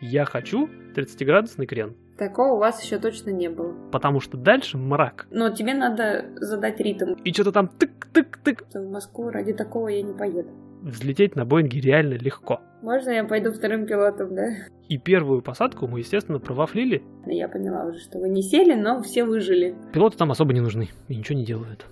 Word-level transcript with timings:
Я 0.00 0.24
хочу 0.24 0.68
30-градусный 0.94 1.66
крен. 1.66 1.96
Такого 2.18 2.54
у 2.54 2.58
вас 2.58 2.82
еще 2.82 2.98
точно 2.98 3.30
не 3.30 3.48
было. 3.48 3.74
Потому 3.90 4.20
что 4.20 4.36
дальше 4.36 4.78
мрак. 4.78 5.26
Но 5.30 5.50
тебе 5.50 5.74
надо 5.74 6.26
задать 6.36 6.80
ритм. 6.80 7.12
И 7.24 7.32
что-то 7.32 7.52
там 7.52 7.70
тык-тык-тык. 7.78 8.64
В 8.74 8.90
Москву 8.90 9.30
ради 9.30 9.52
такого 9.52 9.88
я 9.88 10.02
не 10.02 10.12
поеду. 10.14 10.50
Взлететь 10.82 11.34
на 11.34 11.44
Боинге 11.44 11.80
реально 11.80 12.14
легко. 12.14 12.60
Можно 12.82 13.10
я 13.10 13.24
пойду 13.24 13.52
вторым 13.52 13.86
пилотом, 13.86 14.34
да? 14.34 14.48
И 14.88 14.98
первую 14.98 15.42
посадку 15.42 15.86
мы, 15.86 16.00
естественно, 16.00 16.38
провафлили. 16.38 17.02
Я 17.26 17.48
поняла 17.48 17.86
уже, 17.86 17.98
что 17.98 18.18
вы 18.18 18.28
не 18.28 18.42
сели, 18.42 18.74
но 18.74 19.02
все 19.02 19.24
выжили. 19.24 19.74
Пилоты 19.92 20.16
там 20.16 20.30
особо 20.30 20.52
не 20.52 20.60
нужны 20.60 20.88
и 21.08 21.16
ничего 21.16 21.38
не 21.38 21.44
делают. 21.44 21.86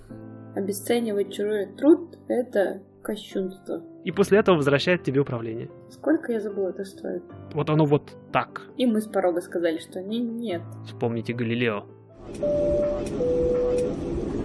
Обесценивать 0.55 1.35
чужой 1.35 1.67
труд— 1.67 2.19
это 2.29 2.83
кощунство. 3.05 3.83
И 4.05 4.11
после 4.11 4.39
этого 4.39 4.57
возвращает 4.57 5.05
тебе 5.05 5.21
управление. 5.21 5.71
Сколько 5.91 6.33
я 6.33 6.41
забыла 6.41 6.71
это 6.71 6.85
стоит? 6.85 7.23
Вот 7.53 7.71
оно 7.71 7.85
вот 7.85 8.17
так. 8.33 8.63
И 8.77 8.87
мы 8.87 9.01
с 9.01 9.07
порога 9.07 9.41
сказали, 9.41 9.79
что 9.79 10.03
не, 10.03 10.19
нет. 10.21 10.63
Вспомните 10.87 11.33
Галилео. 11.35 11.87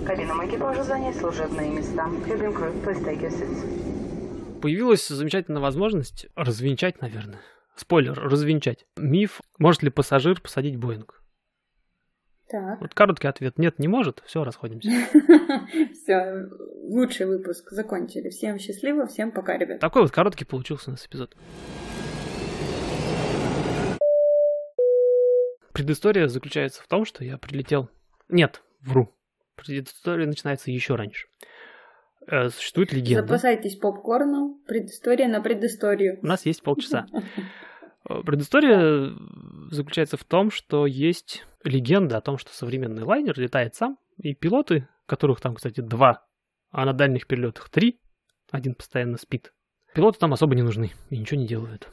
Кабинам 0.06 0.48
экипажа 0.48 0.84
занять 0.84 1.16
служебные 1.16 1.70
места. 1.70 2.08
Cabin 2.28 2.54
crew, 2.54 2.84
please 2.84 3.04
take 3.04 3.22
your 3.22 3.32
seats. 3.32 4.60
Появилась 4.62 5.08
замечательная 5.08 5.62
возможность 5.62 6.28
развенчать, 6.36 7.02
наверное. 7.02 7.40
Спойлер, 7.76 8.20
развенчать. 8.20 8.86
Миф, 8.98 9.40
может 9.58 9.84
ли 9.84 9.90
пассажир 9.90 10.42
посадить 10.42 10.76
Боинг? 10.76 11.19
Так. 12.50 12.82
Вот 12.82 12.96
короткий 12.96 13.28
ответ 13.28 13.60
нет, 13.60 13.78
не 13.78 13.88
может, 13.88 14.24
все, 14.26 14.44
расходимся. 14.44 14.90
Все, 15.94 16.50
лучший 16.82 17.28
выпуск 17.28 17.70
закончили. 17.70 18.30
Всем 18.30 18.58
счастливо, 18.58 19.06
всем 19.06 19.32
пока, 19.32 19.56
ребят. 19.56 19.80
Такой 19.80 20.02
вот 20.02 20.12
короткий 20.12 20.46
получился 20.46 20.90
у 20.90 20.94
нас 20.94 21.06
эпизод. 21.06 21.36
Предыстория 25.74 26.28
заключается 26.28 26.82
в 26.82 26.88
том, 26.88 27.06
что 27.06 27.24
я 27.24 27.38
прилетел... 27.38 27.90
Нет, 28.30 28.64
вру. 28.82 29.14
Предыстория 29.56 30.26
начинается 30.26 30.72
еще 30.72 30.96
раньше. 30.96 31.28
Э, 32.26 32.50
Существует 32.50 32.92
легенда. 32.92 33.28
Запасайтесь 33.28 33.76
попкорном. 33.76 34.60
Предыстория 34.68 35.28
на 35.28 35.40
предысторию. 35.42 36.20
У 36.22 36.26
нас 36.26 36.46
есть 36.46 36.64
полчаса. 36.64 37.06
Э, 38.10 38.22
Предыстория 38.26 39.12
заключается 39.72 40.16
в 40.16 40.24
том, 40.24 40.52
что 40.52 40.86
есть 40.86 41.44
легенда 41.64 42.18
о 42.18 42.22
том, 42.22 42.38
что 42.38 42.54
современный 42.54 43.04
лайнер 43.04 43.38
летает 43.40 43.76
сам, 43.76 43.98
и 44.18 44.34
пилоты, 44.34 44.88
которых 45.06 45.42
там, 45.42 45.56
кстати, 45.56 45.82
два, 45.82 46.26
а 46.72 46.86
на 46.86 46.94
дальних 46.94 47.28
перелетах 47.28 47.70
три, 47.70 48.00
один 48.52 48.76
постоянно 48.76 49.18
спит, 49.18 49.54
пилоты 49.94 50.20
там 50.20 50.34
особо 50.34 50.56
не 50.56 50.64
нужны 50.64 50.92
и 51.10 51.18
ничего 51.18 51.40
не 51.40 51.48
делают. 51.48 51.90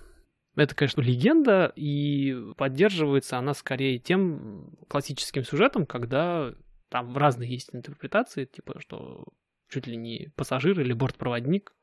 Это, 0.55 0.75
конечно, 0.75 1.03
легенда, 1.03 1.73
и 1.77 2.35
поддерживается 2.57 3.37
она 3.37 3.53
скорее 3.53 3.99
тем 3.99 4.75
классическим 4.89 5.45
сюжетом, 5.45 5.85
когда 5.85 6.55
там 6.89 7.17
разные 7.17 7.51
есть 7.51 7.75
интерпретации, 7.75 8.47
типа, 8.47 8.81
что 8.81 9.25
чуть 9.69 9.87
ли 9.87 9.97
не 9.97 10.33
пассажир 10.35 10.81
или 10.81 10.95
бортпроводник 10.95 11.75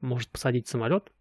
может 0.00 0.30
посадить 0.30 0.66
самолет, 0.66 1.12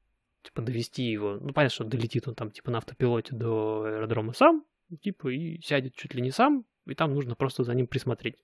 типа 0.44 0.62
довести 0.62 1.04
его, 1.04 1.36
ну 1.36 1.54
понятно, 1.54 1.76
что 1.76 1.84
долетит 1.84 2.28
он 2.28 2.36
там 2.36 2.50
типа 2.50 2.72
на 2.72 2.78
автопилоте 2.80 3.36
до 3.36 3.84
аэродрома 3.84 4.34
сам, 4.34 4.64
типа 5.02 5.30
и 5.30 5.60
сядет 5.62 5.96
чуть 5.96 6.14
ли 6.16 6.22
не 6.22 6.32
сам, 6.32 6.66
и 6.86 6.96
там 6.96 7.14
нужно 7.14 7.36
просто 7.36 7.64
за 7.64 7.74
ним 7.74 7.88
присмотреть. 7.88 8.36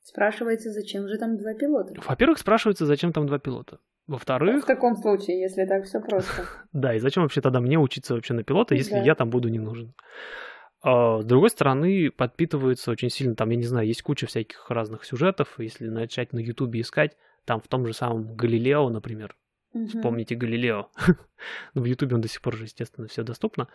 Спрашивается, 0.00 0.72
зачем 0.72 1.06
же 1.08 1.18
там 1.18 1.36
два 1.36 1.54
пилота? 1.54 1.94
Во-первых, 2.06 2.38
спрашивается, 2.38 2.86
зачем 2.86 3.12
там 3.12 3.26
два 3.26 3.38
пилота. 3.38 3.78
В 4.06 4.12
Во-вторых, 4.12 4.64
таком 4.64 4.96
случае, 4.96 5.40
если 5.42 5.66
так 5.66 5.84
все 5.84 6.00
просто. 6.00 6.46
да, 6.72 6.94
и 6.94 6.98
зачем 6.98 7.24
вообще 7.24 7.42
тогда 7.42 7.60
мне 7.60 7.78
учиться 7.78 8.14
вообще 8.14 8.32
на 8.32 8.42
пилота, 8.42 8.74
если 8.74 8.94
Да. 8.94 9.02
я 9.02 9.14
там 9.14 9.28
буду 9.28 9.48
не 9.50 9.58
нужен? 9.58 9.94
А, 10.80 11.20
С 11.20 11.26
другой 11.26 11.50
стороны, 11.50 12.10
подпитывается 12.10 12.90
очень 12.90 13.10
сильно, 13.10 13.34
там, 13.36 13.50
я 13.50 13.56
не 13.56 13.64
знаю, 13.64 13.86
есть 13.86 14.00
куча 14.02 14.26
всяких 14.26 14.70
разных 14.70 15.04
сюжетов, 15.04 15.54
если 15.58 15.88
начать 15.88 16.32
на 16.32 16.38
Ютубе 16.38 16.80
искать, 16.80 17.16
там 17.44 17.60
в 17.60 17.68
том 17.68 17.86
же 17.86 17.92
самом 17.92 18.34
Галилео, 18.34 18.88
например, 18.88 19.36
Мгм. 19.72 19.88
Вспомните 19.88 20.34
Галилео. 20.34 20.90
Ну, 21.74 21.82
в 21.82 21.84
Ютубе 21.84 22.16
он 22.16 22.20
до 22.20 22.26
сих 22.26 22.42
пор 22.42 22.56
же, 22.56 22.64
естественно, 22.64 23.06
все 23.06 23.22
доступно. 23.22 23.68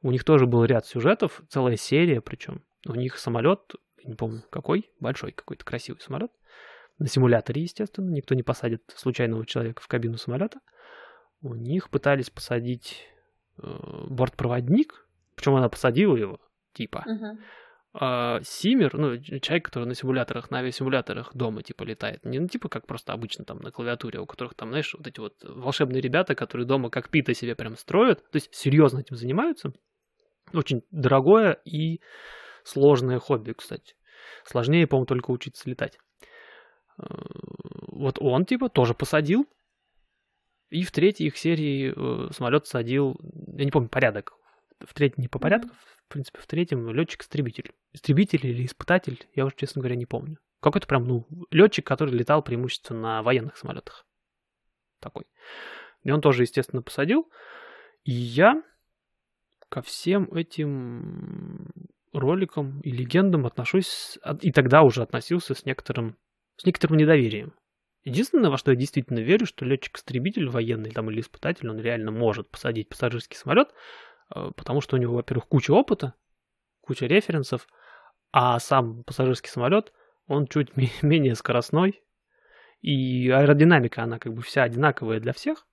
У 0.00 0.10
них 0.10 0.24
тоже 0.24 0.46
был 0.46 0.64
ряд 0.64 0.86
сюжетов, 0.86 1.42
целая 1.48 1.76
серия 1.76 2.22
причем. 2.22 2.62
У 2.86 2.94
них 2.94 3.18
самолет, 3.18 3.74
не 4.04 4.14
помню 4.14 4.42
какой, 4.48 4.90
большой 5.00 5.32
какой-то 5.32 5.64
красивый 5.64 6.00
самолет. 6.00 6.30
На 6.98 7.08
симуляторе, 7.08 7.62
естественно, 7.62 8.08
никто 8.10 8.34
не 8.34 8.42
посадит 8.42 8.82
случайного 8.94 9.44
человека 9.44 9.82
в 9.82 9.88
кабину 9.88 10.16
самолета. 10.16 10.60
У 11.42 11.54
них 11.54 11.90
пытались 11.90 12.30
посадить 12.30 13.06
э, 13.58 14.06
бортпроводник, 14.08 15.06
причем 15.34 15.56
она 15.56 15.68
посадила 15.68 16.16
его, 16.16 16.40
типа. 16.72 17.04
Мгм. 17.06 17.38
А, 17.92 18.40
Симер, 18.42 18.96
ну, 18.96 19.18
человек, 19.18 19.64
который 19.64 19.84
на 19.84 19.94
симуляторах, 19.94 20.50
на 20.50 20.58
авиасимуляторах 20.58 21.34
дома, 21.34 21.62
типа, 21.62 21.82
летает. 21.82 22.24
Не, 22.24 22.38
ну, 22.38 22.46
типа, 22.46 22.68
как 22.68 22.86
просто 22.86 23.12
обычно 23.12 23.44
там 23.44 23.58
на 23.58 23.72
клавиатуре, 23.72 24.20
у 24.20 24.26
которых 24.26 24.54
там, 24.54 24.68
знаешь, 24.68 24.94
вот 24.94 25.06
эти 25.06 25.18
вот 25.18 25.34
волшебные 25.42 26.00
ребята, 26.00 26.36
которые 26.36 26.66
дома 26.66 26.90
как 26.90 27.08
пита 27.08 27.34
себе 27.34 27.56
прям 27.56 27.76
строят, 27.76 28.22
то 28.30 28.36
есть 28.36 28.54
серьезно 28.54 29.00
этим 29.00 29.16
занимаются. 29.16 29.72
Очень 30.52 30.82
дорогое 30.90 31.60
и 31.64 32.00
сложное 32.62 33.18
хобби, 33.18 33.52
кстати. 33.52 33.94
Сложнее, 34.44 34.86
по-моему, 34.86 35.06
только 35.06 35.30
учиться 35.32 35.68
летать. 35.68 35.98
Э, 36.98 37.04
Вот 37.88 38.18
он, 38.20 38.44
типа, 38.44 38.68
тоже 38.68 38.94
посадил. 38.94 39.46
И 40.68 40.84
в 40.84 40.92
третьей 40.92 41.26
их 41.26 41.36
серии 41.36 41.92
э, 41.92 42.30
самолет 42.32 42.66
садил, 42.66 43.16
я 43.56 43.64
не 43.64 43.72
помню 43.72 43.88
порядок, 43.88 44.32
в 44.78 44.94
третьей 44.94 45.22
не 45.22 45.28
по 45.28 45.40
порядку, 45.40 45.70
в 46.10 46.12
принципе, 46.12 46.40
в 46.40 46.46
третьем 46.48 46.90
летчик-истребитель. 46.90 47.70
Истребитель 47.92 48.44
или 48.44 48.66
испытатель, 48.66 49.28
я 49.36 49.46
уже, 49.46 49.54
честно 49.54 49.80
говоря, 49.80 49.94
не 49.94 50.06
помню. 50.06 50.38
Какой-то 50.60 50.88
прям, 50.88 51.04
ну, 51.04 51.24
летчик, 51.52 51.86
который 51.86 52.12
летал 52.12 52.42
преимущественно 52.42 53.00
на 53.00 53.22
военных 53.22 53.56
самолетах. 53.56 54.04
Такой. 54.98 55.26
И 56.02 56.10
он 56.10 56.20
тоже, 56.20 56.42
естественно, 56.42 56.82
посадил. 56.82 57.30
И 58.02 58.10
я 58.10 58.60
ко 59.68 59.82
всем 59.82 60.24
этим 60.34 61.70
роликам 62.12 62.80
и 62.80 62.90
легендам 62.90 63.46
отношусь, 63.46 64.18
от- 64.22 64.42
и 64.42 64.50
тогда 64.50 64.82
уже 64.82 65.02
относился 65.02 65.54
с 65.54 65.64
некоторым, 65.64 66.16
с 66.56 66.66
некоторым 66.66 66.96
недоверием. 66.96 67.54
Единственное, 68.02 68.50
во 68.50 68.58
что 68.58 68.72
я 68.72 68.76
действительно 68.76 69.20
верю, 69.20 69.46
что 69.46 69.64
летчик-истребитель 69.64 70.48
военный 70.48 70.90
там, 70.90 71.08
или 71.08 71.20
испытатель, 71.20 71.68
он 71.68 71.78
реально 71.78 72.10
может 72.10 72.50
посадить 72.50 72.88
пассажирский 72.88 73.36
самолет, 73.36 73.68
потому 74.30 74.80
что 74.80 74.96
у 74.96 74.98
него, 74.98 75.14
во-первых, 75.14 75.46
куча 75.46 75.72
опыта, 75.72 76.14
куча 76.80 77.06
референсов, 77.06 77.68
а 78.32 78.58
сам 78.58 79.04
пассажирский 79.04 79.50
самолет, 79.50 79.92
он 80.26 80.46
чуть 80.46 80.76
ме- 80.76 80.90
менее 81.02 81.34
скоростной, 81.34 82.02
и 82.80 83.28
аэродинамика, 83.28 84.02
она 84.02 84.18
как 84.18 84.32
бы 84.32 84.42
вся 84.42 84.62
одинаковая 84.62 85.20
для 85.20 85.32
всех, 85.32 85.66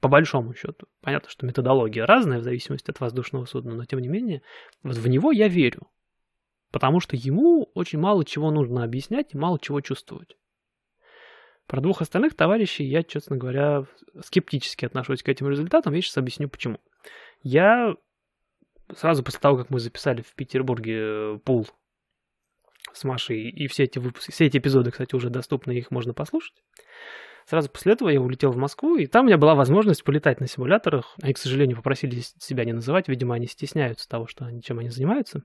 по 0.00 0.08
большому 0.08 0.54
счету. 0.54 0.86
Понятно, 1.00 1.30
что 1.30 1.46
методология 1.46 2.04
разная 2.04 2.38
в 2.38 2.42
зависимости 2.42 2.90
от 2.90 3.00
воздушного 3.00 3.46
судна, 3.46 3.74
но 3.74 3.86
тем 3.86 4.00
не 4.00 4.08
менее, 4.08 4.42
вот 4.82 4.96
в 4.96 5.08
него 5.08 5.32
я 5.32 5.48
верю. 5.48 5.88
Потому 6.70 7.00
что 7.00 7.16
ему 7.16 7.70
очень 7.74 7.98
мало 7.98 8.24
чего 8.24 8.50
нужно 8.50 8.84
объяснять 8.84 9.32
и 9.32 9.38
мало 9.38 9.58
чего 9.58 9.80
чувствовать. 9.80 10.36
Про 11.66 11.80
двух 11.80 12.02
остальных 12.02 12.34
товарищей 12.34 12.84
я, 12.84 13.02
честно 13.02 13.36
говоря, 13.36 13.86
скептически 14.22 14.84
отношусь 14.84 15.22
к 15.22 15.28
этим 15.30 15.48
результатам. 15.48 15.94
Я 15.94 16.02
сейчас 16.02 16.18
объясню 16.18 16.48
почему. 16.50 16.80
Я 17.44 17.94
сразу 18.96 19.22
после 19.22 19.38
того, 19.38 19.58
как 19.58 19.70
мы 19.70 19.78
записали 19.78 20.22
в 20.22 20.34
Петербурге 20.34 20.98
э, 20.98 21.38
пул 21.44 21.68
с 22.92 23.04
Машей, 23.04 23.50
и 23.50 23.66
все 23.68 23.84
эти 23.84 23.98
выпуски, 23.98 24.30
все 24.30 24.46
эти 24.46 24.56
эпизоды, 24.56 24.90
кстати, 24.90 25.14
уже 25.14 25.28
доступны, 25.28 25.72
их 25.72 25.90
можно 25.90 26.14
послушать. 26.14 26.54
Сразу 27.46 27.68
после 27.68 27.92
этого 27.92 28.08
я 28.08 28.20
улетел 28.22 28.50
в 28.50 28.56
Москву, 28.56 28.96
и 28.96 29.06
там 29.06 29.24
у 29.24 29.28
меня 29.28 29.36
была 29.36 29.54
возможность 29.54 30.02
полетать 30.04 30.40
на 30.40 30.46
симуляторах. 30.46 31.14
Они, 31.20 31.34
к 31.34 31.38
сожалению, 31.38 31.76
попросили 31.76 32.20
себя 32.38 32.64
не 32.64 32.72
называть, 32.72 33.08
видимо, 33.08 33.34
они 33.34 33.46
стесняются 33.46 34.08
того, 34.08 34.26
что 34.26 34.46
они, 34.46 34.62
чем 34.62 34.78
они 34.78 34.88
занимаются. 34.88 35.42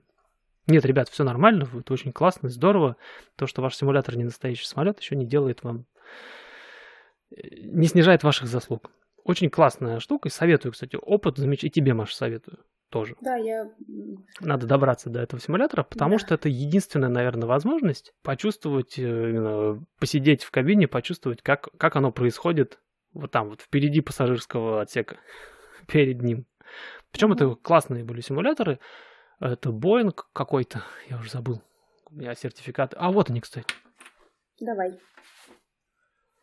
Нет, 0.66 0.86
ребят, 0.86 1.10
все 1.10 1.24
нормально, 1.24 1.68
это 1.78 1.92
очень 1.92 2.12
классно, 2.12 2.48
здорово. 2.48 2.96
То, 3.36 3.46
что 3.46 3.60
ваш 3.60 3.76
симулятор 3.76 4.16
не 4.16 4.24
настоящий 4.24 4.64
самолет, 4.66 5.00
еще 5.00 5.16
не 5.16 5.26
делает 5.26 5.62
вам... 5.62 5.84
э, 7.30 7.42
не 7.64 7.86
снижает 7.86 8.22
ваших 8.22 8.48
заслуг. 8.48 8.90
Очень 9.30 9.50
классная 9.50 10.00
штука, 10.00 10.28
и 10.28 10.32
советую, 10.32 10.72
кстати, 10.72 10.98
опыт 11.00 11.38
замечательный, 11.38 11.68
и 11.68 11.72
тебе, 11.72 11.94
Маша, 11.94 12.16
советую 12.16 12.58
тоже. 12.90 13.14
Да, 13.20 13.36
я... 13.36 13.70
Надо 14.40 14.66
добраться 14.66 15.08
до 15.08 15.20
этого 15.20 15.40
симулятора, 15.40 15.84
потому 15.84 16.14
Да. 16.14 16.18
что 16.18 16.34
это 16.34 16.48
единственная, 16.48 17.08
наверное, 17.08 17.46
возможность 17.46 18.12
почувствовать, 18.22 18.98
э, 18.98 19.02
именно 19.02 19.84
посидеть 20.00 20.42
в 20.42 20.50
кабине, 20.50 20.88
почувствовать, 20.88 21.42
как, 21.42 21.68
как 21.78 21.94
оно 21.94 22.10
происходит 22.10 22.80
вот 23.12 23.30
там, 23.30 23.50
вот 23.50 23.60
впереди 23.60 24.00
пассажирского 24.00 24.82
отсека, 24.82 25.18
перед 25.86 26.22
ним. 26.22 26.46
Причем 27.12 27.32
это 27.32 27.54
классные 27.54 28.04
были 28.04 28.20
симуляторы. 28.20 28.80
Это 29.38 29.70
Boeing 29.70 30.12
какой-то, 30.32 30.82
я 31.08 31.18
уже 31.18 31.30
забыл. 31.30 31.62
У 32.10 32.16
меня 32.16 32.34
сертификаты. 32.34 32.96
А 32.98 33.10
вот 33.12 33.30
они, 33.30 33.40
кстати. 33.40 33.72
Давай. 34.60 34.98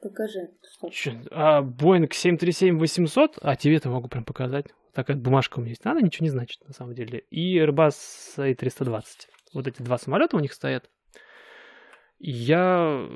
Покажи. 0.02 0.52
Чё, 0.92 1.14
а 1.32 1.62
Boeing 1.62 2.08
737-800, 2.10 3.40
а 3.42 3.56
тебе-то 3.56 3.90
могу 3.90 4.08
прям 4.08 4.24
показать. 4.24 4.68
Такая 4.94 5.18
бумажка 5.18 5.60
у 5.60 5.62
меня 5.62 5.72
есть. 5.72 5.86
Она 5.86 6.02
ничего 6.02 6.26
не 6.26 6.30
значит, 6.30 6.66
на 6.68 6.74
самом 6.74 6.94
деле. 6.94 7.20
И 7.30 7.58
Airbus 7.60 7.96
A320. 8.38 9.04
Вот 9.54 9.68
эти 9.68 9.82
два 9.82 9.98
самолета 9.98 10.38
у 10.38 10.40
них 10.40 10.54
стоят. 10.54 10.90
Я... 12.20 13.08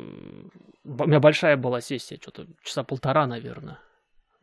У 0.84 1.08
меня 1.08 1.20
большая 1.20 1.58
была 1.58 1.82
сессия, 1.82 2.18
что-то 2.22 2.48
часа 2.64 2.84
полтора, 2.84 3.28
наверное. 3.28 3.80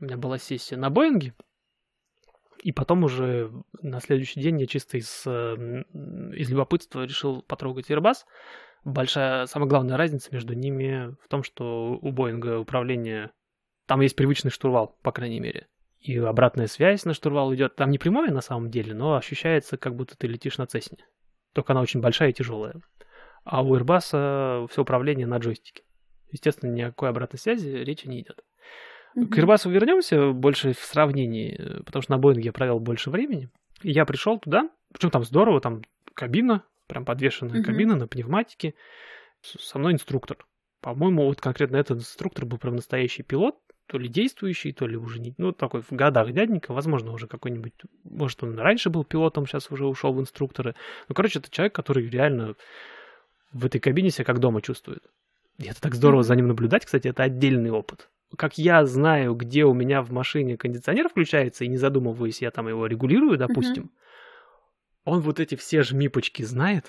У 0.01 0.05
меня 0.05 0.17
была 0.17 0.39
сессия 0.39 0.77
на 0.77 0.91
Боинге. 0.91 1.35
И 2.63 2.73
потом 2.73 3.05
уже 3.05 3.53
на 3.83 4.01
следующий 4.01 4.41
день 4.41 4.61
я 4.61 4.67
чисто 4.67 4.97
из, 4.97 5.23
э, 5.27 5.85
из 6.35 6.51
любопытства 6.51 7.05
решил 7.05 7.43
потрогать 7.43 7.91
Airbus. 7.91 8.25
Большая, 8.89 9.47
самая 9.47 9.69
главная 9.69 9.97
разница 9.97 10.31
между 10.33 10.55
ними 10.55 11.15
в 11.23 11.29
том, 11.29 11.43
что 11.43 11.99
у 12.01 12.11
Боинга 12.11 12.59
управление... 12.59 13.31
Там 13.87 14.01
есть 14.01 14.17
привычный 14.17 14.51
штурвал, 14.51 14.99
по 15.03 15.13
крайней 15.13 15.41
мере. 15.41 15.67
И 16.01 16.17
обратная 16.17 16.67
связь 16.67 17.05
на 17.05 17.15
штурвал 17.15 17.55
идет. 17.55 17.77
Там 17.77 17.91
не 17.91 17.99
прямая 17.99 18.31
на 18.31 18.41
самом 18.41 18.71
деле, 18.71 18.95
но 18.95 19.17
ощущается, 19.17 19.77
как 19.77 19.95
будто 19.95 20.17
ты 20.17 20.27
летишь 20.27 20.59
на 20.59 20.67
Цесне. 20.67 21.07
Только 21.55 21.73
она 21.73 21.81
очень 21.81 22.01
большая 22.01 22.31
и 22.31 22.33
тяжелая. 22.33 22.75
А 23.45 23.63
у 23.63 23.77
Airbus 23.77 24.69
все 24.69 24.83
управление 24.83 25.27
на 25.27 25.39
джойстике. 25.39 25.83
Естественно, 26.31 26.71
никакой 26.71 27.09
обратной 27.09 27.39
связи 27.39 27.69
речи 27.69 28.07
не 28.07 28.21
идет. 28.21 28.45
К 29.15 29.39
Airbus 29.39 29.71
вернемся 29.71 30.33
больше 30.33 30.73
в 30.75 30.81
сравнении, 30.81 31.83
потому 31.85 32.03
что 32.03 32.13
на 32.13 32.19
Боинге 32.19 32.45
я 32.45 32.53
провел 32.53 32.79
больше 32.79 33.11
времени. 33.11 33.49
И 33.83 33.91
я 33.91 34.05
пришел 34.05 34.39
туда, 34.39 34.71
причем 34.93 35.11
там 35.11 35.25
здорово, 35.25 35.61
там 35.61 35.83
кабина, 36.15 36.63
прям 36.89 37.05
подвешенная 37.05 37.61
Мгм. 37.61 37.65
кабина 37.65 37.97
на 37.97 38.09
пневматике. 38.09 38.75
Со 39.43 39.79
мной 39.79 39.93
инструктор. 39.93 40.37
По-моему, 40.81 41.27
вот 41.27 41.41
конкретно 41.41 41.77
этот 41.77 41.99
инструктор 41.99 42.45
был 42.45 42.59
прям 42.59 42.77
настоящий 42.77 43.23
пилот, 43.23 43.57
то 43.87 43.99
ли 43.99 44.09
действующий, 44.09 44.73
то 44.73 44.87
ли 44.87 44.97
уже 44.97 45.21
не... 45.21 45.35
Ну, 45.39 45.53
такой 45.53 45.83
в 45.83 45.93
годах 45.93 46.33
дяденька, 46.33 46.73
возможно, 46.73 47.13
уже 47.13 47.27
какой-нибудь... 47.27 47.73
Может, 48.05 48.43
он 48.43 48.59
раньше 48.59 48.91
был 48.91 49.05
пилотом, 49.05 49.47
сейчас 49.47 49.71
уже 49.71 49.87
ушел 49.87 50.13
в 50.13 50.21
инструкторы. 50.21 50.75
Ну, 51.09 51.15
короче, 51.15 51.39
это 51.39 51.51
человек, 51.51 51.75
который 51.75 52.09
реально 52.09 52.55
в 53.53 53.65
этой 53.65 53.81
кабине 53.81 54.11
себя 54.11 54.25
как 54.25 54.41
дома 54.41 54.61
чувствует. 54.61 55.03
И 55.59 55.65
это 55.65 55.81
так 55.81 55.95
здорово 55.95 56.23
за 56.23 56.37
ним 56.37 56.49
наблюдать, 56.49 56.85
кстати, 56.85 57.09
это 57.09 57.23
отдельный 57.23 57.71
опыт. 57.71 58.11
Как 58.37 58.59
я 58.59 58.85
знаю, 58.85 59.35
где 59.35 59.65
у 59.65 59.73
меня 59.73 60.03
в 60.03 60.13
машине 60.13 60.59
кондиционер 60.59 61.09
включается, 61.09 61.65
и 61.65 61.69
не 61.69 61.79
задумываясь, 61.79 62.43
я 62.43 62.51
там 62.51 62.69
его 62.69 62.87
регулирую, 62.87 63.39
допустим, 63.39 63.91
он 65.09 65.21
вот 65.21 65.41
эти 65.41 65.55
все 65.55 65.83
жмипочки 65.83 66.43
знает, 66.43 66.87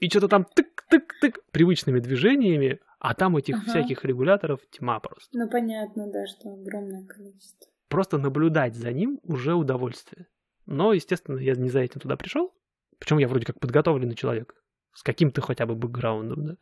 и 0.00 0.08
что-то 0.08 0.28
там 0.28 0.46
тык-тык-тык 0.56 1.36
привычными 1.50 2.00
движениями, 2.00 2.80
а 2.98 3.14
там 3.14 3.36
этих 3.36 3.56
Ага. 3.56 3.64
всяких 3.68 4.04
регуляторов 4.04 4.60
тьма 4.70 4.98
просто. 5.00 5.28
Ну, 5.36 5.48
понятно, 5.50 6.10
да, 6.10 6.26
что 6.26 6.52
огромное 6.52 7.06
количество. 7.06 7.68
Просто 7.88 8.18
наблюдать 8.18 8.74
за 8.74 8.92
ним 8.92 9.20
уже 9.22 9.54
удовольствие. 9.54 10.26
Но, 10.66 10.92
естественно, 10.92 11.38
я 11.38 11.54
не 11.54 11.68
за 11.68 11.80
этим 11.80 12.00
туда 12.00 12.16
пришел. 12.16 12.54
Причем 12.98 13.18
я 13.18 13.28
вроде 13.28 13.44
как 13.44 13.58
подготовленный 13.60 14.14
человек. 14.14 14.54
С 14.94 15.02
каким-то 15.02 15.40
хотя 15.40 15.66
бы 15.66 15.74
бэкграундом, 15.74 16.46
да. 16.46 16.56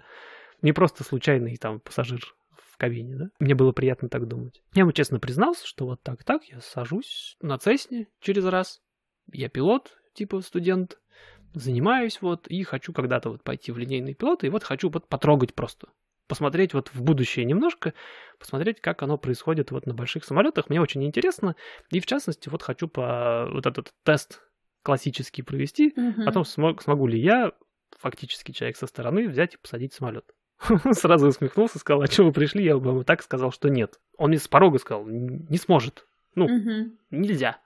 Не 0.63 0.73
просто 0.73 1.05
случайный 1.05 1.57
там 1.57 1.81
пассажир 1.81 2.21
в 2.57 2.77
кабине, 2.77 3.17
да. 3.17 3.31
Мне 3.39 3.55
было 3.55 3.73
приятно 3.73 4.09
так 4.09 4.27
думать. 4.27 4.63
Я 4.75 4.81
ему 4.81 4.93
честно 4.93 5.21
признался, 5.21 5.67
что 5.67 5.87
вот 5.87 6.03
так 6.03 6.25
так 6.25 6.45
я 6.45 6.61
сажусь 6.61 7.37
на 7.41 7.59
Цесне 7.59 8.09
через 8.21 8.45
раз. 8.47 8.81
Я 9.33 9.49
пилот, 9.49 10.00
типа 10.15 10.41
студент, 10.41 10.99
занимаюсь 11.55 12.21
вот 12.23 12.47
и 12.49 12.63
хочу 12.63 12.93
когда-то 12.93 13.31
вот 13.31 13.43
пойти 13.43 13.73
в 13.73 13.79
линейный 13.79 14.15
пилот, 14.15 14.45
и 14.45 14.49
вот 14.49 14.63
хочу 14.65 14.89
вот 14.91 15.09
потрогать 15.09 15.55
просто. 15.55 15.89
Посмотреть 16.29 16.75
вот 16.75 16.91
в 16.95 17.03
будущее 17.03 17.45
немножко, 17.45 17.93
посмотреть, 18.39 18.81
как 18.81 19.03
оно 19.03 19.19
происходит 19.19 19.73
вот 19.73 19.87
на 19.87 19.95
больших 19.95 20.25
самолетах. 20.25 20.71
Мне 20.71 20.81
очень 20.81 21.03
интересно. 21.05 21.57
И 21.91 21.99
в 21.99 22.07
частности, 22.07 22.49
вот 22.49 22.63
хочу 22.63 22.87
по 22.87 23.49
вот 23.53 23.67
этот 23.67 23.93
тест 24.05 24.41
классический 24.85 25.43
провести, 25.43 25.93
Мгм. 25.97 26.29
о 26.29 26.33
том, 26.33 26.45
смог, 26.45 26.83
смогу 26.83 27.09
ли 27.09 27.19
я, 27.21 27.53
фактически 27.99 28.53
человек 28.53 28.77
со 28.77 28.87
стороны, 28.87 29.29
взять 29.29 29.55
и 29.55 29.59
посадить 29.59 29.93
самолет. 29.93 30.25
Сразу 30.93 31.27
усмехнулся, 31.27 31.79
сказал, 31.81 32.03
а 32.03 32.07
что 32.07 32.25
вы 32.25 32.33
пришли? 32.33 32.65
Я 32.65 32.79
бы 32.79 33.03
так 33.05 33.23
сказал, 33.23 33.51
что 33.51 33.69
нет. 33.69 33.99
Он 34.17 34.29
мне 34.29 34.39
с 34.39 34.47
порога 34.47 34.79
сказал, 34.79 35.09
«Н- 35.09 35.47
не 35.49 35.59
сможет, 35.59 36.07
ну, 36.37 36.47
нельзя. 37.11 37.59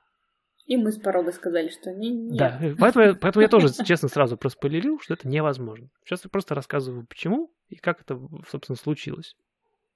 И 0.66 0.76
мы 0.76 0.92
с 0.92 0.98
порога 0.98 1.30
сказали, 1.32 1.68
что 1.68 1.92
не, 1.92 2.10
нет. 2.10 2.36
Да, 2.38 2.58
поэтому, 2.78 3.04
я- 3.06 3.14
поэтому 3.14 3.42
я 3.42 3.48
тоже, 3.48 3.68
честно, 3.84 4.08
сразу 4.08 4.36
проспойлерил, 4.38 4.98
что 5.00 5.14
это 5.14 5.28
невозможно. 5.28 5.88
Сейчас 6.04 6.24
я 6.24 6.30
просто 6.30 6.54
рассказываю, 6.54 7.06
почему 7.06 7.52
и 7.68 7.76
как 7.76 8.00
это, 8.00 8.18
собственно, 8.48 8.76
случилось. 8.76 9.36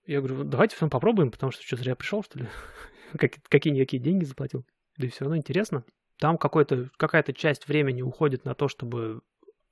Я 0.06 0.20
говорю, 0.20 0.44
давайте 0.44 0.76
всем 0.76 0.91
попробуем, 0.91 1.31
потому 1.31 1.53
что 1.53 1.62
что, 1.62 1.76
зря 1.76 1.94
пришел, 1.97 2.23
что 2.23 2.38
ли? 2.38 2.47
Как- 3.19 3.43
Какие-никакие 3.49 4.03
деньги 4.03 4.25
заплатил? 4.25 4.67
Да 4.99 5.06
и 5.06 5.11
все 5.11 5.25
равно 5.25 5.37
интересно. 5.38 5.85
Там 6.19 6.37
какая-то 6.37 7.32
часть 7.32 7.69
времени 7.69 8.03
уходит 8.03 8.44
на 8.44 8.55
то, 8.55 8.69
чтобы 8.69 9.21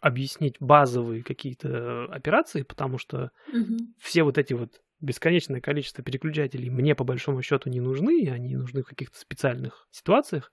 объяснить 0.01 0.57
базовые 0.61 1.23
какие-то 1.23 2.05
операции, 2.07 2.63
потому 2.63 2.99
что 2.99 3.31
Мгм. 3.53 3.95
все 3.99 4.23
вот 4.23 4.39
эти 4.39 4.53
вот 4.55 4.81
бесконечное 5.01 5.61
количество 5.61 6.03
переключателей 6.05 6.71
мне 6.71 6.95
по 6.95 7.05
большому 7.05 7.43
счету 7.43 7.69
не 7.71 7.81
нужны, 7.81 8.21
и 8.23 8.29
они 8.29 8.57
нужны 8.57 8.83
в 8.83 8.87
каких-то 8.87 9.19
специальных 9.19 9.87
ситуациях. 9.91 10.53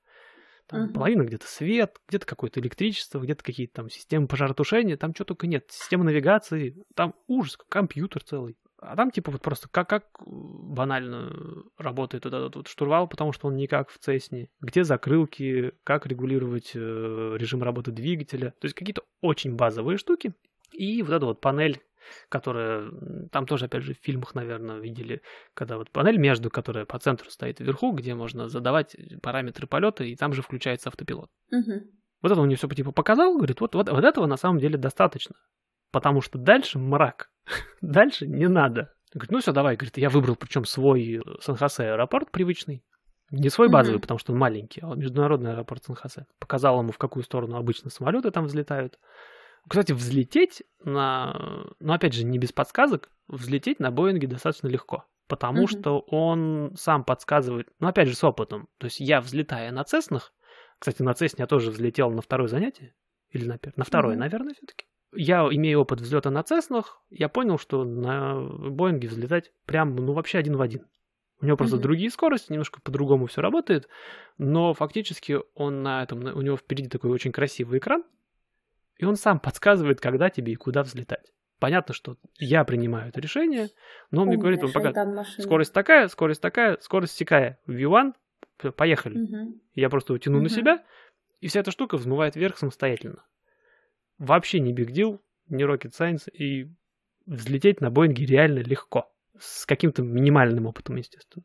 Там 0.67 0.83
Мгм. 0.83 0.93
половина 0.93 1.23
где-то 1.23 1.45
свет, 1.47 1.97
где-то 2.07 2.25
какое-то 2.25 2.59
электричество, 2.59 3.19
где-то 3.19 3.43
какие-то 3.43 3.73
там 3.73 3.89
системы 3.89 4.27
пожаротушения, 4.27 4.97
там 4.97 5.13
что 5.13 5.25
только 5.25 5.47
нет. 5.47 5.65
Система 5.69 6.03
навигации, 6.05 6.81
там 6.95 7.13
ужас, 7.27 7.57
компьютер 7.69 8.23
целый. 8.23 8.57
А 8.79 8.95
там 8.97 9.11
типа 9.11 9.31
вот 9.31 9.41
просто 9.41 9.69
как, 9.69 9.87
как 9.87 10.03
э, 10.19 10.23
банально 10.25 11.31
работает 11.77 12.25
вот 12.25 12.33
этот 12.33 12.55
вот 12.55 12.67
штурвал, 12.67 13.07
потому 13.07 13.31
что 13.31 13.47
он 13.47 13.55
никак 13.55 13.89
в 13.89 13.97
Цесне. 13.97 14.49
Где 14.59 14.83
закрылки, 14.83 15.71
как 15.83 16.05
регулировать 16.05 16.71
э, 16.75 16.79
режим 17.37 17.63
работы 17.63 17.91
двигателя. 17.91 18.51
То 18.59 18.65
есть 18.65 18.75
какие-то 18.75 19.03
очень 19.21 19.55
базовые 19.55 19.97
штуки. 19.97 20.33
И 20.73 21.01
вот 21.03 21.13
эта 21.13 21.25
вот 21.25 21.39
панель, 21.39 21.79
которая... 22.29 22.91
Там 23.31 23.45
тоже, 23.45 23.65
опять 23.65 23.83
же, 23.83 23.93
в 23.93 23.97
фильмах, 23.97 24.35
наверное, 24.35 24.79
видели, 24.79 25.21
когда 25.53 25.77
вот 25.77 25.91
панель 25.91 26.17
между, 26.17 26.49
которая 26.49 26.85
по 26.85 26.99
центру 26.99 27.29
стоит 27.29 27.59
вверху, 27.59 27.91
где 27.91 28.15
можно 28.15 28.49
задавать 28.49 28.95
параметры 29.21 29.67
полета, 29.67 30.03
и 30.03 30.15
там 30.15 30.33
же 30.33 30.41
включается 30.41 30.89
автопилот. 30.89 31.29
Мгм. 31.51 31.83
Вот 32.21 32.31
это 32.31 32.39
он 32.39 32.47
мне 32.47 32.55
все 32.55 32.67
типа 32.67 32.91
показал, 32.91 33.35
говорит, 33.35 33.59
вот, 33.61 33.75
вот, 33.75 33.89
вот 33.89 34.03
этого 34.03 34.25
на 34.25 34.37
самом 34.37 34.59
деле 34.59 34.77
достаточно. 34.77 35.35
Потому 35.91 36.21
что 36.21 36.39
дальше 36.39 36.79
мрак. 36.79 37.29
дальше 37.81 38.27
не 38.27 38.47
надо. 38.47 38.93
Говорит, 39.13 39.31
ну 39.31 39.39
все, 39.39 39.51
давай, 39.51 39.75
говорит, 39.75 39.97
я 39.97 40.09
выбрал 40.09 40.35
причем 40.35 40.65
свой 40.65 41.17
э, 41.17 41.21
Сан-Хосе 41.41 41.83
аэропорт 41.83 42.31
привычный. 42.31 42.83
Не 43.29 43.49
свой 43.49 43.67
базовый, 43.67 43.97
Мгм. 43.97 44.01
потому 44.01 44.17
что 44.19 44.31
он 44.31 44.39
маленький, 44.39 44.81
а 44.81 44.95
международный 44.95 45.51
аэропорт 45.51 45.83
Сан-Хосе. 45.83 46.25
Показал 46.39 46.79
ему, 46.79 46.91
в 46.91 46.97
какую 46.97 47.23
сторону 47.23 47.57
обычно 47.57 47.89
самолеты 47.89 48.31
там 48.31 48.45
взлетают. 48.45 48.99
Кстати, 49.67 49.93
взлететь 49.93 50.63
на... 50.83 51.65
Ну, 51.79 51.93
опять 51.93 52.13
же, 52.13 52.25
не 52.25 52.37
без 52.37 52.51
подсказок. 52.51 53.09
Взлететь 53.27 53.79
на 53.79 53.91
Боинге 53.91 54.27
достаточно 54.27 54.67
легко. 54.67 55.05
Потому 55.27 55.61
Мгм. 55.61 55.67
что 55.67 55.99
он 55.99 56.73
сам 56.75 57.03
подсказывает, 57.05 57.69
ну, 57.79 57.87
опять 57.87 58.09
же, 58.09 58.15
с 58.15 58.23
опытом. 58.23 58.67
То 58.77 58.85
есть 58.85 58.99
я, 58.99 59.21
взлетая 59.21 59.71
на 59.71 59.83
Цеснах, 59.83 60.33
кстати, 60.79 61.01
на 61.01 61.13
Цесне 61.13 61.43
я 61.43 61.47
тоже 61.47 61.71
взлетел 61.71 62.11
на 62.11 62.21
второе 62.21 62.49
занятие, 62.49 62.93
или 63.29 63.45
на 63.45 63.57
первое? 63.57 63.77
На 63.77 63.85
второе, 63.85 64.13
Мгм. 64.15 64.19
наверное, 64.19 64.53
все-таки. 64.53 64.85
Я, 65.15 65.47
имея 65.49 65.77
опыт 65.77 66.01
взлета 66.01 66.29
на 66.29 66.43
Цеснах, 66.43 67.01
я 67.09 67.29
понял, 67.29 67.57
что 67.57 67.85
на 67.85 68.41
Боинге 68.41 69.07
взлетать 69.07 69.53
прям, 69.65 69.95
ну, 69.95 70.11
вообще 70.11 70.39
один 70.39 70.57
в 70.57 70.61
один. 70.61 70.85
У 71.39 71.45
него 71.45 71.55
просто 71.55 71.77
Мгм. 71.77 71.83
другие 71.83 72.09
скорости, 72.09 72.51
немножко 72.51 72.81
по-другому 72.81 73.27
все 73.27 73.41
работает, 73.41 73.87
но 74.37 74.73
фактически 74.73 75.39
он 75.55 75.83
на 75.83 76.03
этом, 76.03 76.23
у 76.25 76.41
него 76.41 76.57
впереди 76.57 76.89
такой 76.89 77.11
очень 77.11 77.31
красивый 77.31 77.79
экран, 77.79 78.03
и 78.97 79.05
он 79.05 79.15
сам 79.15 79.39
подсказывает, 79.39 79.99
когда 79.99 80.29
тебе 80.29 80.53
и 80.53 80.55
куда 80.55 80.83
взлетать. 80.83 81.31
Понятно, 81.59 81.93
что 81.93 82.17
я 82.39 82.65
принимаю 82.65 83.09
это 83.09 83.21
решение, 83.21 83.69
но 84.11 84.23
он 84.23 84.27
мне 84.27 84.37
говорит, 84.37 84.63
он 84.63 84.71
пока 84.71 85.23
скорость 85.39 85.73
такая, 85.73 86.07
скорость 86.09 86.41
такая, 86.41 86.77
скорость 86.81 87.17
такая, 87.17 87.59
V1, 87.67 88.13
всё, 88.57 88.71
поехали. 88.71 89.17
Мгм. 89.17 89.61
Я 89.73 89.89
просто 89.89 90.13
его 90.13 90.19
тяну 90.19 90.41
на 90.41 90.49
себя, 90.49 90.83
и 91.39 91.47
вся 91.47 91.61
эта 91.61 91.71
штука 91.71 91.97
взмывает 91.97 92.35
вверх 92.35 92.57
самостоятельно. 92.57 93.25
Вообще 94.17 94.59
не 94.59 94.73
big 94.73 94.91
deal, 94.91 95.19
не 95.47 95.63
rocket 95.63 95.91
science, 95.97 96.29
и 96.29 96.69
взлететь 97.25 97.81
на 97.81 97.89
Боинге 97.89 98.25
реально 98.25 98.59
легко. 98.59 99.09
С 99.39 99.65
каким-то 99.65 100.03
минимальным 100.03 100.67
опытом, 100.67 100.97
естественно. 100.97 101.43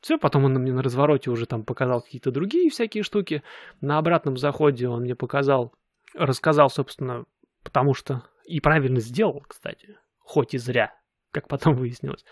Все, 0.00 0.18
потом 0.18 0.44
он 0.44 0.54
мне 0.54 0.72
на 0.72 0.82
развороте 0.82 1.30
уже 1.30 1.46
там 1.46 1.64
показал 1.64 2.02
какие-то 2.02 2.30
другие 2.30 2.70
всякие 2.70 3.02
штуки. 3.02 3.42
На 3.80 3.98
обратном 3.98 4.36
заходе 4.36 4.88
он 4.88 5.02
мне 5.02 5.14
показал, 5.14 5.74
рассказал, 6.14 6.70
собственно, 6.70 7.24
потому 7.62 7.94
что 7.94 8.22
и 8.44 8.60
правильно 8.60 9.00
сделал, 9.00 9.44
кстати, 9.46 9.98
хоть 10.18 10.54
и 10.54 10.58
зря, 10.58 10.94
как 11.32 11.48
потом 11.48 11.74
выяснилось. 11.76 12.24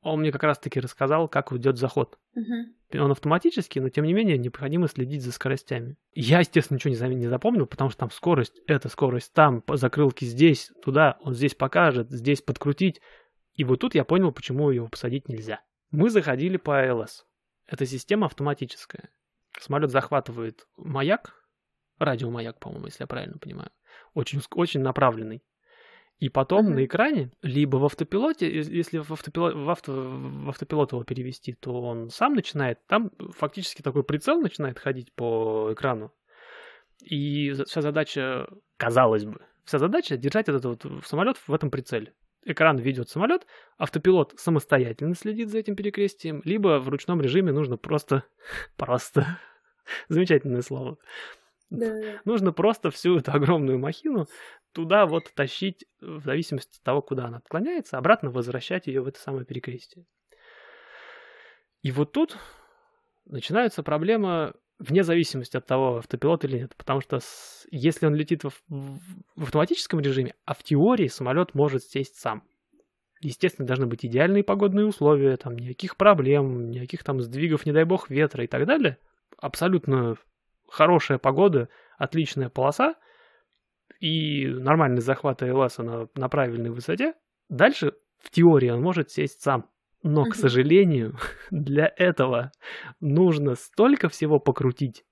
Он 0.00 0.20
мне 0.20 0.32
как 0.32 0.42
раз-таки 0.42 0.80
рассказал, 0.80 1.28
как 1.28 1.50
идет 1.52 1.78
заход 1.78 2.18
Мгм. 2.34 2.74
он 2.92 3.10
автоматический, 3.12 3.80
но 3.80 3.88
тем 3.88 4.04
не 4.04 4.12
менее 4.12 4.36
необходимо 4.36 4.86
следить 4.86 5.22
за 5.22 5.32
скоростями. 5.32 5.96
Я, 6.12 6.40
естественно, 6.40 6.76
ничего 6.76 7.08
не, 7.08 7.26
запомнил, 7.26 7.64
потому 7.66 7.88
что 7.88 8.00
там 8.00 8.10
скорость, 8.10 8.60
это 8.66 8.90
скорость 8.90 9.32
там, 9.32 9.62
по 9.62 9.76
закрылки 9.76 10.26
здесь, 10.26 10.70
туда, 10.82 11.16
он 11.20 11.34
здесь 11.34 11.54
покажет, 11.54 12.10
здесь 12.10 12.42
подкрутить. 12.42 13.00
И 13.54 13.64
вот 13.64 13.80
тут 13.80 13.94
я 13.94 14.04
понял, 14.04 14.30
почему 14.32 14.70
его 14.70 14.88
посадить 14.88 15.28
нельзя. 15.28 15.62
Мы 15.90 16.10
заходили 16.10 16.58
по 16.58 16.82
АЛС. 16.82 17.24
Эта 17.66 17.86
система 17.86 18.26
автоматическая. 18.26 19.08
Самолет 19.60 19.90
захватывает 19.90 20.66
маяк, 20.76 21.43
радиомаяк, 21.98 22.58
по-моему, 22.58 22.86
если 22.86 23.02
я 23.02 23.06
правильно 23.06 23.38
понимаю, 23.38 23.70
очень, 24.14 24.40
очень 24.54 24.80
направленный. 24.80 25.42
И 26.20 26.28
потом 26.28 26.66
Мгм. 26.66 26.74
на 26.76 26.84
экране, 26.84 27.30
либо 27.42 27.76
в 27.76 27.84
автопилоте, 27.84 28.48
ес- 28.48 28.68
если 28.68 28.98
в, 28.98 29.12
автопилот, 29.12 29.54
в, 29.54 29.68
авто, 29.68 29.92
в 29.92 30.48
автопилот 30.48 30.92
его 30.92 31.02
перевести, 31.04 31.54
то 31.54 31.82
он 31.82 32.08
сам 32.10 32.34
начинает, 32.34 32.78
там 32.86 33.10
фактически 33.36 33.82
такой 33.82 34.04
прицел 34.04 34.40
начинает 34.40 34.78
ходить 34.78 35.12
по 35.12 35.70
экрану. 35.72 36.12
И 37.02 37.50
вся 37.66 37.82
задача, 37.82 38.46
казалось 38.76 39.24
бы, 39.24 39.40
вся 39.64 39.78
задача 39.78 40.16
держать 40.16 40.48
этот 40.48 40.64
вот 40.64 40.86
самолет 41.04 41.36
в 41.36 41.52
этом 41.52 41.70
прицеле. 41.70 42.14
Экран 42.46 42.78
ведет 42.78 43.08
самолет, 43.08 43.46
автопилот 43.78 44.34
самостоятельно 44.36 45.14
следит 45.14 45.48
за 45.48 45.58
этим 45.58 45.76
перекрестием, 45.76 46.42
либо 46.44 46.78
в 46.78 46.88
ручном 46.88 47.20
режиме 47.20 47.52
нужно 47.52 47.76
просто, 47.76 48.22
просто, 48.76 49.38
замечательное 50.08 50.62
слово, 50.62 50.98
Да. 51.70 52.20
нужно 52.24 52.52
просто 52.52 52.90
всю 52.90 53.18
эту 53.18 53.32
огромную 53.32 53.78
махину 53.78 54.26
туда 54.72 55.06
вот 55.06 55.32
тащить, 55.34 55.84
в 56.00 56.24
зависимости 56.24 56.78
от 56.78 56.82
того, 56.82 57.00
куда 57.02 57.26
она 57.26 57.38
отклоняется, 57.38 57.96
обратно 57.98 58.30
возвращать 58.30 58.86
ее 58.86 59.02
в 59.02 59.06
это 59.06 59.20
самое 59.20 59.44
перекрестие. 59.44 60.04
И 61.82 61.92
вот 61.92 62.12
тут 62.12 62.36
начинается 63.26 63.82
проблема 63.82 64.54
вне 64.78 65.04
зависимости 65.04 65.56
от 65.56 65.66
того, 65.66 65.98
автопилот 65.98 66.44
или 66.44 66.58
нет. 66.58 66.74
Потому 66.76 67.00
что 67.00 67.20
с- 67.20 67.66
если 67.70 68.06
он 68.06 68.14
летит 68.14 68.42
в, 68.44 68.50
в- 68.68 68.98
в 69.36 69.42
автоматическом 69.44 70.00
режиме, 70.00 70.34
а 70.44 70.54
в 70.54 70.62
теории 70.62 71.08
самолет 71.08 71.54
может 71.54 71.84
сесть 71.84 72.16
сам. 72.16 72.42
Естественно, 73.20 73.66
должны 73.66 73.86
быть 73.86 74.04
идеальные 74.04 74.44
погодные 74.44 74.86
условия, 74.86 75.36
там 75.36 75.56
никаких 75.56 75.96
проблем, 75.96 76.70
никаких 76.70 77.04
там 77.04 77.20
сдвигов, 77.22 77.64
не 77.64 77.72
дай 77.72 77.84
бог, 77.84 78.10
ветра 78.10 78.44
и 78.44 78.46
так 78.46 78.66
далее. 78.66 78.98
Абсолютно 79.38 80.16
хорошая 80.74 81.18
погода, 81.18 81.68
отличная 81.98 82.48
полоса 82.48 82.96
и 84.00 84.46
нормальный 84.46 85.00
захват 85.00 85.42
АЛС 85.42 85.78
на, 85.78 86.08
на 86.16 86.28
правильной 86.28 86.70
высоте. 86.70 87.14
Дальше, 87.48 87.92
в 88.18 88.30
теории, 88.30 88.70
он 88.70 88.82
может 88.82 89.10
сесть 89.10 89.40
сам. 89.40 89.70
Но, 90.02 90.24
к 90.24 90.34
сожалению, 90.34 91.16
для 91.50 91.92
этого 91.96 92.50
нужно 93.00 93.54
столько 93.54 94.08
всего 94.08 94.38
покрутить, 94.40 95.04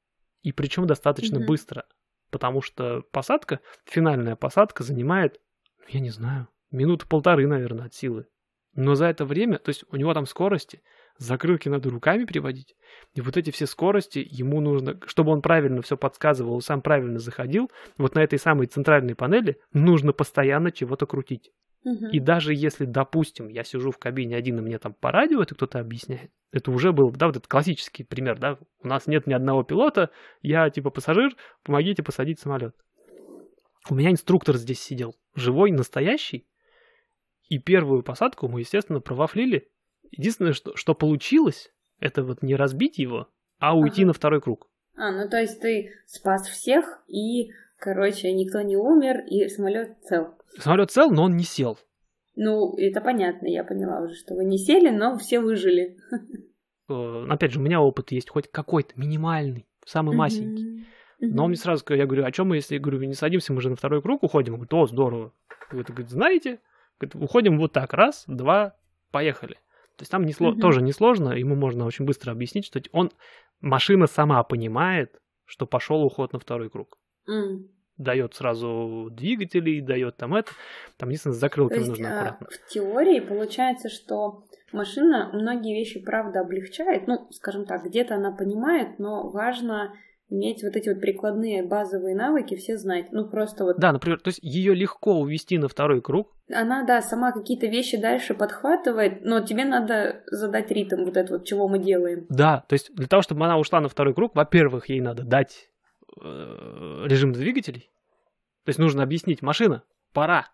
и 0.43 0.53
причем 0.53 0.87
достаточно 0.87 1.39
Мгм. 1.39 1.47
быстро, 1.47 1.85
потому 2.31 2.61
что 2.61 3.03
посадка, 3.13 3.61
финальная 3.85 4.37
посадка 4.37 4.83
занимает, 4.83 5.41
я 5.89 6.01
не 6.01 6.11
знаю, 6.11 6.49
минуты 6.71 7.07
полторы, 7.07 7.47
наверное, 7.47 7.87
от 7.87 7.95
силы. 7.95 8.27
Но 8.75 8.95
за 8.95 9.07
это 9.07 9.25
время, 9.25 9.59
то 9.59 9.69
есть 9.69 9.85
у 9.91 9.97
него 9.97 10.13
там 10.13 10.27
скорости, 10.27 10.83
закрылки 11.19 11.69
надо 11.69 11.91
руками 11.91 12.25
переводить, 12.25 12.75
и 13.15 13.21
вот 13.21 13.37
эти 13.37 13.51
все 13.51 13.67
скорости 13.67 14.27
ему 14.31 14.61
нужно, 14.61 14.99
чтобы 15.07 15.33
он 15.33 15.43
правильно 15.43 15.83
все 15.83 15.97
подсказывал, 15.97 16.61
сам 16.61 16.83
правильно 16.83 17.19
заходил, 17.19 17.71
вот 17.99 18.15
на 18.15 18.21
этой 18.21 18.39
самой 18.39 18.67
центральной 18.67 19.15
панели 19.15 19.59
нужно 19.73 20.13
постоянно 20.13 20.71
чего-то 20.71 21.07
крутить. 21.07 21.51
И 22.13 22.21
даже 22.21 22.55
если, 22.55 22.85
допустим, 22.85 23.49
я 23.49 23.65
сижу 23.65 23.91
в 23.91 23.99
кабине 23.99 24.37
один, 24.37 24.59
и 24.59 24.63
мне 24.63 24.79
там 24.79 24.95
по 24.95 25.11
радио 25.11 25.43
это 25.43 25.57
кто-то 25.57 25.81
объясняет, 25.81 26.31
это 26.53 26.71
уже 26.71 26.93
был, 26.93 27.11
да, 27.11 27.27
вот 27.27 27.37
этот 27.37 27.49
классический 27.49 28.05
пример, 28.05 28.39
да, 28.39 28.59
у 28.83 28.87
нас 28.87 29.09
нет 29.09 29.27
ни 29.27 29.33
одного 29.33 29.65
пилота, 29.65 30.11
я 30.43 30.71
типа 30.71 30.91
пассажир, 30.91 31.35
помогите 31.65 32.05
посадить 32.05 32.39
самолет. 32.39 32.77
У 33.91 33.97
меня 33.97 34.13
инструктор 34.13 34.57
здесь 34.57 34.81
сидел, 34.81 35.17
живой, 35.35 35.73
настоящий, 35.73 36.47
и 37.49 37.59
первую 37.59 38.03
посадку 38.03 38.49
мы, 38.49 38.61
естественно, 38.61 39.01
провафлили. 39.01 39.69
Единственное, 40.13 40.53
что, 40.53 40.77
что 40.77 40.95
получилось, 40.95 41.73
это 41.99 42.23
вот 42.23 42.43
не 42.43 42.55
разбить 42.55 42.99
его, 42.99 43.29
а 43.59 43.77
уйти 43.77 44.03
Ага. 44.03 44.09
на 44.09 44.13
второй 44.13 44.41
круг. 44.41 44.69
А, 44.97 45.11
ну 45.11 45.29
то 45.29 45.41
есть 45.41 45.61
ты 45.61 45.91
спас 46.07 46.47
всех, 46.47 47.03
и, 47.09 47.51
короче, 47.79 48.33
никто 48.33 48.61
не 48.61 48.77
умер, 48.77 49.25
и 49.27 49.49
самолет 49.49 49.97
цел. 50.05 50.35
Самолет 50.59 50.91
цел, 50.91 51.11
но 51.11 51.25
он 51.25 51.37
не 51.37 51.45
сел. 51.45 51.79
Ну, 52.35 52.75
это 52.77 53.01
понятно, 53.01 53.47
я 53.47 53.65
поняла 53.65 54.01
уже, 54.01 54.15
что 54.15 54.35
вы 54.35 54.45
не 54.45 54.59
сели, 54.59 54.91
но 54.91 55.19
все 55.19 55.41
выжили. 55.41 55.97
Э, 56.89 57.27
Опять 57.29 57.53
же, 57.53 57.61
у 57.61 57.63
меня 57.63 57.81
опыт 57.81 58.11
есть 58.13 58.31
хоть 58.31 58.51
какой-то 58.51 58.93
минимальный, 58.97 59.67
самый 59.85 60.17
масенький. 60.17 60.87
Но 61.21 61.45
он 61.45 61.51
мне 61.51 61.57
сразу 61.57 61.81
сказал, 61.81 62.01
я 62.01 62.07
говорю, 62.07 62.25
о 62.25 62.33
чем 62.33 62.49
мы, 62.49 62.57
если, 62.57 62.75
я 62.75 62.81
говорю, 62.81 63.01
не 63.05 63.15
садимся, 63.15 63.53
мы 63.53 63.61
же 63.61 63.71
на 63.71 63.77
второй 63.77 64.03
круг 64.03 64.25
уходим? 64.25 64.55
Он 64.55 64.59
говорит, 64.59 64.75
о, 64.75 64.87
здорово. 64.87 65.33
Говорит, 65.71 65.89
говорит, 65.89 66.11
знаете, 66.11 66.59
говорит, 66.99 67.15
уходим 67.15 67.59
вот 67.59 67.73
так, 67.73 67.93
раз, 67.93 68.25
два, 68.27 68.75
поехали. 69.13 69.59
То 69.97 70.03
есть 70.03 70.11
там 70.11 70.25
не 70.25 70.33
сло- 70.33 70.53
Мгм. 70.53 70.61
тоже 70.61 70.83
несложно, 70.83 71.31
ему 71.33 71.55
можно 71.55 71.85
очень 71.87 72.05
быстро 72.05 72.33
объяснить, 72.33 72.65
что 72.67 72.81
он, 72.93 73.11
машина 73.61 74.07
сама 74.07 74.43
понимает, 74.43 75.21
что 75.45 75.67
пошел 75.67 76.03
уход 76.05 76.33
на 76.33 76.39
второй 76.39 76.71
круг. 76.71 76.97
М. 77.29 77.69
Дает 77.99 78.35
сразу 78.35 79.09
двигатели, 79.13 79.81
дает 79.81 80.17
там 80.17 80.35
это. 80.35 80.51
Там, 80.97 81.11
единственное, 81.11 81.35
с 81.35 81.37
То 81.37 81.41
закрылками 81.43 81.79
есть 81.81 81.89
нужно 81.91 82.09
а, 82.09 82.15
аккуратно. 82.31 82.47
в 82.51 82.69
теории 82.73 83.21
получается, 83.21 83.91
что 83.91 84.45
машина 84.73 85.31
многие 85.35 85.75
вещи, 85.75 86.01
правда, 86.03 86.41
облегчает. 86.41 87.07
Ну, 87.07 87.29
скажем 87.31 87.67
так, 87.67 87.85
где-то 87.85 88.15
она 88.17 88.33
понимает, 88.33 88.99
но 88.99 89.29
важно 89.29 89.95
иметь 90.33 90.63
вот 90.63 90.75
эти 90.77 90.89
вот 90.89 91.01
прикладные 91.01 91.63
базовые 91.63 92.17
навыки, 92.17 92.57
все 92.57 92.77
знать. 92.77 93.13
Ну, 93.13 93.29
просто 93.29 93.65
вот 93.65 93.77
Да, 93.79 93.93
например, 93.93 94.19
то 94.21 94.29
есть 94.29 94.41
ее 94.43 94.75
легко 94.75 95.21
увести 95.21 95.59
на 95.59 95.69
второй 95.69 96.01
круг, 96.01 96.35
она, 96.51 96.85
да, 96.85 97.01
сама 97.03 97.33
какие-то 97.33 97.67
вещи 97.67 97.97
дальше 97.97 98.35
подхватывает, 98.35 99.25
но 99.25 99.41
тебе 99.41 99.65
надо 99.65 100.23
задать 100.27 100.71
ритм 100.71 101.05
вот 101.05 101.17
это 101.17 101.35
вот, 101.35 101.45
чего 101.45 101.69
мы 101.69 101.79
делаем. 101.79 102.27
Да, 102.29 102.65
то 102.69 102.75
есть 102.75 102.95
для 102.95 103.07
того, 103.07 103.23
чтобы 103.23 103.45
она 103.45 103.59
ушла 103.59 103.81
на 103.81 103.89
второй 103.89 104.15
круг, 104.15 104.35
во-первых, 104.35 104.89
ей 104.89 105.01
надо 105.01 105.23
дать 105.23 105.71
э, 106.21 107.05
режим 107.07 107.33
двигателей. 107.33 107.91
То 108.65 108.69
есть 108.69 108.79
нужно 108.79 109.03
объяснить, 109.03 109.43
машина, 109.43 109.83
пора. 110.13 110.49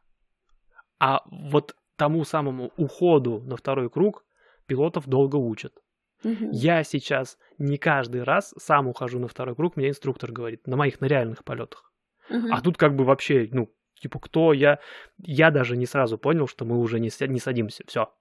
А 0.98 1.22
вот 1.30 1.74
тому 1.96 2.24
самому 2.24 2.72
уходу 2.76 3.40
на 3.40 3.56
второй 3.56 3.90
круг 3.90 4.24
пилотов 4.66 5.08
долго 5.08 5.36
учат. 5.36 5.74
Мгм. 6.22 6.50
Я 6.50 6.82
сейчас 6.84 7.38
не 7.58 7.78
каждый 7.78 8.22
раз 8.22 8.54
сам 8.58 8.88
ухожу 8.88 9.18
на 9.18 9.28
второй 9.28 9.54
круг, 9.54 9.76
мне 9.76 9.88
инструктор 9.88 10.32
говорит, 10.32 10.66
на 10.66 10.76
моих 10.76 11.00
на 11.00 11.06
реальных 11.06 11.44
полетах. 11.44 11.92
Мгм. 12.28 12.52
А 12.52 12.60
тут 12.60 12.76
как 12.76 12.94
бы 12.94 13.04
вообще, 13.04 13.48
ну, 13.52 13.72
типа, 14.00 14.18
кто 14.18 14.52
я? 14.52 14.80
Я 15.18 15.50
даже 15.50 15.76
не 15.76 15.86
сразу 15.86 16.18
понял, 16.18 16.46
что 16.48 16.64
мы 16.64 16.78
уже 16.78 17.00
не, 17.00 17.10
не 17.28 17.40
садимся. 17.40 17.84
Все. 17.86 18.12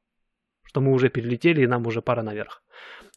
Что 0.64 0.82
мы 0.82 0.92
уже 0.92 1.10
перелетели, 1.10 1.62
и 1.62 1.68
нам 1.68 1.86
уже 1.88 2.02
пора 2.02 2.24
наверх. 2.24 2.64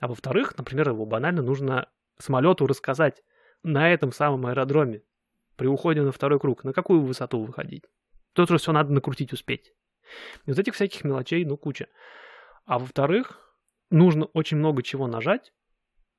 А 0.00 0.08
во-вторых, 0.08 0.56
например, 0.56 0.90
его 0.90 1.04
банально 1.04 1.42
нужно 1.42 1.88
самолету 2.18 2.66
рассказать 2.66 3.22
на 3.62 3.90
этом 3.90 4.12
самом 4.12 4.46
аэродроме 4.46 5.02
при 5.56 5.66
уходе 5.66 6.00
на 6.02 6.12
второй 6.12 6.38
круг, 6.40 6.64
на 6.64 6.72
какую 6.72 7.02
высоту 7.02 7.42
выходить. 7.42 7.84
Тут 8.32 8.48
же 8.48 8.58
все 8.58 8.72
надо 8.72 8.92
накрутить 8.92 9.32
успеть. 9.32 9.72
И 10.46 10.50
вот 10.50 10.58
этих 10.58 10.74
всяких 10.74 11.04
мелочей, 11.04 11.44
ну, 11.44 11.56
куча. 11.56 11.88
А 12.64 12.78
во-вторых, 12.78 13.49
нужно 13.90 14.26
очень 14.26 14.56
много 14.56 14.82
чего 14.82 15.06
нажать 15.06 15.52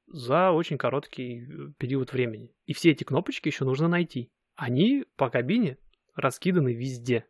за 0.07 0.51
очень 0.51 0.77
короткий 0.77 1.45
э, 1.45 1.71
период 1.77 2.11
времени. 2.13 2.53
И 2.65 2.73
все 2.73 2.91
эти 2.91 3.03
кнопочки 3.03 3.47
еще 3.47 3.65
нужно 3.65 3.87
найти. 3.87 4.29
Они 4.55 5.05
по 5.15 5.29
кабине 5.29 5.77
раскиданы 6.15 6.73
везде. 6.73 7.25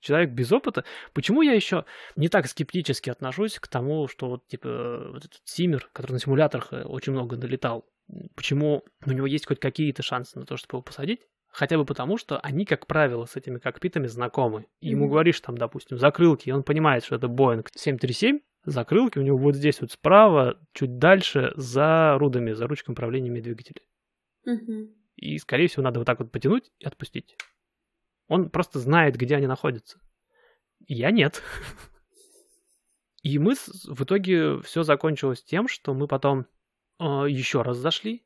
Человек 0.00 0.30
без 0.30 0.52
опыта. 0.52 0.84
Почему 1.14 1.40
я 1.42 1.52
еще 1.54 1.86
не 2.16 2.28
так 2.28 2.46
скептически 2.46 3.08
отношусь 3.08 3.58
к 3.58 3.66
тому, 3.66 4.08
что 4.08 4.28
вот 4.28 4.46
типа 4.46 5.08
вот 5.12 5.24
этот 5.24 5.40
Симер, 5.44 5.88
который 5.92 6.12
на 6.12 6.18
симуляторах 6.18 6.72
э, 6.72 6.82
очень 6.84 7.12
много 7.12 7.36
долетал, 7.36 7.88
почему 8.34 8.84
у 9.06 9.10
него 9.10 9.26
есть 9.26 9.46
хоть 9.46 9.58
какие-то 9.58 10.02
шансы 10.02 10.38
на 10.38 10.44
то, 10.44 10.56
чтобы 10.56 10.76
его 10.76 10.82
посадить? 10.82 11.26
Хотя 11.48 11.78
бы 11.78 11.86
потому, 11.86 12.18
что 12.18 12.38
они, 12.40 12.66
как 12.66 12.86
правило, 12.86 13.24
с 13.24 13.34
этими 13.36 13.58
кокпитами 13.58 14.06
знакомы. 14.08 14.66
И 14.80 14.90
ему 14.90 15.04
Мгм. 15.06 15.12
говоришь 15.12 15.40
там, 15.40 15.56
допустим, 15.56 15.96
закрылки, 15.96 16.50
и 16.50 16.52
он 16.52 16.62
понимает, 16.62 17.02
что 17.02 17.16
это 17.16 17.28
Boeing 17.28 17.66
737, 17.74 18.40
закрылки 18.66 19.18
у 19.18 19.22
него 19.22 19.38
вот 19.38 19.54
здесь 19.54 19.80
вот 19.80 19.92
справа, 19.92 20.58
чуть 20.72 20.98
дальше, 20.98 21.52
за 21.56 22.16
рудами, 22.18 22.52
за 22.52 22.66
ручкой 22.66 22.90
управления 22.90 23.40
двигателя. 23.40 23.80
Мгм. 24.44 24.90
И, 25.16 25.38
скорее 25.38 25.68
всего, 25.68 25.82
надо 25.82 26.00
вот 26.00 26.04
так 26.04 26.18
вот 26.18 26.30
потянуть 26.30 26.70
и 26.78 26.84
отпустить. 26.84 27.36
Он 28.28 28.50
просто 28.50 28.78
знает, 28.78 29.16
где 29.16 29.36
они 29.36 29.46
находятся. 29.46 29.98
Я 30.86 31.10
нет. 31.10 31.42
И 33.22 33.38
мы 33.38 33.54
в 33.54 34.04
итоге 34.04 34.60
все 34.60 34.82
закончилось 34.82 35.42
тем, 35.42 35.66
что 35.68 35.94
мы 35.94 36.06
потом 36.06 36.46
еще 37.00 37.62
раз 37.62 37.76
зашли. 37.78 38.24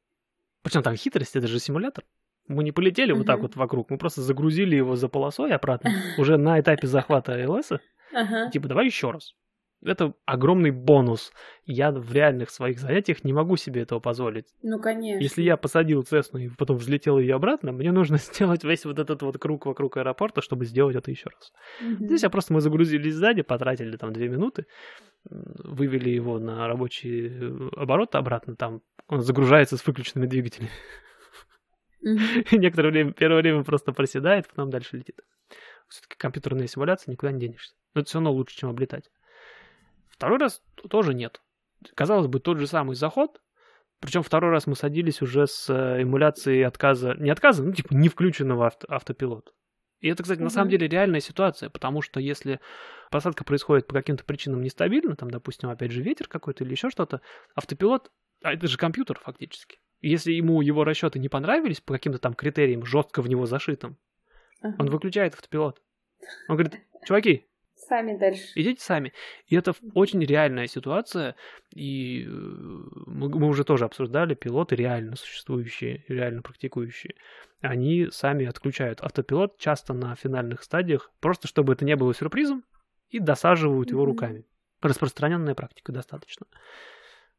Причем 0.63 0.83
там 0.83 0.95
хитрость, 0.97 1.37
это 1.37 1.47
же 1.47 1.59
симулятор. 1.59 2.05
Мы 2.49 2.65
не 2.65 2.73
полетели 2.73 3.13
вот 3.13 3.27
так 3.27 3.41
вот 3.41 3.57
вокруг, 3.57 3.91
мы 3.91 3.99
просто 3.99 4.23
загрузили 4.23 4.75
его 4.75 4.97
за 4.97 5.09
полосой 5.09 5.53
обратно, 5.53 5.91
уже 6.19 6.37
на 6.37 6.61
этапе 6.61 6.87
захвата. 6.87 7.37
Ага. 8.13 8.51
Типа, 8.51 8.69
давай 8.69 8.87
еще 8.87 9.11
раз. 9.11 9.37
Это 9.83 10.15
огромный 10.27 10.71
бонус. 10.71 11.33
Я 11.65 11.91
в 11.91 12.13
реальных 12.13 12.51
своих 12.51 12.79
занятиях 12.79 13.25
не 13.25 13.33
могу 13.33 13.57
себе 13.57 13.83
этого 13.83 14.01
позволить. 14.01 14.47
Ну, 14.63 14.81
конечно. 14.81 15.23
Если 15.23 15.43
я 15.43 15.57
посадил 15.57 16.03
Цесну 16.03 16.39
и 16.39 16.49
потом 16.49 16.77
взлетел 16.77 17.19
ее 17.19 17.35
обратно, 17.35 17.73
мне 17.73 17.93
нужно 17.93 18.17
сделать 18.19 18.65
весь 18.65 18.85
вот 18.85 18.99
этот 18.99 19.23
вот 19.23 19.39
круг 19.39 19.67
вокруг 19.67 19.97
аэропорта, 19.97 20.43
чтобы 20.43 20.67
сделать 20.67 20.97
это 20.97 21.11
еще 21.11 21.31
раз. 21.31 21.53
Мгм. 21.81 22.07
Здесь 22.07 22.23
я 22.23 22.31
просто 22.31 22.53
мы 22.53 22.61
загрузились 22.61 23.15
сзади, 23.15 23.43
потратили 23.43 23.97
там 23.97 24.13
две 24.13 24.29
минуты, 24.29 24.67
вывели 25.25 26.11
его 26.11 26.39
на 26.39 26.67
рабочий 26.67 27.29
э, 27.29 27.69
оборот 27.77 28.15
обратно, 28.15 28.57
там 28.57 28.83
он 29.09 29.23
загружается 29.23 29.77
с 29.77 29.87
выключенными 29.87 30.27
двигателями. 30.27 30.71
И 32.51 32.59
некоторое 32.59 32.91
время, 32.91 33.13
первое 33.13 33.43
время 33.43 33.65
просто 33.65 33.93
проседает, 33.93 34.49
потом 34.49 34.71
дальше 34.71 34.97
летит. 34.97 35.21
Все-таки 35.89 36.17
компьютерная 36.17 36.67
симуляция, 36.67 37.13
никуда 37.13 37.33
не 37.33 37.41
денешься. 37.41 37.75
Но 37.95 38.01
это 38.01 38.09
все 38.09 38.19
равно 38.19 38.33
лучше, 38.33 38.57
чем 38.57 38.71
облетать. 38.71 39.11
Второй 40.21 40.37
раз 40.39 40.63
тоже 40.91 41.15
нет. 41.15 41.41
Казалось 41.95 42.27
бы, 42.27 42.41
тот 42.41 42.59
же 42.59 42.67
самый 42.67 42.95
заход, 42.95 43.41
причем 44.01 44.23
второй 44.23 44.51
раз 44.51 44.67
мы 44.67 44.77
садились 44.77 45.23
уже 45.23 45.47
с 45.47 45.71
э, 45.71 46.03
эмуляцией 46.03 46.67
отказа, 46.67 47.15
не 47.19 47.31
отказа, 47.31 47.65
ну 47.65 47.73
типа 47.73 47.95
не 47.95 48.11
включенного 48.11 48.67
авто- 48.67 48.87
автопилота. 48.91 49.51
И 50.01 50.09
это, 50.09 50.23
кстати, 50.23 50.41
на 50.41 50.45
Мгм. 50.45 50.51
самом 50.51 50.69
деле 50.69 50.89
реальная 50.89 51.21
ситуация, 51.21 51.71
потому 51.71 52.03
что 52.03 52.21
если 52.21 52.61
посадка 53.11 53.45
происходит 53.45 53.87
по 53.87 53.95
каким-то 53.95 54.23
причинам 54.27 54.61
нестабильно, 54.61 55.17
там, 55.17 55.31
допустим, 55.31 55.71
опять 55.71 55.91
же 55.91 56.03
ветер 56.03 56.29
какой-то 56.29 56.65
или 56.65 56.73
еще 56.73 56.91
что-то, 56.91 57.23
автопилот, 57.55 58.11
а 58.43 58.53
это 58.53 58.67
же 58.69 58.77
компьютер 58.77 59.19
фактически. 59.19 59.79
Если 60.03 60.33
ему 60.33 60.61
его 60.61 60.85
расчеты 60.85 61.19
не 61.19 61.31
понравились 61.31 61.81
по 61.81 61.95
каким-то 61.95 62.19
там 62.19 62.35
критериям, 62.35 62.85
жестко 62.85 63.23
в 63.23 63.29
него 63.31 63.47
зашитым, 63.47 63.97
Ага. 64.61 64.77
он 64.81 64.91
выключает 64.91 65.33
автопилот. 65.33 65.81
Он 66.51 66.57
говорит, 66.57 66.79
чуваки, 67.07 67.47
Сами 67.91 68.17
дальше. 68.17 68.53
идите 68.55 68.81
сами. 68.81 69.13
И 69.49 69.57
это 69.57 69.75
очень 69.95 70.25
реальная 70.25 70.69
ситуация, 70.69 71.35
и 71.75 72.25
э, 72.25 72.29
мы, 72.29 73.29
мы 73.29 73.49
уже 73.49 73.65
тоже 73.65 73.85
обсуждали, 73.85 74.35
пилоты 74.35 74.77
реально 74.77 75.17
существующие, 75.17 76.05
реально 76.07 76.41
практикующие, 76.43 77.17
они 77.61 78.07
сами 78.13 78.47
отключают 78.47 79.01
автопилот 79.01 79.59
часто 79.59 79.93
на 79.93 80.15
финальных 80.15 80.63
стадиях, 80.63 81.11
просто 81.21 81.49
чтобы 81.49 81.73
это 81.73 81.85
не 81.85 81.97
было 81.97 82.15
сюрпризом, 82.15 82.65
и 83.09 83.19
досаживают 83.19 83.91
его 83.91 84.03
Мгм. 84.03 84.11
руками. 84.13 84.45
Распространенная 84.81 85.57
практика 85.57 85.91
достаточно. 85.91 86.47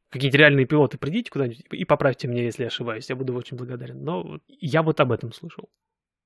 Какие-нибудь 0.09 0.39
реальные 0.39 0.65
пилоты, 0.65 0.97
придите 0.97 1.31
куда-нибудь 1.31 1.65
и 1.71 1.85
поправьте 1.85 2.27
меня, 2.27 2.43
если 2.43 2.63
я 2.63 2.67
ошибаюсь, 2.67 3.09
я 3.09 3.15
буду 3.15 3.33
очень 3.33 3.55
благодарен. 3.55 4.03
Но 4.03 4.41
я 4.49 4.83
вот 4.83 4.99
об 4.99 5.13
этом 5.13 5.31
слышал. 5.31 5.69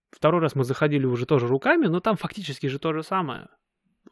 Второй 0.10 0.42
раз 0.42 0.56
мы 0.56 0.64
заходили 0.64 1.06
уже 1.06 1.28
тоже 1.28 1.48
руками, 1.48 1.86
но 1.86 2.00
там 2.00 2.18
фактически 2.18 2.66
же 2.66 2.80
то 2.80 2.92
же 2.92 3.04
самое. 3.04 3.48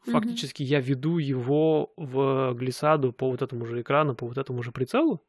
Фактически 0.02 0.64
я 0.64 0.80
веду 0.80 1.18
его 1.18 1.94
в 1.96 2.54
глиссаду 2.56 3.14
по 3.14 3.30
вот 3.30 3.42
этому 3.42 3.66
же 3.66 3.82
экрану, 3.82 4.16
по 4.16 4.28
вот 4.28 4.38
этому 4.38 4.62
же 4.64 4.72
прицелу. 4.72 5.26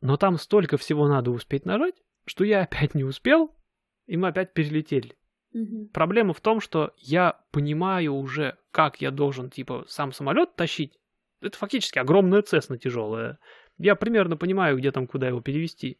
Но 0.00 0.16
там 0.16 0.36
столько 0.36 0.76
всего 0.76 1.08
надо 1.08 1.30
успеть 1.30 1.64
нажать, 1.64 1.94
что 2.26 2.44
я 2.44 2.62
опять 2.62 2.94
не 2.94 3.04
успел, 3.04 3.54
и 4.06 4.16
мы 4.16 4.28
опять 4.28 4.52
перелетели. 4.52 5.16
Мгм. 5.52 5.88
Проблема 5.88 6.34
в 6.34 6.40
том, 6.40 6.60
что 6.60 6.92
я 6.98 7.40
понимаю 7.50 8.14
уже, 8.14 8.58
как 8.72 9.00
я 9.00 9.10
должен, 9.10 9.48
типа, 9.48 9.84
сам 9.88 10.12
самолет 10.12 10.54
тащить. 10.54 10.98
Это 11.40 11.56
фактически 11.56 11.98
огромная 11.98 12.42
Цесна 12.42 12.76
тяжелая. 12.76 13.38
Я 13.78 13.94
примерно 13.94 14.36
понимаю, 14.36 14.76
где 14.76 14.90
там, 14.92 15.06
куда 15.06 15.28
его 15.28 15.40
перевести. 15.40 15.98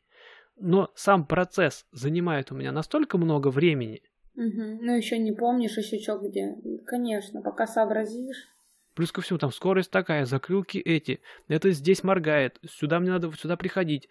Но 0.58 0.90
сам 0.94 1.26
процесс 1.26 1.86
занимает 1.92 2.50
у 2.50 2.54
меня 2.54 2.72
настолько 2.72 3.18
много 3.18 3.48
времени, 3.48 4.02
Мгм. 4.36 4.78
Ну, 4.82 4.94
еще 4.96 5.18
не 5.18 5.32
помнишь, 5.32 5.76
еще 5.76 5.98
что 5.98 6.18
где. 6.18 6.56
Конечно, 6.86 7.42
пока 7.42 7.66
сообразишь. 7.66 8.48
Плюс 8.94 9.12
ко 9.12 9.20
всему, 9.20 9.38
там 9.38 9.52
скорость 9.52 9.90
такая, 9.90 10.24
закрылки 10.24 10.78
эти, 10.78 11.20
это 11.48 11.70
здесь 11.72 12.02
моргает, 12.02 12.58
сюда 12.66 12.98
мне 12.98 13.10
надо 13.10 13.30
сюда 13.32 13.56
приходить. 13.56 14.08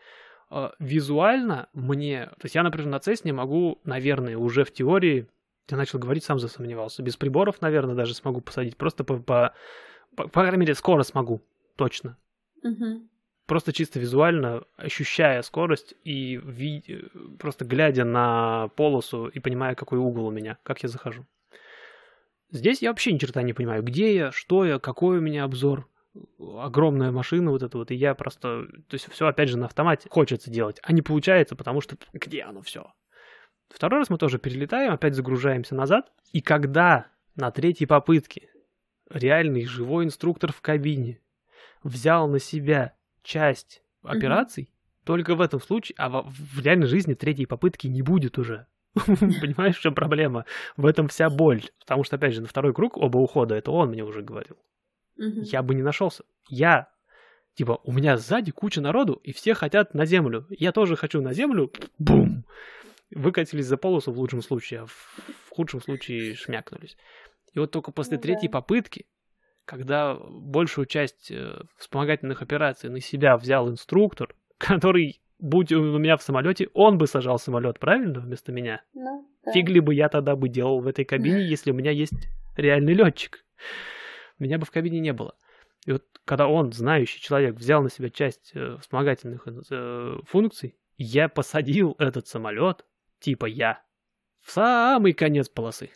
А, 0.51 0.73
Визуально 0.77 1.69
мне, 1.73 2.27
то 2.27 2.43
есть 2.45 2.53
я, 2.53 2.61
например, 2.61 2.87
на 2.89 2.99
Цесне 2.99 3.33
могу, 3.33 3.79
наверное, 3.83 4.37
уже 4.37 4.63
в 4.63 4.71
теории, 4.71 5.27
я 5.69 5.77
начал 5.77 5.97
говорить, 5.97 6.23
сам 6.23 6.37
засомневался, 6.37 7.01
без 7.01 7.17
приборов, 7.17 7.61
наверное, 7.61 7.95
даже 7.95 8.13
смогу 8.13 8.41
посадить, 8.41 8.77
просто 8.77 9.03
по, 9.03 9.17
по, 9.17 9.55
по, 10.15 10.27
по 10.27 10.41
крайней 10.41 10.57
мере, 10.57 10.75
скоро 10.75 11.01
смогу, 11.01 11.41
точно. 11.77 12.17
Мгм. 12.61 13.09
Просто 13.45 13.73
чисто 13.73 13.99
визуально, 13.99 14.63
ощущая 14.75 15.41
скорость 15.43 15.93
и 16.03 16.37
ви- 16.37 17.09
просто 17.37 17.63
глядя 17.63 18.03
на 18.03 18.69
полосу 18.69 19.27
и 19.27 19.39
понимая, 19.39 19.75
какой 19.75 19.99
угол 19.99 20.27
у 20.27 20.31
меня, 20.31 20.57
как 20.63 20.81
я 20.81 20.89
захожу. 20.89 21.25
Здесь 22.49 22.81
я 22.81 22.89
вообще 22.89 23.11
ни 23.11 23.17
черта 23.17 23.43
не 23.43 23.53
понимаю, 23.53 23.83
где 23.83 24.15
я, 24.15 24.31
что 24.31 24.65
я, 24.65 24.79
какой 24.79 25.19
у 25.19 25.21
меня 25.21 25.43
обзор. 25.43 25.87
Огромная 26.39 27.11
машина 27.11 27.51
вот 27.51 27.61
эта 27.61 27.77
вот, 27.77 27.91
и 27.91 27.95
я 27.95 28.15
просто... 28.15 28.65
То 28.87 28.93
есть 28.93 29.11
все 29.11 29.27
опять 29.27 29.49
же 29.49 29.57
на 29.57 29.65
автомате 29.65 30.07
хочется 30.09 30.49
делать, 30.49 30.79
а 30.81 30.93
не 30.93 31.01
получается, 31.01 31.55
потому 31.55 31.81
что 31.81 31.97
где 32.13 32.43
оно 32.43 32.61
все? 32.61 32.93
Второй 33.69 33.99
раз 33.99 34.09
мы 34.09 34.17
тоже 34.17 34.39
перелетаем, 34.39 34.93
опять 34.93 35.15
загружаемся 35.15 35.75
назад, 35.75 36.11
и 36.31 36.41
когда 36.41 37.07
на 37.35 37.51
третьей 37.51 37.85
попытке 37.85 38.49
реальный 39.09 39.65
живой 39.65 40.05
инструктор 40.05 40.53
в 40.53 40.61
кабине 40.61 41.19
взял 41.83 42.27
на 42.29 42.39
себя 42.39 42.93
часть 43.25 43.81
операций, 44.03 44.69
только 45.03 45.35
в 45.35 45.41
этом 45.41 45.59
случае, 45.59 45.95
а 45.97 46.09
во- 46.09 46.21
в 46.23 46.61
реальной 46.61 46.87
жизни 46.87 47.13
третьей 47.13 47.45
попытки 47.45 47.87
не 47.87 48.01
будет 48.01 48.37
уже. 48.37 48.67
Понимаешь, 48.95 49.77
в 49.77 49.81
чем 49.81 49.93
проблема? 49.93 50.45
В 50.77 50.85
этом 50.85 51.07
вся 51.09 51.29
боль. 51.29 51.63
Потому 51.79 52.03
что, 52.03 52.15
опять 52.15 52.33
же, 52.33 52.41
на 52.41 52.47
второй 52.47 52.73
круг 52.73 52.97
оба 52.97 53.17
ухода, 53.17 53.55
это 53.55 53.71
он 53.71 53.89
мне 53.89 54.03
уже 54.03 54.21
говорил. 54.21 54.57
Мгм. 55.17 55.41
Я 55.41 55.61
бы 55.63 55.75
не 55.75 55.81
нашелся. 55.81 56.23
Я, 56.47 56.89
типа, 57.55 57.79
у 57.83 57.91
меня 57.91 58.17
сзади 58.17 58.51
куча 58.51 58.79
народу, 58.79 59.19
и 59.23 59.33
все 59.33 59.53
хотят 59.53 59.93
на 59.93 60.05
землю. 60.05 60.45
Я 60.49 60.71
тоже 60.71 60.95
хочу 60.95 61.21
на 61.21 61.33
землю. 61.33 61.71
Бум! 61.97 62.45
Выкатились 63.11 63.65
за 63.65 63.77
полосу 63.77 64.11
в 64.11 64.17
лучшем 64.19 64.41
случае, 64.41 64.81
а 64.81 64.85
в 64.85 64.91
в 65.45 65.49
худшем 65.55 65.81
случае 65.81 66.35
шмякнулись. 66.35 66.97
И 67.53 67.59
вот 67.59 67.71
только 67.71 67.91
после 67.91 68.17
Ну 68.17 68.23
третьей 68.23 68.49
попытки, 68.49 69.05
когда 69.65 70.15
большую 70.15 70.85
часть 70.85 71.31
э, 71.31 71.61
вспомогательных 71.77 72.41
операций 72.41 72.89
на 72.89 73.01
себя 73.01 73.37
взял 73.37 73.69
инструктор, 73.69 74.35
который, 74.57 75.19
будь 75.39 75.71
у 75.71 75.97
меня 75.97 76.17
в 76.17 76.23
самолете, 76.23 76.69
он 76.73 76.97
бы 76.97 77.07
сажал 77.07 77.39
самолет, 77.39 77.79
правильно, 77.79 78.19
вместо 78.19 78.51
меня? 78.51 78.81
Ну, 78.93 79.27
да. 79.43 79.51
Фиг 79.51 79.69
ли 79.69 79.79
бы 79.79 79.93
я 79.93 80.09
тогда 80.09 80.35
бы 80.35 80.49
делал 80.49 80.79
в 80.79 80.87
этой 80.87 81.05
кабине, 81.05 81.45
если 81.47 81.71
у 81.71 81.75
меня 81.75 81.91
есть 81.91 82.29
реальный 82.55 82.93
летчик. 82.93 83.43
Меня 84.39 84.57
бы 84.57 84.65
в 84.65 84.71
кабине 84.71 84.99
не 84.99 85.13
было. 85.13 85.35
И 85.85 85.91
вот 85.91 86.03
когда 86.25 86.47
он, 86.47 86.71
знающий 86.71 87.21
человек, 87.21 87.55
взял 87.55 87.83
на 87.83 87.89
себя 87.89 88.09
часть 88.09 88.51
э, 88.53 88.77
вспомогательных 88.81 89.47
э, 89.47 90.17
функций, 90.25 90.75
я 90.97 91.29
посадил 91.29 91.95
этот 91.99 92.27
самолет, 92.27 92.85
типа 93.19 93.45
я, 93.45 93.83
в 94.41 94.51
самый 94.51 95.13
конец 95.13 95.49
полосы. 95.49 95.91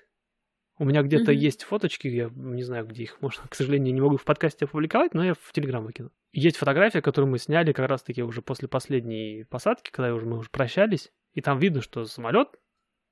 У 0.82 0.86
меня 0.86 1.04
где-то 1.04 1.32
Мгм. 1.34 1.40
есть 1.42 1.64
фоточки, 1.64 2.08
я 2.08 2.30
не 2.34 2.64
знаю, 2.64 2.88
где 2.88 3.04
их 3.04 3.22
можно, 3.22 3.44
к 3.50 3.54
сожалению, 3.56 3.94
не 3.94 4.00
могу 4.00 4.16
в 4.16 4.24
подкасте 4.24 4.64
опубликовать, 4.64 5.14
но 5.14 5.26
я 5.26 5.34
в 5.34 5.52
Телеграм 5.52 5.84
выкину. 5.84 6.10
Есть 6.32 6.56
фотография, 6.56 7.02
которую 7.02 7.30
мы 7.32 7.38
сняли 7.38 7.74
как 7.74 7.90
раз-таки 7.90 8.24
уже 8.24 8.42
после 8.42 8.70
последней 8.70 9.44
посадки, 9.50 9.92
когда 9.92 10.14
уже 10.16 10.26
мы 10.26 10.38
уже 10.38 10.50
прощались, 10.50 11.12
и 11.34 11.42
там 11.42 11.60
видно, 11.60 11.82
что 11.82 12.06
самолет, 12.06 12.48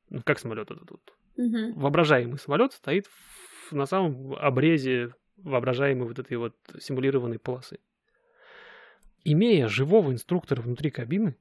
ну 0.09 0.21
как 0.23 0.39
самолет 0.39 0.71
этот 0.71 0.89
вот, 0.89 1.13
Мгм. 1.35 1.73
воображаемый 1.73 2.39
самолет 2.39 2.71
стоит 2.71 3.07
в- 3.07 3.73
на 3.73 3.85
самом 3.85 4.31
обрезе 4.31 5.13
воображаемой 5.35 6.07
вот 6.07 6.19
этой 6.19 6.37
вот 6.37 6.55
симулированной 6.79 7.37
полосы. 7.37 7.79
Имея 9.25 9.67
живого 9.67 10.11
инструктора 10.13 10.61
внутри 10.61 10.89
кабины, 10.89 11.35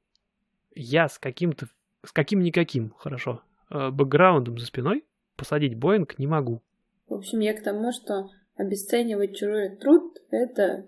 я 0.75 1.09
с 1.09 1.21
каким-то, 1.21 1.69
с 2.05 2.11
каким-никаким, 2.11 2.91
хорошо, 2.99 3.43
э, 3.71 3.91
бэкграундом 3.91 4.59
за 4.59 4.67
спиной 4.67 5.05
посадить 5.37 5.77
Боинг 5.77 6.19
не 6.19 6.27
могу. 6.27 6.61
В 7.09 7.15
общем, 7.15 7.41
я 7.41 7.55
к 7.55 7.63
тому, 7.63 7.93
что 7.93 8.31
обесценивать 8.57 9.37
чужой 9.37 9.71
труд— 9.77 10.17
это 10.31 10.85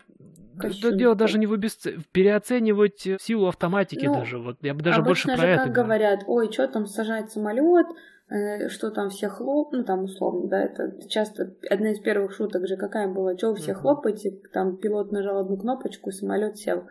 Кощунство. 0.59 0.93
дело 0.93 1.15
даже 1.15 1.39
не 1.39 1.47
в 1.47 1.53
обесце... 1.53 1.99
переоценивать 2.13 3.07
силу 3.21 3.47
автоматики 3.47 4.07
Ну, 4.07 4.15
даже. 4.15 4.39
Вот 4.39 4.57
я 4.63 4.75
бы 4.75 4.83
даже 4.83 5.03
больше 5.03 5.29
про 5.29 5.37
же 5.37 5.47
это 5.47 5.65
как 5.65 5.73
говорю. 5.73 5.87
говорят, 5.87 6.21
ой, 6.27 6.51
что 6.53 6.67
там 6.67 6.87
сажать 6.87 7.31
самолет, 7.31 7.87
э, 8.31 8.69
что 8.69 8.91
там 8.91 9.11
все 9.11 9.29
хлоп, 9.29 9.73
ну 9.73 9.85
там 9.85 10.05
условно, 10.05 10.49
да, 10.49 10.61
это 10.65 10.99
часто 11.09 11.55
одна 11.71 11.93
из 11.93 12.01
первых 12.01 12.33
шуток 12.35 12.67
же 12.67 12.77
какая 12.77 13.07
была, 13.07 13.37
что 13.39 13.55
все 13.55 13.73
Мгм. 13.73 13.81
хлопаете, 13.81 14.41
там 14.53 14.77
пилот 14.79 15.13
нажал 15.13 15.39
одну 15.39 15.57
кнопочку, 15.59 16.11
самолет 16.11 16.57
сел. 16.59 16.85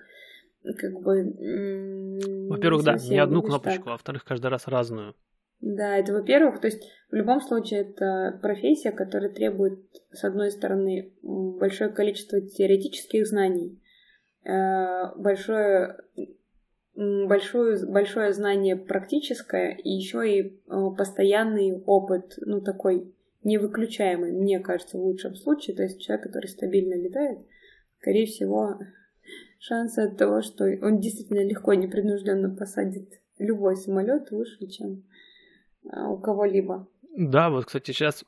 Как 0.77 0.93
бы... 1.01 1.19
м, 1.19 2.47
Во-первых, 2.49 2.83
да, 2.83 2.95
не 2.95 3.17
одну 3.19 3.41
кнопочку, 3.41 3.83
так. 3.83 3.87
а 3.87 3.91
во-вторых, 3.91 4.23
каждый 4.23 4.47
раз 4.47 4.67
разную. 4.67 5.15
Да, 5.59 5.97
это 5.97 6.13
во-первых, 6.13 6.61
то 6.61 6.67
есть 6.67 6.83
в 7.09 7.15
любом 7.15 7.41
случае 7.41 7.81
это 7.81 8.39
профессия, 8.41 8.91
которая 8.91 9.29
требует, 9.31 9.79
с 10.11 10.23
одной 10.23 10.51
стороны, 10.51 11.13
большое 11.23 11.89
количество 11.89 12.39
теоретических 12.41 13.25
знаний, 13.25 13.81
э, 14.43 15.15
большое, 15.15 15.97
большое, 16.95 17.85
большое 17.87 18.33
знание 18.33 18.75
практическое 18.75 19.75
и 19.75 19.89
еще 19.89 20.29
и 20.29 20.41
э, 20.41 20.51
постоянный 20.95 21.81
опыт, 21.85 22.35
ну 22.41 22.61
такой 22.61 23.11
невыключаемый, 23.43 24.33
мне 24.33 24.59
кажется, 24.59 24.97
в 24.97 25.01
лучшем 25.01 25.35
случае. 25.35 25.75
То 25.75 25.83
есть 25.83 26.01
человек, 26.01 26.25
который 26.25 26.47
стабильно 26.47 26.93
летает, 26.93 27.39
скорее 27.99 28.25
всего, 28.27 28.77
шансы 29.59 29.99
от 30.01 30.17
того, 30.17 30.41
что 30.41 30.65
он 30.65 30.99
действительно 30.99 31.43
легко 31.43 31.71
и 31.71 31.77
непринужденно 31.77 32.53
посадит 32.55 33.21
любой 33.39 33.75
самолет 33.75 34.29
выше, 34.29 34.67
чем 34.67 35.03
у 35.91 36.17
кого-либо. 36.17 36.87
Да, 37.15 37.49
вот, 37.49 37.65
кстати, 37.65 37.91
сейчас 37.91 38.25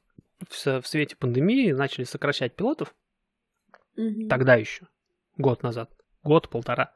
в, 0.47 0.81
в 0.81 0.87
свете 0.87 1.15
пандемии 1.15 1.71
начали 1.71 2.05
сокращать 2.05 2.55
пилотов. 2.55 2.95
Мгм. 3.95 4.29
Тогда 4.29 4.55
еще, 4.55 4.87
год 5.37 5.63
назад, 5.63 5.91
год-полтора. 6.23 6.93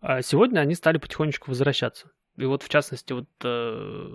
А 0.00 0.22
сегодня 0.22 0.60
они 0.60 0.74
стали 0.74 0.98
потихонечку 0.98 1.50
возвращаться. 1.50 2.10
И 2.36 2.44
вот, 2.44 2.62
в 2.62 2.68
частности, 2.68 3.12
вот 3.12 3.28
э, 3.44 4.14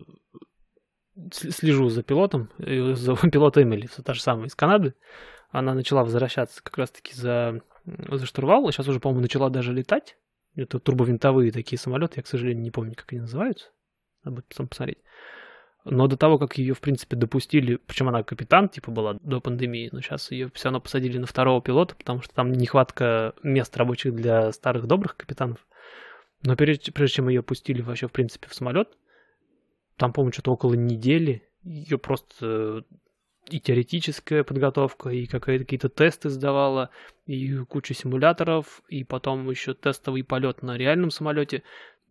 слежу 1.31 1.89
за 1.89 2.03
пилотом, 2.03 2.49
э, 2.59 2.93
за 2.93 3.15
пилотом 3.31 3.63
Эмили, 3.63 3.87
всё 3.87 4.03
та 4.03 4.13
же 4.13 4.21
самая 4.21 4.47
из 4.47 4.55
Канады. 4.55 4.93
Она 5.49 5.73
начала 5.73 6.03
возвращаться 6.03 6.61
как 6.61 6.77
раз-таки 6.77 7.13
за, 7.13 7.61
за 7.85 8.25
штурвал, 8.25 8.69
сейчас 8.71 8.87
уже, 8.87 8.99
по-моему, 8.99 9.21
начала 9.21 9.49
даже 9.49 9.73
летать. 9.73 10.17
Это 10.55 10.79
турбовинтовые 10.79 11.51
такие 11.51 11.79
самолеты, 11.79 12.15
я, 12.17 12.23
к 12.23 12.27
сожалению, 12.27 12.63
не 12.63 12.71
помню, 12.71 12.95
как 12.95 13.11
они 13.11 13.21
называются. 13.21 13.69
Надо 14.23 14.35
будет 14.35 14.47
потом 14.47 14.67
посмотреть. 14.67 14.99
Но 15.89 16.07
до 16.07 16.17
того, 16.17 16.37
как 16.37 16.57
ее, 16.57 16.73
в 16.73 16.81
принципе, 16.81 17.15
допустили, 17.15 17.75
причем 17.75 18.09
она 18.09 18.23
капитан, 18.23 18.69
типа, 18.69 18.91
была 18.91 19.13
до 19.21 19.39
пандемии, 19.39 19.89
но 19.91 20.01
сейчас 20.01 20.31
ее 20.31 20.49
все 20.53 20.65
равно 20.65 20.81
посадили 20.81 21.17
на 21.17 21.25
второго 21.25 21.61
пилота, 21.61 21.95
потому 21.95 22.21
что 22.21 22.33
там 22.33 22.51
нехватка 22.51 23.33
мест 23.43 23.75
рабочих 23.77 24.13
для 24.13 24.51
старых 24.51 24.87
добрых 24.87 25.15
капитанов. 25.15 25.65
Но 26.43 26.55
прежде, 26.55 26.91
прежде 26.91 27.15
чем 27.15 27.29
ее 27.29 27.41
пустили 27.41 27.81
вообще, 27.81 28.07
в 28.07 28.11
принципе, 28.11 28.47
в 28.47 28.53
самолет, 28.53 28.89
там, 29.95 30.13
по-моему, 30.13 30.33
что-то 30.33 30.51
около 30.51 30.73
недели, 30.73 31.47
ее 31.63 31.97
просто 31.97 32.45
э, 32.45 32.81
и 33.49 33.59
теоретическая 33.59 34.43
подготовка, 34.43 35.09
и 35.09 35.25
какие- 35.25 35.59
какие-то 35.59 35.89
тесты 35.89 36.29
сдавала, 36.29 36.91
и 37.25 37.57
куча 37.65 37.93
симуляторов, 37.93 38.81
и 38.89 39.03
потом 39.03 39.49
еще 39.49 39.73
тестовый 39.73 40.23
полет 40.23 40.61
на 40.61 40.77
реальном 40.77 41.11
самолете. 41.11 41.63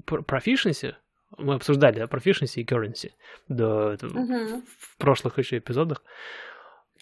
Про 0.05 0.23
Proficiency, 0.23 0.95
мы 1.37 1.55
обсуждали, 1.55 1.99
да, 1.99 2.05
Proficiency 2.05 2.61
и 2.61 2.65
Currency 2.65 3.12
до 3.49 3.97
Мгм. 4.03 4.62
в 4.79 4.97
прошлых 4.99 5.39
еще 5.39 5.59
эпизодах. 5.59 6.03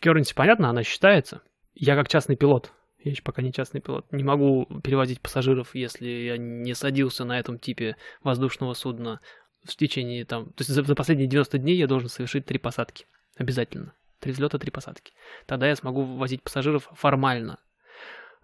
Currency, 0.03 0.35
понятно, 0.35 0.71
она 0.71 0.83
считается. 0.83 1.43
Я 1.75 1.97
как 1.97 2.09
частный 2.09 2.37
пилот, 2.37 2.73
я 2.99 3.11
еще 3.11 3.23
пока 3.23 3.43
не 3.43 3.53
частный 3.53 3.81
пилот, 3.81 4.11
не 4.13 4.25
могу 4.25 4.67
перевозить 4.83 5.21
пассажиров, 5.21 5.75
если 5.75 6.07
я 6.07 6.37
не 6.37 6.75
садился 6.75 7.25
на 7.25 7.39
этом 7.39 7.59
типе 7.59 7.97
воздушного 8.23 8.75
судна 8.75 9.21
в 9.65 9.77
течение 9.77 10.25
там... 10.25 10.47
То 10.47 10.61
есть 10.61 10.71
за, 10.71 10.83
за 10.83 10.95
последние 10.95 11.29
90 11.29 11.59
дней 11.59 11.77
я 11.77 11.87
должен 11.87 12.09
совершить 12.09 12.47
три 12.47 12.59
посадки. 12.59 13.07
Обязательно. 13.37 13.95
Три 14.21 14.33
взлета, 14.33 14.59
три 14.59 14.71
посадки. 14.71 15.13
Тогда 15.47 15.67
я 15.67 15.77
смогу 15.77 16.05
возить 16.05 16.43
пассажиров 16.43 16.89
формально. 16.95 17.59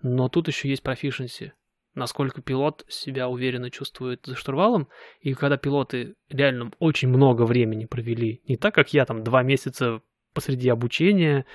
Но 0.03 0.29
тут 0.29 0.49
еще 0.49 0.69
есть 0.69 0.83
proficiency. 0.83 1.53
Насколько 1.95 2.41
пилот 2.41 2.85
себя 2.89 3.29
уверенно 3.29 3.71
чувствует 3.71 4.25
за 4.25 4.37
штурвалом. 4.37 4.89
И 5.21 5.35
когда 5.35 5.57
пилоты 5.57 6.15
реально 6.29 6.71
очень 6.79 7.09
много 7.09 7.43
времени 7.43 7.87
провели, 7.87 8.43
не 8.47 8.57
так, 8.57 8.75
как 8.75 8.93
я 8.95 9.05
там 9.05 9.25
два 9.25 9.43
месяца 9.43 10.01
посреди 10.33 10.69
обучения, 10.69 11.47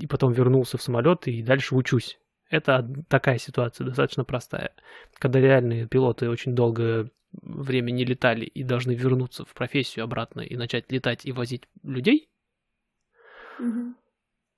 и 0.00 0.06
потом 0.06 0.32
вернулся 0.32 0.78
в 0.78 0.82
самолет 0.82 1.26
и 1.28 1.42
дальше 1.42 1.74
учусь. 1.74 2.18
Это 2.48 2.88
такая 3.08 3.38
ситуация 3.38 3.84
достаточно 3.86 4.24
простая. 4.24 4.74
Когда 5.18 5.40
реальные 5.40 5.88
пилоты 5.88 6.30
очень 6.30 6.54
долгое 6.54 7.10
время 7.32 7.90
не 7.90 8.04
летали 8.04 8.44
и 8.44 8.62
должны 8.62 8.92
вернуться 8.92 9.44
в 9.44 9.52
профессию 9.52 10.04
обратно 10.04 10.40
и 10.40 10.56
начать 10.56 10.90
летать 10.90 11.26
и 11.26 11.32
возить 11.32 11.64
людей, 11.82 12.30
Мгм. 13.58 13.96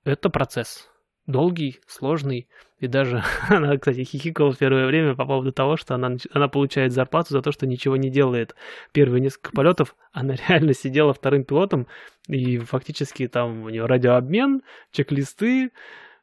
это 0.03 0.29
процесс. 0.29 0.89
Долгий, 1.29 1.79
сложный. 1.85 2.47
И 2.79 2.87
даже 2.87 3.21
она, 3.49 3.77
кстати, 3.77 4.03
хихикала 4.03 4.51
в 4.51 4.57
первое 4.57 4.87
время 4.87 5.13
по 5.13 5.27
поводу 5.27 5.51
того, 5.51 5.77
что 5.77 5.93
она, 5.93 6.17
она 6.31 6.47
получает 6.47 6.91
зарплату 6.91 7.33
за 7.33 7.43
то, 7.43 7.51
что 7.51 7.67
ничего 7.67 7.97
не 7.97 8.09
делает. 8.09 8.55
Первые 8.93 9.21
несколько 9.21 9.51
полетов 9.51 9.95
она 10.11 10.33
реально 10.47 10.73
сидела 10.73 11.13
вторым 11.13 11.43
пилотом, 11.43 11.85
и 12.27 12.57
фактически 12.57 13.27
там 13.27 13.61
у 13.63 13.69
нее 13.69 13.85
радиообмен, 13.85 14.63
чек-листы, 14.91 15.69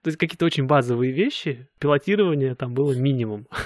то 0.02 0.08
есть 0.08 0.18
какие-то 0.18 0.44
очень 0.44 0.66
базовые 0.66 1.12
вещи. 1.12 1.68
Пилотирование 1.78 2.56
там 2.56 2.74
было 2.74 2.92
минимум. 2.92 3.46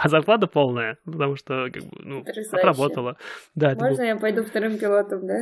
А 0.00 0.08
зарплата 0.08 0.46
полная, 0.46 0.96
потому 1.04 1.34
что 1.34 1.70
как 1.72 1.82
бы, 1.82 1.90
ну, 2.04 2.22
Потрясающе. 2.22 2.56
отработала. 2.56 3.16
Да, 3.56 3.72
это 3.72 3.80
был 3.80 3.88
Можно 3.88 4.02
я 4.02 4.16
пойду 4.16 4.44
вторым 4.44 4.78
пилотом, 4.78 5.26
да? 5.26 5.40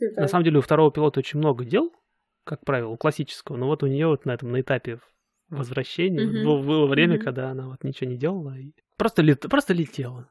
Типа, 0.00 0.22
На 0.22 0.26
самом 0.26 0.42
деле 0.42 0.58
у 0.58 0.62
второго 0.62 0.90
пилота 0.90 1.20
очень 1.20 1.38
много 1.38 1.64
дел, 1.64 1.92
как 2.44 2.64
правило, 2.64 2.88
у 2.90 2.96
классического, 2.96 3.56
но 3.56 3.66
вот 3.66 3.82
у 3.82 3.86
нее 3.86 4.06
вот 4.06 4.24
на 4.26 4.32
этом 4.32 4.50
на 4.52 4.60
этапе 4.60 5.00
возвращения 5.48 6.24
Мгм. 6.24 6.44
было, 6.44 6.62
было 6.62 6.86
время, 6.86 7.16
Мгм. 7.16 7.24
когда 7.24 7.50
она 7.50 7.68
вот 7.68 7.82
ничего 7.84 8.10
не 8.10 8.16
делала 8.16 8.56
и 8.56 8.72
просто, 8.96 9.22
лет, 9.22 9.40
просто 9.50 9.72
летела. 9.74 10.30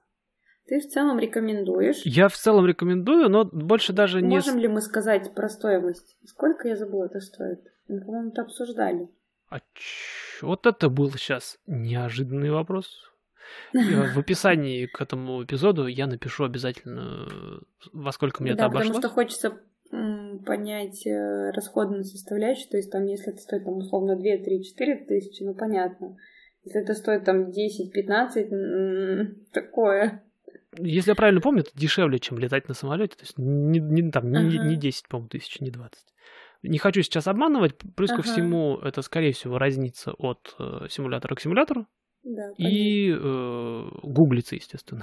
Ты 0.67 0.79
в 0.81 0.87
целом 0.87 1.17
рекомендуешь? 1.19 2.01
Я 2.05 2.27
в 2.29 2.35
целом 2.37 2.65
рекомендую, 2.67 3.27
но 3.29 3.43
больше 3.45 3.91
даже 3.91 4.21
не... 4.21 4.39
с- 4.39 4.45
Можем 4.45 4.59
ли 4.59 4.67
мы 4.67 4.81
сказать 4.81 5.33
про 5.33 5.49
стоимость? 5.49 6.15
Сколько, 6.25 6.67
я 6.67 6.75
забыла, 6.75 7.05
это 7.05 7.19
стоит? 7.21 7.59
Мы, 7.87 8.01
по-моему, 8.01 8.29
это 8.29 8.43
обсуждали. 8.43 9.09
А 9.49 9.59
чё- 9.73 10.45
Вот 10.47 10.67
это 10.67 10.89
был 10.89 11.11
сейчас 11.11 11.57
неожиданный 11.65 12.51
вопрос. 12.51 13.01
В 13.73 13.73
описании 14.19 14.85
к 14.85 15.01
этому 15.01 15.43
эпизоду 15.43 15.87
я 15.87 16.05
напишу 16.05 16.43
обязательно, 16.43 17.27
во 17.91 18.11
сколько 18.11 18.43
мне 18.43 18.53
да, 18.53 18.65
это 18.65 18.71
потому 18.71 18.91
обошлось. 18.91 19.03
что 19.05 19.09
хочется 19.13 19.57
понять 20.43 21.05
э, 21.07 21.51
расходную 21.51 22.03
составляющую, 22.03 22.69
то 22.69 22.77
есть 22.77 22.91
там, 22.91 23.05
если 23.05 23.33
это 23.33 23.41
стоит 23.41 23.65
там 23.65 23.77
условно 23.77 24.15
2, 24.15 24.23
3, 24.43 24.63
4 24.63 24.95
тысячи, 25.05 25.43
ну 25.43 25.53
понятно. 25.53 26.17
Если 26.63 26.81
это 26.81 26.93
стоит 26.93 27.23
там 27.23 27.51
10, 27.51 27.91
15, 27.91 28.51
м, 28.51 29.45
такое. 29.53 30.23
Если 30.77 31.11
я 31.11 31.15
правильно 31.15 31.41
помню, 31.41 31.61
это 31.61 31.71
дешевле, 31.73 32.19
чем 32.19 32.37
летать 32.37 32.67
на 32.67 32.73
самолете. 32.73 33.15
То 33.15 33.23
есть 33.23 33.37
не, 33.37 33.79
не- 33.79 34.11
там, 34.11 34.31
не, 34.31 34.57
Ага. 34.57 34.67
не 34.69 34.75
10, 34.75 35.07
по-моему, 35.07 35.29
тысяч, 35.29 35.59
не 35.61 35.71
20. 35.71 36.05
Не 36.63 36.77
хочу 36.77 37.01
сейчас 37.01 37.27
обманывать. 37.27 37.75
Плюс 37.95 38.09
ко 38.09 38.15
Ага. 38.15 38.23
всему, 38.23 38.77
это, 38.77 39.01
скорее 39.01 39.31
всего, 39.31 39.57
разнится 39.57 40.11
от 40.11 40.55
э, 40.59 40.87
симулятора 40.89 41.35
к 41.35 41.41
симулятору. 41.41 41.87
Да. 42.23 42.51
И 42.57 43.09
э, 43.11 43.89
гуглится, 44.03 44.55
естественно. 44.55 45.01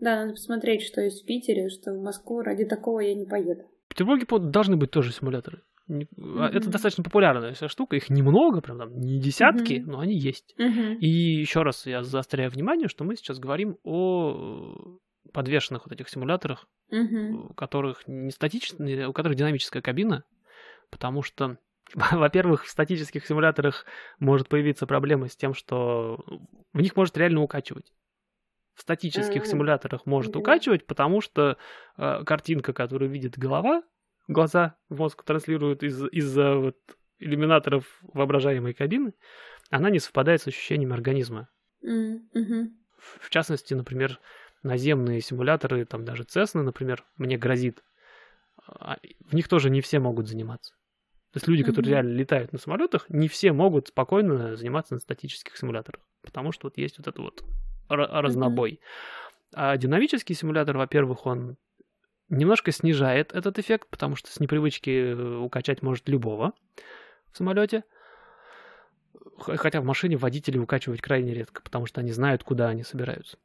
да, 0.00 0.16
надо 0.22 0.32
посмотреть, 0.32 0.82
что 0.82 1.02
есть 1.02 1.22
в 1.22 1.26
Питере, 1.26 1.68
что 1.68 1.92
в 1.92 2.02
Москву 2.02 2.40
ради 2.40 2.64
такого 2.64 3.00
я 3.00 3.14
не 3.14 3.26
поеду. 3.26 3.64
В 3.98 4.00
Петербурге 4.00 4.26
должны 4.50 4.76
быть 4.76 4.92
тоже 4.92 5.10
симуляторы. 5.12 5.62
А 5.88 6.48
Это 6.52 6.68
достаточно 6.70 7.02
популярная 7.02 7.52
вся 7.54 7.68
штука. 7.68 7.96
Их 7.96 8.10
немного, 8.10 8.60
прям 8.60 8.78
там 8.78 8.96
не 9.00 9.18
десятки, 9.18 9.80
Мгм. 9.80 9.90
но 9.90 9.98
они 10.00 10.16
есть. 10.16 10.54
Мгм. 10.56 10.98
И 11.00 11.08
еще 11.08 11.62
раз 11.62 11.84
я 11.86 12.04
заостряю 12.04 12.50
внимание, 12.50 12.86
что 12.88 13.04
мы 13.04 13.16
сейчас 13.16 13.40
говорим 13.40 13.76
о 13.82 14.98
э, 15.26 15.30
подвешенных 15.32 15.86
вот 15.86 15.92
этих 15.92 16.08
симуляторах, 16.10 16.66
Мгм. 16.92 17.50
у 17.50 17.54
которых 17.54 18.06
не 18.06 18.30
статичная, 18.30 19.08
у 19.08 19.12
которых 19.12 19.36
динамическая 19.36 19.82
кабина, 19.82 20.22
потому 20.90 21.22
что, 21.22 21.56
во-первых, 21.94 22.66
в 22.66 22.68
статических 22.68 23.26
симуляторах 23.26 23.84
может 24.20 24.48
появиться 24.48 24.86
проблема 24.86 25.26
с 25.28 25.36
тем, 25.36 25.54
что 25.54 26.22
в 26.72 26.80
них 26.80 26.94
может 26.94 27.16
реально 27.16 27.40
укачивать. 27.42 27.92
В 28.78 28.82
статических 28.82 29.42
Мгм. 29.42 29.50
симуляторах 29.50 30.06
может 30.06 30.30
Мгм. 30.30 30.38
укачивать, 30.40 30.86
потому 30.86 31.20
что 31.20 31.58
э, 31.96 32.22
картинка, 32.24 32.72
которую 32.72 33.10
видит 33.10 33.36
голова, 33.36 33.82
глаза 34.28 34.76
в 34.88 34.98
мозг 34.98 35.24
транслируют 35.24 35.82
из- 35.82 36.04
из-за 36.12 36.54
вот 36.54 36.76
иллюминаторов 37.18 37.84
воображаемой 38.02 38.74
кабины, 38.74 39.14
она 39.70 39.90
не 39.90 39.98
совпадает 39.98 40.42
с 40.42 40.46
ощущением 40.46 40.92
организма. 40.92 41.48
Мгм. 41.82 42.78
В 43.20 43.30
частности, 43.30 43.74
например, 43.74 44.20
наземные 44.62 45.20
симуляторы, 45.22 45.84
там 45.84 46.04
даже 46.04 46.22
Cessna, 46.22 46.62
например, 46.62 47.04
мне 47.16 47.36
грозит. 47.36 47.82
а, 48.68 48.98
В 49.20 49.34
них 49.34 49.48
тоже 49.48 49.70
не 49.70 49.80
все 49.80 49.98
могут 49.98 50.28
заниматься. 50.28 50.74
То 51.32 51.38
есть 51.38 51.48
люди, 51.48 51.64
которые 51.64 51.90
Мгм. 51.90 51.92
реально 51.94 52.16
летают 52.16 52.52
на 52.52 52.58
самолетах, 52.60 53.06
не 53.08 53.26
все 53.26 53.52
могут 53.52 53.88
спокойно 53.88 54.54
заниматься 54.54 54.94
на 54.94 55.00
статических 55.00 55.56
симуляторах. 55.56 56.02
Потому 56.22 56.52
что 56.52 56.66
вот 56.66 56.78
есть 56.78 56.98
вот 56.98 57.08
это 57.08 57.20
вот 57.22 57.42
ра- 57.88 58.20
разнобой. 58.20 58.80
А 59.54 59.76
динамический 59.76 60.34
симулятор, 60.34 60.76
во-первых, 60.76 61.26
он 61.26 61.56
немножко 62.28 62.70
снижает 62.72 63.32
этот 63.32 63.58
эффект, 63.58 63.88
потому 63.90 64.14
что 64.16 64.30
с 64.30 64.40
непривычки 64.40 64.90
э, 64.90 65.36
укачать 65.38 65.82
может 65.82 66.08
любого 66.08 66.52
в 67.32 67.36
самолете. 67.38 67.84
Хотя 69.38 69.80
в 69.80 69.84
машине 69.84 70.16
водители 70.16 70.58
укачивают 70.58 71.00
крайне 71.00 71.32
редко, 71.32 71.62
потому 71.62 71.86
что 71.86 72.00
они 72.00 72.10
знают, 72.12 72.42
куда 72.44 72.68
они 72.68 72.82
собираются 72.82 73.38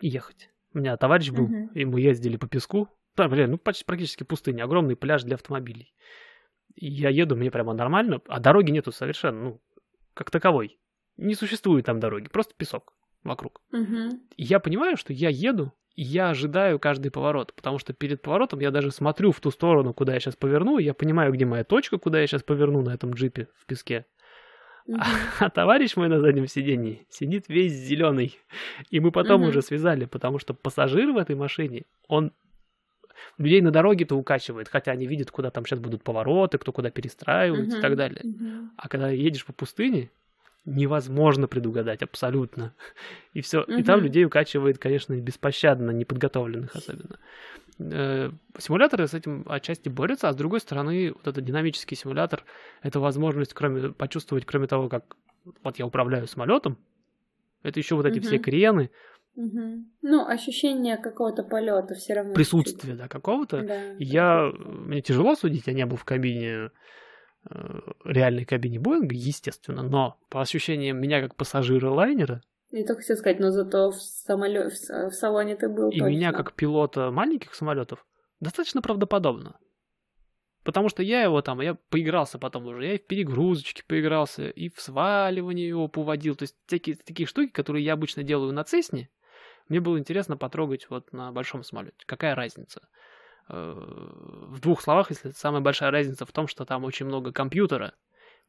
ехать. 0.00 0.50
У 0.74 0.78
меня 0.78 0.96
товарищ 0.96 1.30
был, 1.30 1.48
Мгм. 1.48 1.68
и 1.74 1.84
мы 1.84 2.00
ездили 2.00 2.36
по 2.36 2.46
песку. 2.46 2.88
Да, 3.16 3.28
блин, 3.28 3.50
ну 3.52 3.58
почти 3.58 3.84
практически 3.84 4.22
пустыня, 4.22 4.64
огромный 4.64 4.94
пляж 4.96 5.24
для 5.24 5.34
автомобилей. 5.34 5.92
И 6.76 6.86
я 6.86 7.08
еду, 7.08 7.34
мне 7.34 7.50
прямо 7.50 7.72
нормально, 7.72 8.20
а 8.28 8.38
дороги 8.38 8.70
нету 8.70 8.92
совершенно, 8.92 9.40
ну, 9.42 9.60
как 10.14 10.30
таковой. 10.30 10.78
Не 11.16 11.34
существует 11.34 11.86
там 11.86 11.98
дороги, 11.98 12.28
просто 12.28 12.54
песок 12.56 12.92
вокруг. 13.24 13.60
И 14.36 14.44
я 14.44 14.60
понимаю, 14.60 14.96
что 14.96 15.12
я 15.12 15.28
еду, 15.28 15.72
я 15.96 16.30
ожидаю 16.30 16.78
каждый 16.78 17.10
поворот, 17.10 17.52
потому 17.54 17.78
что 17.78 17.92
перед 17.92 18.22
поворотом 18.22 18.60
я 18.60 18.70
даже 18.70 18.92
смотрю 18.92 19.32
в 19.32 19.40
ту 19.40 19.50
сторону, 19.50 19.92
куда 19.92 20.14
я 20.14 20.20
сейчас 20.20 20.36
поверну, 20.36 20.78
и 20.78 20.84
я 20.84 20.94
понимаю, 20.94 21.32
где 21.32 21.44
моя 21.44 21.64
точка, 21.64 21.98
куда 21.98 22.20
я 22.20 22.26
сейчас 22.26 22.42
поверну 22.42 22.82
на 22.82 22.94
этом 22.94 23.14
джипе 23.14 23.48
в 23.56 23.66
песке. 23.66 24.06
А, 24.96 25.04
а 25.40 25.50
товарищ 25.50 25.96
мой 25.96 26.08
на 26.08 26.20
заднем 26.20 26.46
сиденье 26.46 27.04
сидит 27.10 27.48
весь 27.48 27.72
зеленый. 27.72 28.38
И 28.90 29.00
мы 29.00 29.10
потом 29.10 29.42
уже 29.42 29.60
связали, 29.60 30.04
потому 30.04 30.38
что 30.38 30.54
пассажир 30.54 31.10
в 31.10 31.16
этой 31.16 31.34
машине, 31.34 31.82
он 32.06 32.32
людей 33.36 33.60
на 33.60 33.70
дороге-то 33.70 34.14
укачивает, 34.14 34.68
хотя 34.68 34.92
они 34.92 35.06
видят, 35.06 35.30
куда 35.30 35.50
там 35.50 35.66
сейчас 35.66 35.80
будут 35.80 36.04
повороты, 36.04 36.58
кто 36.58 36.72
куда 36.72 36.90
перестраивает 36.90 37.74
и 37.74 37.80
так 37.80 37.96
далее. 37.96 38.22
А 38.76 38.88
когда 38.88 39.10
едешь 39.10 39.44
по 39.44 39.52
пустыне, 39.52 40.10
невозможно 40.68 41.48
предугадать 41.48 42.02
абсолютно. 42.02 42.74
И 43.34 43.40
все. 43.40 43.62
И 43.62 43.82
там 43.82 44.00
людей 44.00 44.24
укачивает, 44.24 44.78
конечно, 44.78 45.14
беспощадно, 45.14 45.90
неподготовленных 45.90 46.74
особенно. 46.74 47.18
Э, 47.80 48.30
симуляторы 48.58 49.06
с 49.06 49.14
этим 49.14 49.44
отчасти 49.48 49.88
борются, 49.88 50.28
а 50.28 50.32
с 50.32 50.36
другой 50.36 50.60
стороны, 50.60 51.12
вот 51.12 51.26
этот 51.26 51.44
динамический 51.44 51.96
симулятор— 51.96 52.44
это 52.82 52.98
возможность 53.00 53.54
кроме, 53.54 53.90
почувствовать, 53.90 54.44
кроме 54.44 54.66
того, 54.66 54.88
как 54.88 55.16
вот 55.62 55.78
я 55.78 55.86
управляю 55.86 56.26
самолетом, 56.26 56.76
это 57.62 57.78
еще 57.78 57.94
вот 57.94 58.06
эти 58.06 58.20
все 58.20 58.38
крены, 58.38 58.90
Угу. 59.38 59.84
Ну, 60.02 60.26
ощущение 60.26 60.96
какого-то 60.96 61.44
полета 61.44 61.94
все 61.94 62.14
равно. 62.14 62.34
Присутствие, 62.34 62.96
да, 62.96 63.06
какого-то. 63.06 63.62
Да, 63.62 63.80
я, 64.00 64.50
мне 64.50 65.00
тяжело 65.00 65.36
судить, 65.36 65.68
я 65.68 65.74
не 65.74 65.86
был 65.86 65.96
в 65.96 66.04
кабине, 66.04 66.72
реальной 68.04 68.44
кабине 68.44 68.78
Боинга, 68.78 69.14
естественно, 69.14 69.82
но 69.82 70.18
по 70.28 70.40
ощущениям 70.40 71.00
меня 71.00 71.20
как 71.20 71.34
пассажира 71.34 71.90
лайнера, 71.90 72.42
я 72.70 72.84
только 72.84 73.00
хотел 73.00 73.16
сказать, 73.16 73.40
но 73.40 73.50
зато 73.50 73.90
в, 73.90 73.94
самолет, 73.94 74.72
в, 74.72 75.10
салоне 75.10 75.56
ты 75.56 75.68
был. 75.68 75.88
И 75.88 75.98
точно. 75.98 76.10
меня 76.10 76.32
как 76.32 76.52
пилота 76.52 77.10
маленьких 77.10 77.54
самолетов 77.54 78.04
достаточно 78.40 78.82
правдоподобно. 78.82 79.58
Потому 80.64 80.90
что 80.90 81.02
я 81.02 81.22
его 81.22 81.40
там, 81.40 81.62
я 81.62 81.76
поигрался 81.88 82.38
потом 82.38 82.66
уже, 82.66 82.84
я 82.84 82.94
и 82.94 82.98
в 82.98 83.06
перегрузочке 83.06 83.82
поигрался, 83.86 84.50
и 84.50 84.68
в 84.68 84.80
сваливании 84.82 85.66
его 85.66 85.88
поводил. 85.88 86.34
То 86.34 86.42
есть 86.42 86.56
такие, 86.66 86.96
такие 86.96 87.26
штуки, 87.26 87.50
которые 87.50 87.84
я 87.86 87.94
обычно 87.94 88.22
делаю 88.22 88.52
на 88.52 88.64
Цесне, 88.64 89.08
мне 89.68 89.80
было 89.80 89.98
интересно 89.98 90.36
потрогать 90.36 90.90
вот 90.90 91.10
на 91.12 91.32
большом 91.32 91.62
самолете. 91.62 91.96
Какая 92.04 92.34
разница? 92.34 92.86
Э, 93.48 93.74
в 93.74 94.60
двух 94.60 94.80
словах, 94.80 95.10
если 95.10 95.30
самая 95.30 95.60
большая 95.60 95.90
разница 95.90 96.26
в 96.26 96.32
том, 96.32 96.48
что 96.48 96.64
там 96.64 96.84
очень 96.84 97.06
много 97.06 97.32
компьютера. 97.32 97.94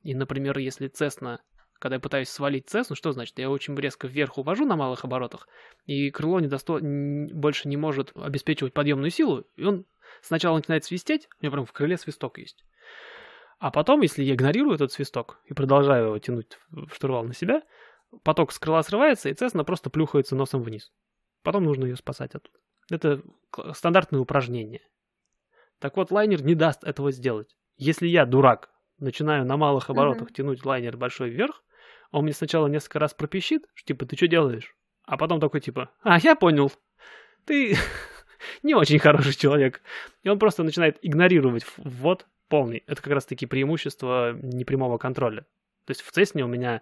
И, 0.02 0.16
например, 0.16 0.58
если 0.58 0.88
Цесна 0.88 1.42
когда 1.80 1.96
я 1.96 2.00
пытаюсь 2.00 2.30
свалить 2.30 2.70
цесну, 2.70 2.96
что 2.96 3.12
значит? 3.14 3.40
Я 3.40 3.50
очень 3.50 3.76
резко 3.76 4.08
вверх 4.08 4.38
увожу 4.38 4.66
на 4.66 4.76
малых 4.76 5.06
оборотах, 5.06 5.48
и 5.86 6.12
крыло 6.12 6.40
не 6.40 6.48
досто... 6.48 6.80
больше 6.82 7.68
не 7.70 7.78
может 7.78 8.12
обеспечивать 8.16 8.74
подъемную 8.74 9.10
силу, 9.10 9.46
и 9.56 9.64
он 9.64 9.86
сначала 10.22 10.58
начинает 10.58 10.84
свистеть, 10.84 11.28
у 11.40 11.44
меня 11.44 11.52
прям 11.52 11.66
в 11.66 11.72
крыле 11.72 11.98
свисток 11.98 12.38
есть. 12.38 12.66
А 13.60 13.72
потом, 13.72 14.02
если 14.02 14.24
я 14.24 14.36
игнорирую 14.36 14.76
этот 14.76 14.92
свисток 14.92 15.40
и 15.46 15.54
продолжаю 15.54 16.08
его 16.08 16.20
тянуть 16.20 16.58
в 16.70 16.94
штурвал 16.94 17.24
на 17.24 17.34
себя, 17.34 17.62
поток 18.24 18.52
с 18.52 18.60
крыла 18.60 18.84
срывается, 18.84 19.30
и 19.30 19.34
Цесна 19.34 19.64
просто 19.64 19.90
плюхается 19.90 20.36
носом 20.36 20.62
вниз. 20.62 20.92
Потом 21.44 21.64
нужно 21.64 21.86
ее 21.86 21.96
спасать 21.96 22.36
оттуда. 22.36 22.58
Это 22.90 23.22
стандартное 23.74 24.20
упражнение. 24.20 24.82
Так 25.80 25.98
вот, 25.98 26.12
лайнер 26.12 26.44
не 26.44 26.56
даст 26.56 26.84
этого 26.84 27.12
сделать. 27.12 27.56
Если 27.78 28.08
я, 28.08 28.26
дурак, 28.26 28.70
начинаю 28.98 29.46
на 29.46 29.58
малых 29.58 29.90
оборотах 29.90 30.30
mm-hmm. 30.30 30.34
тянуть 30.34 30.66
лайнер 30.66 30.98
большой 30.98 31.30
вверх, 31.30 31.64
он 32.12 32.24
мне 32.24 32.34
сначала 32.34 32.68
несколько 32.68 33.00
раз 33.00 33.14
пропищит, 33.14 33.64
что 33.74 33.88
типа, 33.88 34.06
ты 34.06 34.16
что 34.16 34.28
делаешь? 34.28 34.76
А 35.04 35.18
потом 35.18 35.40
такой 35.40 35.62
типа, 35.62 35.92
а, 36.02 36.20
я 36.20 36.36
понял, 36.36 36.72
ты 37.46 37.78
не 38.64 38.76
очень 38.76 39.00
хороший 39.00 39.34
человек. 39.34 39.82
И 40.24 40.30
он 40.30 40.40
просто 40.40 40.64
начинает 40.64 40.98
игнорировать 41.02 41.66
ввод 41.78 42.28
полный. 42.48 42.84
Это 42.88 43.02
как 43.02 43.14
раз-таки 43.14 43.46
преимущество 43.46 44.34
непрямого 44.34 44.98
контроля. 44.98 45.42
То 45.86 45.92
есть 45.92 46.02
в 46.02 46.12
Цесне 46.12 46.44
у 46.44 46.48
меня 46.48 46.82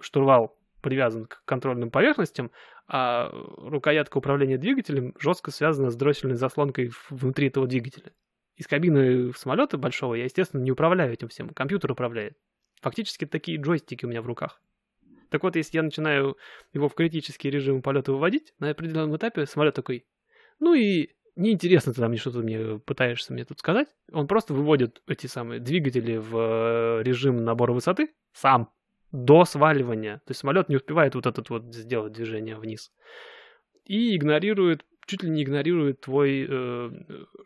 штурвал 0.00 0.58
привязан 0.86 1.26
к 1.26 1.42
контрольным 1.44 1.90
поверхностям, 1.90 2.52
а 2.86 3.28
рукоятка 3.32 4.18
управления 4.18 4.56
двигателем 4.56 5.14
жестко 5.18 5.50
связана 5.50 5.90
с 5.90 5.96
дроссельной 5.96 6.36
заслонкой 6.36 6.92
внутри 7.10 7.48
этого 7.48 7.66
двигателя. 7.66 8.12
Из 8.54 8.68
кабины 8.68 9.32
самолета 9.34 9.78
большого 9.78 10.14
я, 10.14 10.24
естественно, 10.24 10.62
не 10.62 10.70
управляю 10.70 11.12
этим 11.12 11.26
всем, 11.26 11.48
компьютер 11.48 11.90
управляет. 11.90 12.36
Фактически 12.82 13.24
такие 13.24 13.60
джойстики 13.60 14.04
у 14.04 14.08
меня 14.08 14.22
в 14.22 14.26
руках. 14.26 14.62
Так 15.30 15.42
вот, 15.42 15.56
если 15.56 15.78
я 15.78 15.82
начинаю 15.82 16.36
его 16.72 16.88
в 16.88 16.94
критический 16.94 17.50
режим 17.50 17.82
полета 17.82 18.12
выводить, 18.12 18.54
на 18.60 18.70
определенном 18.70 19.16
этапе 19.16 19.44
самолет 19.44 19.74
такой, 19.74 20.06
ну 20.60 20.72
и 20.72 21.16
неинтересно 21.34 21.94
ты 21.94 22.06
мне 22.06 22.16
что-то 22.16 22.38
мне 22.38 22.78
пытаешься 22.78 23.32
мне 23.32 23.44
тут 23.44 23.58
сказать. 23.58 23.88
Он 24.12 24.28
просто 24.28 24.54
выводит 24.54 25.02
эти 25.08 25.26
самые 25.26 25.58
двигатели 25.58 26.16
в 26.16 26.36
э, 26.36 27.02
режим 27.02 27.44
набора 27.44 27.72
высоты 27.72 28.14
сам, 28.32 28.70
до 29.12 29.44
сваливания. 29.44 30.16
То 30.26 30.30
есть 30.30 30.40
самолет 30.40 30.68
не 30.68 30.76
успевает 30.76 31.14
вот 31.14 31.26
этот 31.26 31.50
вот 31.50 31.74
сделать 31.74 32.12
движение 32.12 32.56
вниз. 32.56 32.92
И 33.84 34.16
игнорирует, 34.16 34.84
чуть 35.06 35.22
ли 35.22 35.30
не 35.30 35.42
игнорирует 35.42 36.00
твой 36.00 36.46
э, 36.48 36.90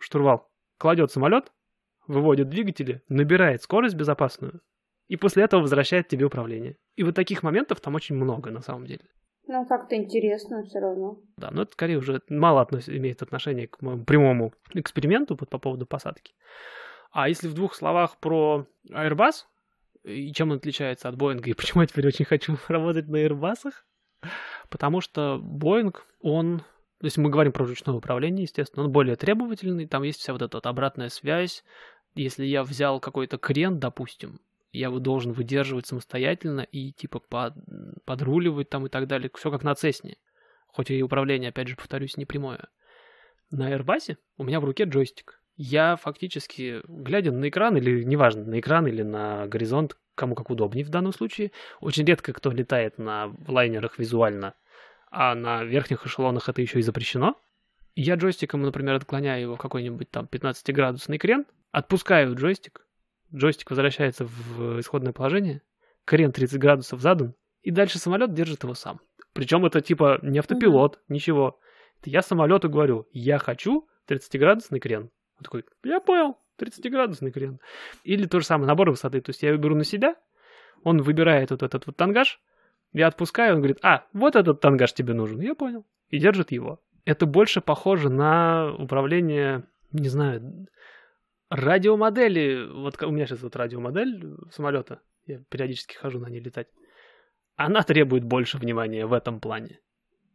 штурвал. 0.00 0.50
Кладет 0.78 1.12
самолет, 1.12 1.52
выводит 2.06 2.48
двигатели, 2.48 3.02
набирает 3.08 3.62
скорость 3.62 3.94
безопасную, 3.94 4.60
и 5.08 5.16
после 5.16 5.44
этого 5.44 5.60
возвращает 5.60 6.08
тебе 6.08 6.24
управление. 6.24 6.76
И 6.96 7.02
вот 7.02 7.14
таких 7.14 7.42
моментов 7.42 7.80
там 7.80 7.94
очень 7.94 8.16
много 8.16 8.50
на 8.50 8.62
самом 8.62 8.86
деле. 8.86 9.04
Ну, 9.46 9.66
как-то 9.66 9.96
интересно 9.96 10.62
все 10.64 10.78
равно. 10.78 11.18
Да, 11.36 11.50
но 11.50 11.62
это 11.62 11.72
скорее 11.72 11.98
уже 11.98 12.22
мало 12.28 12.60
относ... 12.60 12.88
имеет 12.88 13.20
отношение 13.20 13.66
к 13.66 13.82
моему 13.82 14.04
прямому 14.04 14.52
эксперименту 14.74 15.36
вот, 15.38 15.50
по 15.50 15.58
поводу 15.58 15.86
посадки. 15.86 16.34
А 17.10 17.28
если 17.28 17.48
в 17.48 17.54
двух 17.54 17.74
словах 17.74 18.18
про 18.18 18.66
Airbus, 18.88 19.46
и 20.04 20.32
чем 20.32 20.50
он 20.50 20.58
отличается 20.58 21.08
от 21.08 21.16
Boeing, 21.16 21.42
и 21.44 21.54
почему 21.54 21.82
я 21.82 21.86
теперь 21.88 22.06
очень 22.06 22.24
хочу 22.24 22.56
работать 22.68 23.08
на 23.08 23.24
Airbus, 23.24 23.72
потому 24.68 25.00
что 25.00 25.40
Boeing, 25.42 25.94
он 26.20 26.62
то 27.00 27.06
есть 27.06 27.16
мы 27.16 27.30
говорим 27.30 27.52
про 27.52 27.64
ручное 27.64 27.94
управление, 27.94 28.42
естественно, 28.42 28.84
он 28.84 28.92
более 28.92 29.16
требовательный, 29.16 29.86
там 29.86 30.02
есть 30.02 30.20
вся 30.20 30.34
вот 30.34 30.42
эта 30.42 30.58
вот 30.58 30.66
обратная 30.66 31.08
связь. 31.08 31.64
Если 32.14 32.44
я 32.44 32.62
взял 32.62 33.00
какой-то 33.00 33.38
крен, 33.38 33.78
допустим, 33.78 34.38
я 34.72 34.88
его 34.88 34.98
должен 34.98 35.32
выдерживать 35.32 35.86
самостоятельно 35.86 36.60
и 36.60 36.92
типа 36.92 37.20
под, 37.20 37.54
подруливать 38.04 38.68
там 38.68 38.86
и 38.86 38.90
так 38.90 39.06
далее. 39.06 39.30
Все 39.34 39.50
как 39.50 39.62
на 39.62 39.74
Цесне. 39.74 40.18
Хоть 40.66 40.90
и 40.90 41.02
управление, 41.02 41.48
опять 41.48 41.68
же, 41.68 41.76
повторюсь, 41.76 42.18
не 42.18 42.26
прямое. 42.26 42.68
На 43.50 43.74
Airbus 43.74 44.16
у 44.36 44.44
меня 44.44 44.60
в 44.60 44.64
руке 44.64 44.84
джойстик. 44.84 45.39
Я 45.62 45.96
фактически, 45.96 46.80
глядя 46.88 47.32
на 47.32 47.50
экран, 47.50 47.76
или 47.76 48.02
неважно, 48.02 48.44
на 48.46 48.60
экран 48.60 48.86
или 48.86 49.02
на 49.02 49.46
горизонт, 49.46 49.94
кому 50.14 50.34
как 50.34 50.48
удобнее 50.48 50.86
в 50.86 50.88
данном 50.88 51.12
случае, 51.12 51.52
очень 51.82 52.06
редко 52.06 52.32
кто 52.32 52.50
летает 52.50 52.96
на 52.96 53.34
лайнерах 53.46 53.98
визуально, 53.98 54.54
а 55.10 55.34
на 55.34 55.62
верхних 55.62 56.06
эшелонах 56.06 56.48
это 56.48 56.62
еще 56.62 56.78
и 56.78 56.82
запрещено. 56.82 57.38
Я 57.94 58.14
джойстиком, 58.14 58.62
например, 58.62 58.94
отклоняю 58.94 59.42
его 59.42 59.56
в 59.56 59.58
какой-нибудь 59.58 60.10
там 60.10 60.26
15-градусный 60.32 61.18
крен, 61.18 61.44
отпускаю 61.72 62.34
джойстик, 62.34 62.86
джойстик 63.34 63.68
возвращается 63.68 64.24
в 64.24 64.80
исходное 64.80 65.12
положение, 65.12 65.60
крен 66.06 66.32
30 66.32 66.58
градусов 66.58 67.02
задан, 67.02 67.34
и 67.60 67.70
дальше 67.70 67.98
самолет 67.98 68.32
держит 68.32 68.62
его 68.62 68.72
сам. 68.72 68.98
Причем 69.34 69.66
это 69.66 69.82
типа 69.82 70.20
не 70.22 70.38
автопилот, 70.38 71.00
ничего. 71.08 71.60
Это 72.00 72.08
я 72.08 72.22
самолету 72.22 72.70
говорю, 72.70 73.08
я 73.12 73.36
хочу 73.36 73.86
30-градусный 74.08 74.80
крен. 74.80 75.10
Он 75.40 75.44
такой, 75.44 75.64
я 75.84 76.00
понял, 76.00 76.38
30-градусный 76.58 77.30
крен. 77.30 77.58
Или 78.04 78.26
то 78.26 78.40
же 78.40 78.46
самое, 78.46 78.68
набор 78.68 78.90
высоты. 78.90 79.20
То 79.20 79.30
есть 79.30 79.42
я 79.42 79.56
беру 79.56 79.74
на 79.74 79.84
себя, 79.84 80.14
он 80.84 81.02
выбирает 81.02 81.50
вот 81.50 81.62
этот 81.62 81.86
вот 81.86 81.96
тангаж, 81.96 82.40
я 82.92 83.06
отпускаю, 83.06 83.54
он 83.54 83.60
говорит, 83.60 83.78
а, 83.82 84.06
вот 84.12 84.36
этот 84.36 84.60
тангаж 84.60 84.92
тебе 84.92 85.14
нужен. 85.14 85.40
Я 85.40 85.54
понял. 85.54 85.86
И 86.08 86.18
держит 86.18 86.52
его. 86.52 86.82
Это 87.04 87.26
больше 87.26 87.60
похоже 87.60 88.10
на 88.10 88.72
управление, 88.78 89.64
не 89.92 90.08
знаю, 90.08 90.66
Радиомодели, 91.50 92.64
вот 92.72 93.02
у 93.02 93.10
меня 93.10 93.26
сейчас 93.26 93.42
вот 93.42 93.56
радиомодель 93.56 94.36
самолета, 94.52 95.00
я 95.26 95.40
периодически 95.48 95.96
хожу 95.96 96.20
на 96.20 96.28
ней 96.28 96.38
летать, 96.38 96.68
она 97.56 97.82
требует 97.82 98.22
больше 98.22 98.56
внимания 98.56 99.04
в 99.04 99.12
этом 99.12 99.40
плане. 99.40 99.80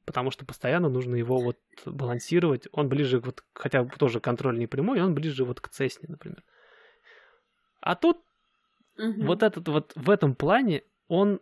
Потому 0.05 0.31
что 0.31 0.45
постоянно 0.45 0.89
нужно 0.89 1.15
его 1.15 1.39
вот 1.39 1.57
балансировать. 1.85 2.67
Он 2.71 2.89
ближе, 2.89 3.19
вот, 3.19 3.43
хотя 3.53 3.83
тоже 3.85 4.19
контроль 4.19 4.57
не 4.57 4.67
прямой, 4.67 5.01
он 5.01 5.15
ближе 5.15 5.43
вот 5.45 5.59
к 5.59 5.69
Цесне, 5.69 6.07
например. 6.09 6.43
А 7.81 7.95
тут 7.95 8.17
угу. 8.97 9.25
вот 9.25 9.43
этот 9.43 9.67
вот 9.67 9.93
в 9.95 10.09
этом 10.09 10.35
плане 10.35 10.83
он 11.07 11.39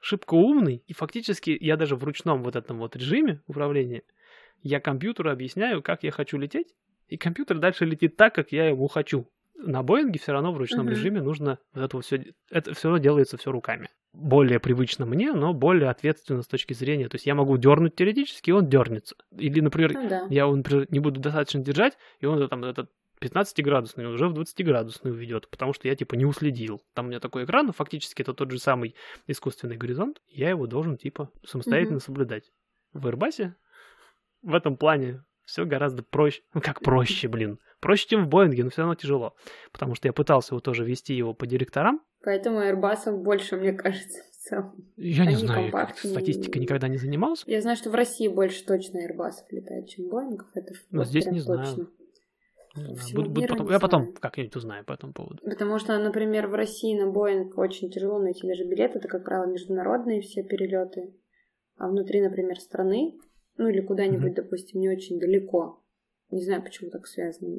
шибко 0.00 0.34
умный, 0.34 0.82
и 0.86 0.92
фактически 0.92 1.56
я 1.60 1.76
даже 1.76 1.96
в 1.96 2.04
ручном 2.04 2.42
вот 2.42 2.56
этом 2.56 2.78
вот 2.78 2.94
режиме 2.96 3.42
управления, 3.46 4.02
я 4.62 4.80
компьютеру 4.80 5.30
объясняю, 5.30 5.82
как 5.82 6.02
я 6.02 6.10
хочу 6.10 6.36
лететь, 6.38 6.74
и 7.08 7.16
компьютер 7.16 7.58
дальше 7.58 7.84
летит 7.84 8.16
так, 8.16 8.34
как 8.34 8.52
я 8.52 8.68
ему 8.68 8.86
хочу. 8.88 9.28
На 9.58 9.82
Боинге 9.82 10.18
все 10.18 10.32
равно 10.32 10.52
в 10.52 10.56
ручном 10.58 10.86
Мгм. 10.86 10.90
режиме 10.90 11.20
нужно 11.22 11.58
вот 11.74 11.82
это 11.84 12.00
все, 12.00 12.24
это 12.50 12.74
все 12.74 12.88
равно 12.88 13.02
делается 13.02 13.36
все 13.36 13.50
руками. 13.52 13.88
Более 14.12 14.58
привычно 14.58 15.04
мне, 15.04 15.32
но 15.32 15.52
более 15.52 15.90
ответственно 15.90 16.42
с 16.42 16.46
точки 16.46 16.72
зрения. 16.72 17.08
То 17.08 17.16
есть 17.16 17.26
я 17.26 17.34
могу 17.34 17.56
дернуть 17.58 17.94
теоретически, 17.94 18.50
и 18.50 18.52
он 18.52 18.68
дернется. 18.68 19.16
Или, 19.36 19.60
например, 19.60 19.92
Ну 19.94 20.08
да. 20.08 20.26
я 20.30 20.42
его, 20.44 20.56
например, 20.56 20.86
не 20.90 21.00
буду 21.00 21.20
достаточно 21.20 21.60
держать, 21.60 21.98
и 22.20 22.26
он 22.26 22.48
там 22.48 22.64
этот 22.64 22.90
15-градусный 23.20 24.06
он 24.06 24.14
уже 24.14 24.28
в 24.28 24.34
20-градусный 24.38 25.10
уведет, 25.10 25.48
потому 25.50 25.72
что 25.72 25.88
я 25.88 25.96
типа 25.96 26.14
не 26.14 26.24
уследил. 26.24 26.80
Там 26.94 27.06
у 27.06 27.08
меня 27.08 27.20
такой 27.20 27.44
экран, 27.44 27.66
но 27.66 27.72
фактически 27.72 28.22
это 28.22 28.32
тот 28.32 28.50
же 28.50 28.58
самый 28.58 28.94
искусственный 29.26 29.76
горизонт, 29.76 30.20
я 30.28 30.50
его 30.50 30.66
должен 30.66 30.96
типа 30.96 31.30
самостоятельно 31.44 31.96
Мгм. 31.96 32.00
соблюдать. 32.02 32.52
В 32.92 33.06
Airbus 33.08 33.52
в 34.42 34.54
этом 34.54 34.76
плане 34.76 35.24
все 35.44 35.64
гораздо 35.64 36.02
проще. 36.02 36.42
Ну 36.54 36.60
как 36.64 36.80
проще, 36.80 37.28
блин. 37.28 37.58
Проще, 37.80 38.08
чем 38.08 38.24
в 38.24 38.28
Боинге, 38.28 38.64
но 38.64 38.70
все 38.70 38.82
равно 38.82 38.94
тяжело. 38.94 39.34
Потому 39.72 39.94
что 39.94 40.08
я 40.08 40.12
пытался 40.12 40.54
его 40.54 40.60
тоже 40.60 40.84
вести 40.84 41.14
его 41.14 41.32
по 41.34 41.46
директорам. 41.46 42.00
Поэтому 42.24 42.58
Airbus'ов 42.60 43.16
больше, 43.22 43.56
мне 43.56 43.72
кажется, 43.72 44.18
в 44.32 44.36
целом. 44.36 44.74
Я 44.96 45.22
не 45.24 45.34
Они 45.34 45.46
знаю, 45.46 45.70
я 45.72 45.88
статистикой 45.94 46.60
никогда 46.62 46.88
не 46.88 46.96
занимался. 46.96 47.44
Я 47.46 47.60
знаю, 47.60 47.76
что 47.76 47.90
в 47.90 47.94
России 47.94 48.26
больше 48.28 48.64
точно 48.64 48.98
Airbus'ов 48.98 49.44
летает, 49.50 49.88
чем 49.88 50.08
Боингов. 50.08 50.48
Это 50.54 50.74
Но 50.90 51.00
вот 51.00 51.08
здесь 51.08 51.26
не 51.26 51.40
точно. 51.40 51.88
Не 52.76 52.94
знаю, 52.94 53.14
буду- 53.14 53.30
буду 53.30 53.46
потом- 53.48 53.66
не 53.66 53.72
Я 53.72 53.78
потом 53.80 54.12
как-нибудь 54.14 54.54
узнаю 54.56 54.84
по 54.84 54.92
этому 54.92 55.12
поводу. 55.12 55.38
Потому 55.42 55.78
что, 55.78 55.98
например, 55.98 56.48
в 56.48 56.54
России 56.54 56.98
на 56.98 57.10
Боинг 57.10 57.56
очень 57.58 57.90
тяжело 57.90 58.18
найти 58.18 58.46
даже 58.46 58.64
билеты, 58.64 58.98
это, 58.98 59.08
как 59.08 59.24
правило, 59.24 59.46
международные 59.50 60.20
все 60.20 60.42
перелеты. 60.42 61.14
А 61.76 61.88
внутри, 61.88 62.20
например, 62.20 62.58
страны, 62.60 63.14
ну 63.56 63.68
или 63.68 63.80
куда-нибудь, 63.80 64.34
допустим, 64.34 64.80
не 64.80 64.88
очень 64.88 65.18
далеко. 65.18 65.82
Не 66.30 66.42
знаю, 66.42 66.62
почему 66.62 66.90
так 66.90 67.06
связано. 67.06 67.56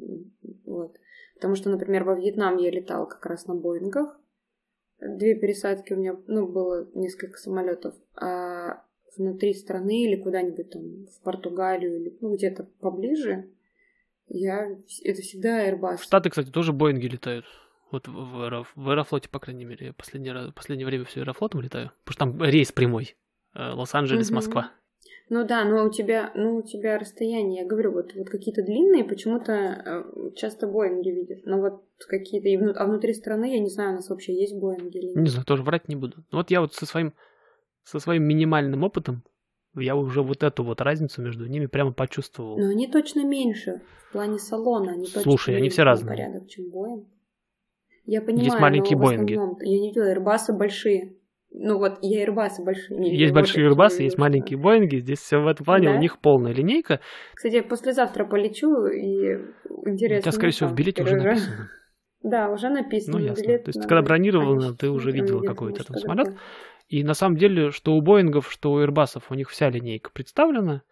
Вот. 0.64 0.96
Потому 1.34 1.54
что, 1.54 1.70
например, 1.70 2.04
во 2.04 2.14
Вьетнам 2.14 2.56
я 2.58 2.70
летала 2.70 3.06
как 3.06 3.24
раз 3.26 3.46
на 3.46 3.54
Боингах. 3.54 4.18
Две 5.00 5.34
пересадки 5.34 5.94
у 5.94 5.96
меня, 5.96 6.16
ну, 6.26 6.46
было 6.46 6.88
несколько 6.94 7.38
самолетов. 7.38 7.94
А 8.14 8.84
внутри 9.16 9.54
страны 9.54 10.04
или 10.04 10.20
куда-нибудь 10.20 10.70
там 10.70 11.06
в 11.06 11.20
Португалию 11.22 11.96
или 11.96 12.16
ну, 12.20 12.34
где-то 12.34 12.64
поближе, 12.80 13.50
я... 14.28 14.76
это 15.02 15.22
всегда 15.22 15.68
Airbus. 15.68 15.96
В 15.96 16.02
Штаты, 16.02 16.30
кстати, 16.30 16.50
тоже 16.50 16.72
Боинги 16.72 17.06
летают. 17.06 17.44
Вот 17.90 18.06
в, 18.06 18.12
в, 18.12 18.42
аэро- 18.42 18.66
в 18.76 18.88
Аэрофлоте, 18.88 19.28
по 19.28 19.40
крайней 19.40 19.64
мере, 19.64 19.86
я 19.86 19.92
последний 19.92 20.30
раз, 20.30 20.52
последнее 20.52 20.86
время 20.86 21.04
все 21.04 21.20
Аэрофлотом 21.20 21.60
летаю. 21.60 21.90
Потому 22.04 22.32
что 22.32 22.38
там 22.38 22.48
рейс 22.50 22.70
прямой. 22.70 23.16
Э, 23.54 23.72
Лос-Анджелес, 23.72 24.28
Мгм. 24.28 24.36
Москва. 24.36 24.72
Ну 25.30 25.46
да, 25.46 25.64
но 25.64 25.86
у 25.86 25.90
тебя, 25.90 26.32
ну 26.34 26.56
у 26.56 26.62
тебя 26.62 26.98
расстояние, 26.98 27.62
я 27.62 27.68
говорю, 27.68 27.92
вот, 27.92 28.12
вот 28.16 28.28
какие-то 28.28 28.62
длинные, 28.62 29.04
почему-то 29.04 29.52
э, 29.52 30.30
часто 30.34 30.66
Боинги 30.66 31.08
видят. 31.10 31.46
Но 31.46 31.60
вот 31.60 31.84
какие-то, 32.08 32.48
вну- 32.62 32.74
а 32.74 32.84
внутри 32.84 33.14
страны, 33.14 33.52
я 33.54 33.60
не 33.60 33.70
знаю, 33.70 33.92
у 33.92 33.94
нас 33.94 34.10
вообще 34.10 34.34
есть 34.34 34.56
Боинги 34.56 34.98
или 34.98 35.06
нет. 35.06 35.16
Не 35.16 35.28
знаю, 35.30 35.46
тоже 35.46 35.62
врать 35.62 35.86
не 35.86 35.94
буду. 35.94 36.16
Ну 36.32 36.38
Вот 36.38 36.50
я 36.50 36.60
вот 36.60 36.74
со 36.74 36.84
своим, 36.84 37.14
со 37.84 38.00
своим 38.00 38.24
минимальным 38.24 38.82
опытом, 38.82 39.22
я 39.76 39.94
уже 39.94 40.20
вот 40.20 40.42
эту 40.42 40.64
вот 40.64 40.80
разницу 40.80 41.22
между 41.22 41.46
ними 41.46 41.66
прямо 41.66 41.92
почувствовал. 41.92 42.58
Но 42.58 42.66
они 42.66 42.88
точно 42.88 43.24
меньше 43.24 43.82
в 44.08 44.12
плане 44.12 44.40
салона, 44.40 44.92
они 44.94 45.06
точно 45.06 45.22
Слушай, 45.22 45.58
они 45.58 45.68
все 45.68 45.84
разные. 45.84 46.16
порядок, 46.16 46.48
чем 46.48 46.70
Боинг. 46.70 47.06
Я 48.04 48.20
понимаю, 48.20 48.60
маленькие 48.60 48.96
но 48.96 49.04
Боинги. 49.04 49.34
основном 49.34 49.60
я 49.60 49.78
не 49.78 49.88
видела 49.90 50.12
Airbus'ы 50.12 50.52
большие. 50.54 51.14
Ну 51.52 51.78
вот, 51.78 51.98
я 52.02 52.24
Airbus'ы 52.24 52.64
большие 52.64 53.18
есть 53.18 53.34
большие 53.34 53.68
Airbus, 53.68 54.02
есть 54.02 54.18
маленькие 54.18 54.58
Боинги. 54.58 54.98
Здесь 54.98 55.18
все 55.18 55.38
в 55.38 55.48
этом 55.48 55.66
плане 55.66 55.88
Да? 55.88 55.94
у 55.94 55.98
них 55.98 56.18
полная 56.20 56.52
линейка. 56.52 57.00
Кстати, 57.34 57.56
я 57.56 57.62
послезавтра 57.62 58.24
полечу, 58.24 58.86
и 58.86 59.38
интересно. 59.84 60.18
У 60.18 60.22
тебя, 60.22 60.32
скорее 60.32 60.52
всего, 60.52 60.68
в 60.68 60.74
билете 60.74 61.02
уже 61.02 61.16
написано. 61.16 61.70
Да, 62.22 62.50
уже 62.50 62.68
написано. 62.68 63.18
Ну, 63.18 63.24
ясно. 63.24 63.42
билет 63.42 63.64
То 63.64 63.70
есть, 63.70 63.82
когда 63.82 64.02
бронировано, 64.02 64.68
Они 64.68 64.76
ты 64.76 64.90
уже 64.90 65.10
видела, 65.10 65.40
видят, 65.40 65.48
какой 65.48 65.72
у 65.72 65.74
тебя 65.74 65.84
может, 65.88 66.04
там 66.06 66.16
самолет. 66.16 66.38
И 66.88 67.02
на 67.02 67.14
самом 67.14 67.36
деле, 67.36 67.70
что 67.70 67.94
у 67.94 68.02
Боингов, 68.02 68.50
что 68.52 68.72
у 68.72 68.80
Airbus'ов, 68.82 69.22
у 69.30 69.34
них 69.34 69.48
вся 69.48 69.70
линейка 69.70 70.10
представлена. 70.12 70.82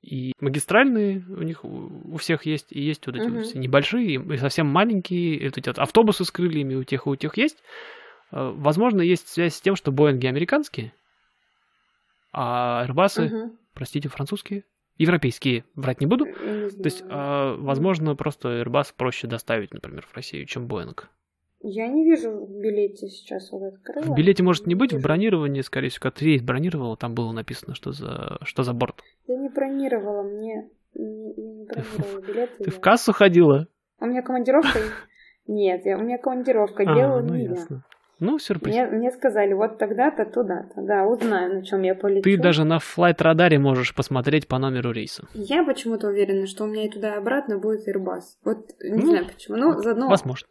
И 0.00 0.32
магистральные 0.40 1.24
у 1.28 1.42
них 1.42 1.64
у 1.64 2.16
всех 2.18 2.46
есть, 2.46 2.68
и 2.70 2.80
есть 2.80 3.04
вот 3.06 3.16
эти 3.16 3.28
вот 3.28 3.44
все 3.44 3.58
небольшие, 3.58 4.14
и 4.14 4.36
совсем 4.36 4.68
маленькие, 4.68 5.34
и 5.34 5.44
вот 5.46 5.58
эти 5.58 5.68
вот 5.68 5.78
автобусы 5.80 6.24
с 6.24 6.30
крыльями 6.30 6.76
у 6.76 6.84
тех 6.84 7.06
и 7.06 7.10
у 7.10 7.16
тех 7.16 7.36
есть. 7.36 7.58
Э, 8.32 8.52
Возможно, 8.54 9.00
есть 9.00 9.28
связь 9.28 9.54
с 9.54 9.60
тем, 9.60 9.76
что 9.76 9.92
Боинги 9.92 10.26
американские, 10.26 10.92
а 12.32 12.84
Airbus'ы, 12.86 13.26
Мгм. 13.28 13.58
простите, 13.74 14.08
французские, 14.08 14.64
европейские, 14.98 15.64
врать 15.74 16.00
не 16.00 16.06
буду. 16.06 16.26
Не 16.26 16.32
То 16.70 16.84
есть, 16.84 17.02
а, 17.08 17.54
возможно, 17.56 18.14
просто 18.16 18.60
Airbus 18.62 18.92
проще 18.96 19.26
доставить, 19.26 19.72
например, 19.72 20.06
в 20.06 20.14
Россию, 20.14 20.46
чем 20.46 20.66
Боинг. 20.66 21.08
Я 21.60 21.88
не 21.88 22.04
вижу 22.04 22.30
в 22.46 22.60
билете 22.60 23.08
сейчас 23.08 23.50
вот 23.50 23.74
открыла. 23.74 24.04
В 24.04 24.14
билете 24.16 24.44
может 24.44 24.66
не 24.68 24.76
быть, 24.76 24.90
в 24.92 24.96
вижу. 24.96 25.02
бронировании, 25.02 25.60
скорее 25.62 25.88
всего, 25.88 26.02
когда 26.04 26.18
ты 26.18 26.24
рейс 26.26 26.42
бронировала, 26.42 26.96
там 26.96 27.14
было 27.14 27.32
написано, 27.32 27.74
что 27.74 27.90
за, 27.90 28.38
что 28.42 28.62
за 28.62 28.72
борт. 28.74 29.02
Я 29.26 29.36
не 29.38 29.48
бронировала, 29.48 30.22
мне... 30.22 30.70
не- 30.94 31.34
не 31.34 31.64
бронировала 31.64 32.20
билеты. 32.20 32.64
Ты 32.64 32.70
я- 32.70 32.70
в 32.70 32.80
кассу 32.80 33.12
ходила? 33.12 33.66
У 33.98 34.06
меня 34.06 34.22
командировка... 34.22 34.78
Нет, 35.48 35.84
я... 35.84 35.96
у 35.98 36.02
меня 36.02 36.18
командировка 36.18 36.84
А, 36.84 36.94
делала 36.94 37.22
ну 37.22 37.34
не 37.34 37.44
я. 37.44 37.50
ясно. 37.50 37.84
Ну, 38.20 38.38
сюрприз. 38.38 38.74
Мне, 38.74 38.86
мне 38.86 39.10
сказали, 39.12 39.52
вот 39.52 39.78
тогда-то, 39.78 40.24
туда-то. 40.24 40.82
Да, 40.82 41.04
узнаю, 41.04 41.54
на 41.54 41.64
чем 41.64 41.82
я 41.82 41.94
полечу. 41.94 42.22
Ты 42.22 42.36
даже 42.36 42.64
на 42.64 42.78
флайт-радаре 42.80 43.58
можешь 43.58 43.94
посмотреть 43.94 44.48
по 44.48 44.58
номеру 44.58 44.90
рейса. 44.90 45.28
Я 45.34 45.62
почему-то 45.64 46.08
уверена, 46.08 46.46
что 46.48 46.64
у 46.64 46.66
меня 46.66 46.86
и 46.86 46.90
туда 46.90 47.14
и 47.14 47.18
обратно 47.18 47.58
будет 47.58 47.86
Airbus. 47.88 48.22
Вот 48.44 48.58
не 48.82 48.98
Ну, 49.02 49.06
знаю 49.06 49.26
почему. 49.26 49.56
Ну, 49.56 49.78
заодно 49.80 50.08
Возможно. 50.08 50.48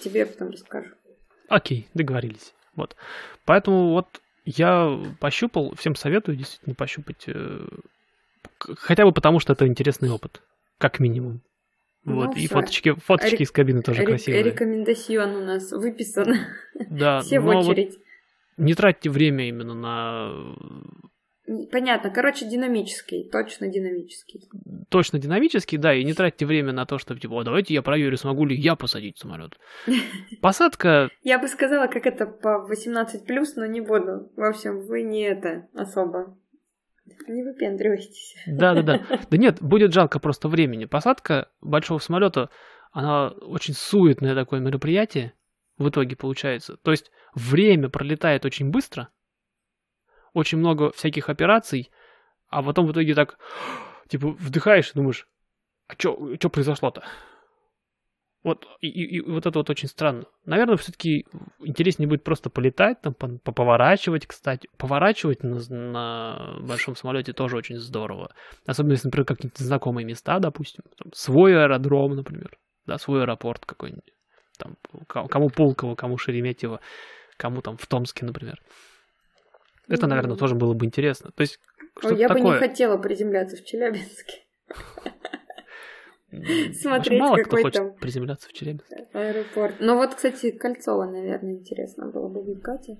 тебе 0.00 0.26
потом 0.26 0.50
расскажу. 0.50 0.90
Окей, 1.48 1.88
договорились. 1.94 2.54
Вот. 2.76 2.94
Поэтому 3.44 3.90
вот 3.92 4.06
я 4.44 4.96
пощупал, 5.20 5.74
всем 5.74 5.94
советую 5.96 6.36
действительно 6.36 6.74
пощупать. 6.74 7.24
э, 7.26 7.66
Хотя 8.58 9.04
бы 9.04 9.12
потому, 9.12 9.40
что 9.40 9.52
это 9.54 9.66
интересный 9.66 10.10
опыт. 10.10 10.40
Как 10.78 11.00
минимум. 11.00 11.40
Ну, 12.04 12.16
Вот. 12.16 12.36
и 12.36 12.46
всё. 12.46 12.54
фоточки, 12.56 12.94
фоточки 12.94 13.34
Рек- 13.36 13.40
из 13.42 13.50
кабины 13.52 13.82
тоже 13.82 14.00
Рек- 14.00 14.08
красивые. 14.08 14.42
Рекомендацион 14.42 15.36
у 15.36 15.44
нас 15.44 15.70
выписан. 15.72 16.34
Да, 16.90 17.20
Все 17.22 17.38
в 17.40 17.44
но 17.44 17.60
вот 17.62 17.68
очередь. 17.68 17.98
не 18.56 18.74
тратьте 18.74 19.08
время 19.10 19.48
именно 19.48 19.74
на 19.74 20.56
Понятно. 21.72 22.10
Короче, 22.10 22.48
динамический. 22.48 23.28
Точно 23.30 23.66
динамический. 23.66 24.48
точно 24.88 25.18
динамический, 25.18 25.76
да, 25.76 25.92
и 25.92 26.04
не 26.04 26.14
тратьте 26.14 26.46
время 26.46 26.72
на 26.72 26.86
то, 26.86 26.98
чтобы 26.98 27.18
типа, 27.20 27.32
«О, 27.34 27.42
давайте 27.42 27.74
я 27.74 27.82
проверю, 27.82 28.16
смогу 28.16 28.46
ли 28.46 28.54
я 28.56 28.76
посадить 28.76 29.18
самолет. 29.18 29.58
Посадка, 30.40 31.10
Я 31.22 31.38
бы 31.38 31.48
сказала, 31.48 31.88
как 31.88 32.06
это 32.06 32.26
по 32.26 32.66
18+, 32.70 33.22
но 33.56 33.66
не 33.66 33.80
буду. 33.80 34.30
В 34.36 34.42
общем, 34.48 34.80
вы 34.86 35.02
не 35.02 35.22
это 35.22 35.66
особо. 35.74 36.36
Не 37.04 37.42
выпендривайтесь. 37.42 38.36
да-да-да. 38.46 39.04
Да 39.30 39.36
нет, 39.36 39.58
будет 39.60 39.92
жалко 39.92 40.18
просто 40.18 40.48
времени. 40.48 40.84
Посадка 40.84 41.50
большого 41.60 41.98
самолета, 41.98 42.48
она 42.92 43.28
очень 43.28 43.74
суетное 43.74 44.34
такое 44.34 44.60
мероприятие 44.60 45.34
в 45.78 45.88
итоге 45.88 46.16
получается. 46.16 46.76
То 46.76 46.90
есть 46.90 47.10
время 47.34 47.88
пролетает 47.88 48.44
очень 48.44 48.70
быстро, 48.70 49.08
очень 50.32 50.58
много 50.58 50.92
всяких 50.92 51.28
операций, 51.28 51.90
а 52.48 52.62
потом 52.62 52.86
в 52.86 52.92
итоге 52.92 53.14
так, 53.14 53.38
типа, 54.08 54.28
вдыхаешь 54.28 54.90
и 54.90 54.94
думаешь, 54.94 55.26
а 55.88 55.94
что 55.94 56.50
произошло-то? 56.50 57.02
Вот, 58.44 58.66
и, 58.80 58.88
и- 58.88 59.16
и 59.18 59.20
вот 59.20 59.46
это 59.46 59.56
вот 59.60 59.70
очень 59.70 59.86
странно. 59.88 60.24
Наверное, 60.46 60.76
все-таки 60.76 61.26
интереснее 61.60 62.08
будет 62.08 62.24
просто 62.24 62.50
полетать, 62.50 63.00
там, 63.00 63.12
пон- 63.16 63.38
поворачивать, 63.38 64.26
кстати. 64.26 64.68
Поворачивать 64.78 65.44
на, 65.44 65.60
на 65.70 66.56
большом 66.60 66.96
самолете 66.96 67.32
тоже 67.32 67.56
очень 67.56 67.78
здорово. 67.78 68.34
Особенно, 68.66 68.92
если, 68.92 69.06
например, 69.08 69.26
какие-то 69.26 69.62
знакомые 69.62 70.04
места, 70.04 70.40
допустим. 70.40 70.82
Там, 70.98 71.12
свой 71.12 71.56
аэродром, 71.56 72.16
например. 72.16 72.58
Да, 72.84 72.98
свой 72.98 73.22
аэропорт 73.22 73.64
какой-нибудь. 73.64 74.12
Там, 74.58 74.76
ко- 75.06 75.28
кому 75.28 75.48
Пулково, 75.48 75.94
кому 75.94 76.18
Шереметьево, 76.18 76.80
кому 77.36 77.62
там 77.62 77.76
в 77.76 77.86
Томске, 77.86 78.24
например. 78.26 78.60
Это, 79.88 80.08
наверное, 80.08 80.36
тоже 80.36 80.56
было 80.56 80.74
бы 80.74 80.84
интересно. 80.84 81.30
То 81.32 81.42
есть, 81.42 81.60
что-то 82.00 82.14
я 82.16 82.28
бы 82.28 82.34
такое. 82.34 82.54
не 82.54 82.58
хотела 82.58 82.96
приземляться 82.98 83.56
в 83.56 83.64
Челябинске. 83.64 84.42
Смотреть, 86.74 87.20
Мало 87.20 87.34
кто 87.36 87.44
какой 87.44 87.62
хочет 87.64 87.82
там. 87.82 87.94
приземляться 87.96 88.48
в 88.48 88.52
Челябинск. 88.52 88.86
Аэропорт. 89.12 89.76
Ну 89.80 89.96
вот, 89.96 90.14
кстати, 90.14 90.50
Кольцово, 90.50 91.04
наверное, 91.04 91.54
интересно 91.54 92.10
было 92.10 92.28
бы 92.28 92.40
в 92.42 92.60
Кате. 92.60 92.98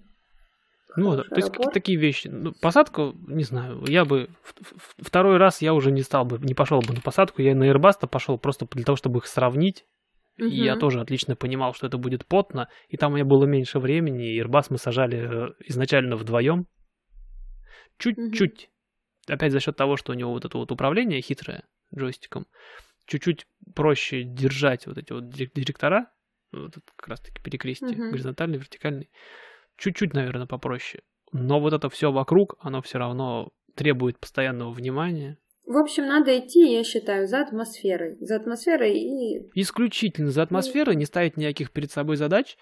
Ну, 0.96 1.16
да, 1.16 1.22
то 1.22 1.36
есть 1.36 1.48
аэропорт. 1.48 1.56
какие- 1.68 1.72
такие 1.72 1.98
вещи. 1.98 2.28
Ну, 2.28 2.52
посадку, 2.60 3.14
не 3.26 3.44
знаю, 3.44 3.82
я 3.88 4.04
бы 4.04 4.28
в- 4.42 4.54
в- 4.76 5.06
второй 5.06 5.38
раз 5.38 5.62
я 5.62 5.72
уже 5.72 5.90
не 5.90 6.02
стал 6.02 6.26
бы, 6.26 6.38
не 6.38 6.52
пошел 6.54 6.80
бы 6.80 6.92
на 6.92 7.00
посадку, 7.00 7.40
я 7.40 7.54
на 7.54 7.64
Airbus 7.70 8.06
пошел 8.06 8.36
просто 8.38 8.66
для 8.70 8.84
того, 8.84 8.96
чтобы 8.96 9.18
их 9.20 9.26
сравнить. 9.26 9.86
И 10.38 10.46
я 10.48 10.76
тоже 10.76 11.00
отлично 11.00 11.36
понимал, 11.36 11.72
что 11.74 11.86
это 11.86 11.96
будет 11.98 12.26
потно, 12.26 12.68
и 12.88 12.96
там 12.96 13.12
у 13.12 13.14
меня 13.16 13.24
было 13.24 13.44
меньше 13.46 13.78
времени, 13.78 14.34
и 14.34 14.40
Airbus 14.42 14.66
мы 14.70 14.78
сажали 14.78 15.48
э, 15.50 15.52
изначально 15.68 16.16
вдвоем. 16.16 16.66
Чуть-чуть. 17.98 18.68
Опять 19.28 19.52
за 19.52 19.60
счет 19.60 19.76
того, 19.76 19.96
что 19.96 20.12
у 20.12 20.14
него 20.14 20.32
вот 20.32 20.44
это 20.44 20.58
вот 20.58 20.72
управление 20.72 21.20
хитрое 21.20 21.62
джойстиком, 21.96 22.46
чуть-чуть 23.12 23.46
проще 23.74 24.22
держать 24.24 24.86
вот 24.86 24.98
эти 24.98 25.12
вот 25.12 25.24
дирек- 25.24 25.52
директора 25.54 26.10
Вот 26.52 26.76
это 26.76 26.82
как 26.96 27.08
раз-таки 27.08 27.42
перекрестие. 27.42 27.92
Мгм. 27.92 28.10
Горизонтальный, 28.10 28.58
вертикальный. 28.58 29.10
Чуть-чуть, 29.76 30.14
наверное, 30.14 30.46
попроще. 30.46 31.02
Но 31.32 31.60
вот 31.60 31.72
это 31.72 31.88
все 31.88 32.12
вокруг, 32.12 32.56
оно 32.60 32.82
все 32.82 32.98
равно 32.98 33.52
требует 33.74 34.18
постоянного 34.18 34.70
внимания. 34.70 35.38
В 35.64 35.76
общем, 35.76 36.06
надо 36.06 36.38
идти, 36.38 36.72
я 36.72 36.84
считаю, 36.84 37.26
за 37.26 37.40
атмосферой. 37.40 38.16
За 38.20 38.36
атмосферой 38.36 38.98
и... 38.98 39.50
Исключительно 39.54 40.30
за 40.30 40.42
атмосферой, 40.42 40.96
не 40.96 41.04
ставить 41.04 41.36
никаких 41.36 41.70
перед 41.70 41.90
собой 41.90 42.16
задач 42.16 42.56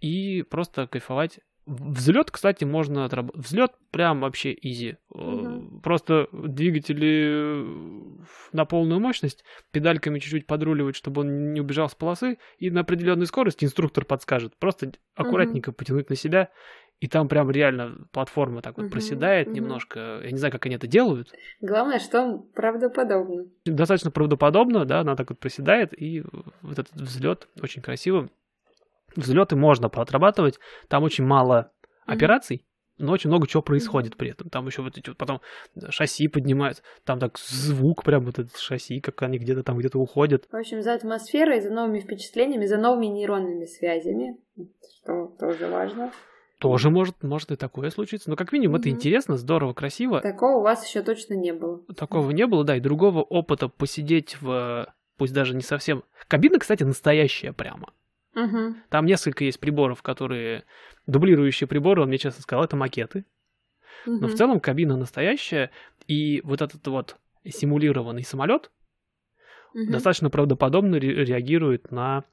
и 0.00 0.42
просто 0.42 0.86
кайфовать. 0.86 1.40
Взлет, 1.66 2.30
кстати, 2.30 2.62
можно 2.62 3.04
отработать. 3.04 3.44
Взлет 3.44 3.72
прям 3.90 4.20
вообще 4.20 4.56
изи. 4.60 4.98
Мгм. 5.10 5.80
Просто 5.80 6.28
двигатели 6.32 7.24
э, 7.28 8.24
на 8.52 8.64
полную 8.64 9.00
мощность, 9.00 9.44
педальками 9.72 10.20
чуть-чуть 10.20 10.46
подруливать, 10.46 10.94
чтобы 10.94 11.22
он 11.22 11.52
не 11.52 11.60
убежал 11.60 11.88
с 11.88 11.94
полосы, 11.96 12.38
и 12.58 12.70
на 12.70 12.82
определенной 12.82 13.26
скорости 13.26 13.64
инструктор 13.64 14.04
подскажет. 14.04 14.56
Просто 14.56 14.92
аккуратненько 15.16 15.72
потянуть 15.72 16.08
на 16.08 16.14
себя, 16.14 16.50
и 17.00 17.08
там 17.08 17.28
прям 17.28 17.50
реально 17.50 18.06
платформа 18.12 18.62
так 18.62 18.76
вот 18.76 18.84
Мгм, 18.84 18.92
проседает 18.92 19.48
мгм. 19.48 19.56
немножко. 19.56 20.20
Я 20.22 20.30
не 20.30 20.38
знаю, 20.38 20.52
как 20.52 20.66
они 20.66 20.76
это 20.76 20.86
делают. 20.86 21.34
Главное, 21.60 21.98
что 21.98 22.22
он 22.22 22.42
правдоподобно. 22.54 23.46
достаточно 23.64 24.12
правдоподобно, 24.12 24.84
да, 24.84 25.00
она 25.00 25.16
так 25.16 25.30
вот 25.30 25.40
проседает, 25.40 26.00
и 26.00 26.22
вот 26.62 26.78
этот 26.78 26.94
взлет 26.94 27.48
очень 27.60 27.82
красиво. 27.82 28.30
Взлеты 29.16 29.56
можно 29.56 29.88
поотрабатывать, 29.88 30.58
там 30.88 31.02
очень 31.02 31.24
мало 31.24 31.72
операций, 32.04 32.64
но 32.98 33.12
очень 33.12 33.28
много 33.28 33.46
чего 33.46 33.62
происходит 33.62 34.16
при 34.16 34.30
этом. 34.30 34.48
Там 34.48 34.66
еще 34.66 34.82
вот 34.82 34.96
эти 34.96 35.08
вот 35.08 35.18
потом 35.18 35.40
шасси 35.90 36.28
поднимаются, 36.28 36.82
там 37.04 37.18
так 37.18 37.38
звук 37.38 38.04
прям 38.04 38.24
вот 38.24 38.38
этот 38.38 38.56
шасси, 38.56 39.00
как 39.00 39.20
они 39.22 39.38
где-то 39.38 39.62
там 39.62 39.78
где-то 39.78 39.98
уходят. 39.98 40.46
В 40.50 40.56
общем, 40.56 40.82
за 40.82 40.94
атмосферой, 40.94 41.60
за 41.60 41.70
новыми 41.70 42.00
впечатлениями, 42.00 42.66
за 42.66 42.78
новыми 42.78 43.06
нейронными 43.06 43.64
связями, 43.64 44.38
что 45.00 45.34
тоже 45.38 45.66
важно. 45.68 46.12
Тоже 46.58 46.88
может, 46.88 47.22
может 47.22 47.50
и 47.52 47.56
такое 47.56 47.90
случиться. 47.90 48.30
Но 48.30 48.36
как 48.36 48.50
минимум 48.50 48.76
это 48.76 48.88
Мгм. 48.88 48.96
интересно, 48.96 49.36
здорово, 49.36 49.74
красиво. 49.74 50.22
Такого 50.22 50.60
у 50.60 50.62
вас 50.62 50.86
еще 50.86 51.02
точно 51.02 51.34
не 51.34 51.52
было. 51.52 51.82
Такого 51.94 52.30
не 52.30 52.46
было, 52.46 52.64
да, 52.64 52.76
и 52.76 52.80
другого 52.80 53.20
опыта 53.20 53.68
посидеть 53.68 54.40
в, 54.40 54.86
пусть 55.18 55.34
даже 55.34 55.54
не 55.54 55.60
совсем... 55.60 56.02
Кабина, 56.28 56.58
кстати, 56.58 56.82
настоящая 56.82 57.52
прямо. 57.52 57.92
Угу. 58.36 58.76
Там 58.90 59.06
несколько 59.06 59.44
есть 59.44 59.58
приборов, 59.58 60.02
которые... 60.02 60.64
Дублирующие 61.06 61.66
приборы, 61.66 62.02
он 62.02 62.08
мне 62.08 62.18
честно 62.18 62.42
сказал, 62.42 62.64
это 62.64 62.76
макеты. 62.76 63.24
Но 64.04 64.28
в 64.28 64.34
целом 64.34 64.60
кабина 64.60 64.96
настоящая, 64.96 65.70
и 66.06 66.40
вот 66.44 66.62
этот 66.62 66.86
вот 66.86 67.16
симулированный 67.44 68.22
самолет 68.22 68.70
достаточно 69.74 70.30
правдоподобно 70.30 70.96
ре- 70.96 71.24
реагирует 71.24 71.90
на... 71.90 72.24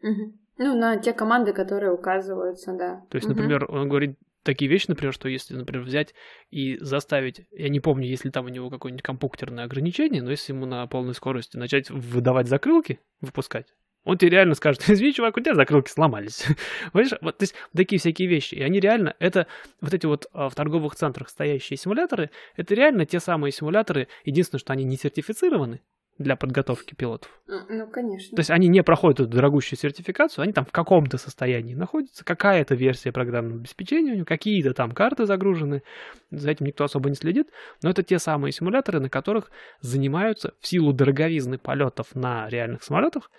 Ну, 0.00 0.76
на 0.76 0.96
те 0.96 1.12
команды, 1.12 1.52
которые 1.52 1.92
указываются, 1.92 2.72
да. 2.72 3.02
То 3.10 3.16
есть, 3.16 3.28
Мгм. 3.28 3.36
например, 3.36 3.66
он 3.70 3.88
говорит 3.88 4.18
такие 4.42 4.68
вещи, 4.68 4.86
например, 4.88 5.12
что 5.12 5.28
если, 5.28 5.54
например, 5.54 5.84
взять 5.84 6.14
и 6.50 6.76
заставить, 6.78 7.46
я 7.52 7.68
не 7.68 7.78
помню, 7.80 8.08
если 8.08 8.30
там 8.30 8.46
у 8.46 8.48
него 8.48 8.68
какое-нибудь 8.70 9.02
компьютерное 9.02 9.64
ограничение, 9.64 10.22
но 10.22 10.30
если 10.30 10.52
ему 10.52 10.66
на 10.66 10.86
полной 10.88 11.14
скорости 11.14 11.56
начать 11.56 11.90
выдавать 11.90 12.48
закрылки, 12.48 12.98
выпускать, 13.20 13.74
он 14.08 14.16
тебе 14.16 14.30
реально 14.30 14.54
скажет, 14.54 14.88
извини, 14.88 15.12
чувак, 15.12 15.36
у 15.36 15.40
тебя 15.40 15.54
закрылки 15.54 15.90
сломались. 15.90 16.46
Понимаешь, 16.92 17.12
вот, 17.20 17.36
то 17.36 17.42
есть 17.42 17.54
такие 17.76 17.98
всякие 17.98 18.26
вещи. 18.26 18.54
И 18.54 18.62
они 18.62 18.80
реально, 18.80 19.14
это 19.18 19.46
вот 19.82 19.92
эти 19.92 20.06
вот 20.06 20.28
а, 20.32 20.48
в 20.48 20.54
торговых 20.54 20.94
центрах 20.96 21.28
стоящие 21.28 21.76
симуляторы, 21.76 22.30
это 22.56 22.74
реально 22.74 23.04
те 23.04 23.20
самые 23.20 23.52
симуляторы, 23.52 24.08
единственное, 24.24 24.60
что 24.60 24.72
они 24.72 24.84
не 24.84 24.96
сертифицированы 24.96 25.82
для 26.16 26.36
подготовки 26.36 26.94
пилотов. 26.94 27.30
М, 27.48 27.66
Ну, 27.68 27.86
конечно. 27.90 28.34
То 28.34 28.40
есть 28.40 28.50
они 28.50 28.68
не 28.68 28.82
проходят 28.82 29.20
эту 29.20 29.28
дорогущую 29.28 29.78
сертификацию, 29.78 30.42
они 30.42 30.54
там 30.54 30.64
в 30.64 30.72
каком-то 30.72 31.18
состоянии 31.18 31.74
находятся, 31.74 32.24
какая-то 32.24 32.74
версия 32.76 33.12
программного 33.12 33.60
обеспечения 33.60 34.12
у 34.12 34.14
него, 34.14 34.24
какие-то 34.24 34.72
там 34.72 34.92
карты 34.92 35.26
загружены, 35.26 35.82
за 36.30 36.50
этим 36.50 36.64
никто 36.64 36.84
особо 36.84 37.10
не 37.10 37.14
следит, 37.14 37.48
но 37.82 37.90
это 37.90 38.02
те 38.02 38.18
самые 38.18 38.52
симуляторы, 38.52 39.00
на 39.00 39.10
которых 39.10 39.50
занимаются 39.82 40.54
в 40.60 40.66
силу 40.66 40.94
дороговизны 40.94 41.58
полетов 41.58 42.14
на 42.14 42.48
реальных 42.48 42.82
самолетах, 42.82 43.30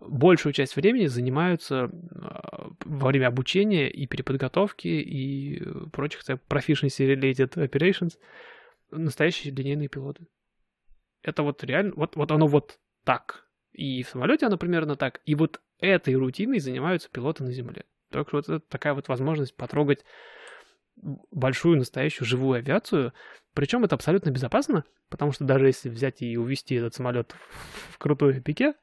большую 0.00 0.52
часть 0.52 0.76
времени 0.76 1.06
занимаются 1.06 1.90
во 2.84 3.08
время 3.08 3.28
обучения 3.28 3.90
и 3.90 4.06
переподготовки 4.06 4.88
и 4.88 5.60
э, 5.60 5.86
прочих 5.92 6.24
так, 6.24 6.40
proficiency-related 6.48 7.54
operations 7.54 8.18
настоящие 8.90 9.52
линейные 9.52 9.88
пилоты. 9.88 10.26
Это 11.22 11.42
вот 11.42 11.62
реально, 11.64 11.92
вот, 11.96 12.16
вот 12.16 12.30
оно 12.30 12.46
вот 12.46 12.78
так. 13.04 13.46
И 13.72 14.02
в 14.02 14.08
самолете 14.08 14.46
оно 14.46 14.56
примерно 14.56 14.96
так. 14.96 15.20
И 15.26 15.34
вот 15.34 15.60
этой 15.78 16.14
рутиной 16.14 16.58
занимаются 16.58 17.08
пилоты 17.10 17.44
на 17.44 17.52
Земле. 17.52 17.84
Так 18.10 18.28
что 18.28 18.38
это 18.38 18.60
такая 18.60 18.94
вот 18.94 19.08
возможность 19.08 19.54
потрогать 19.54 20.04
большую 21.30 21.78
настоящую 21.78 22.26
живую 22.26 22.58
авиацию. 22.58 23.12
Причем 23.54 23.84
это 23.84 23.94
абсолютно 23.94 24.30
безопасно, 24.30 24.84
потому 25.08 25.32
что 25.32 25.44
даже 25.44 25.66
если 25.66 25.88
взять 25.88 26.22
и 26.22 26.36
увести 26.36 26.76
этот 26.76 26.94
самолет 26.94 27.34
в 27.90 27.98
крутое 27.98 28.40
пике, 28.40 28.74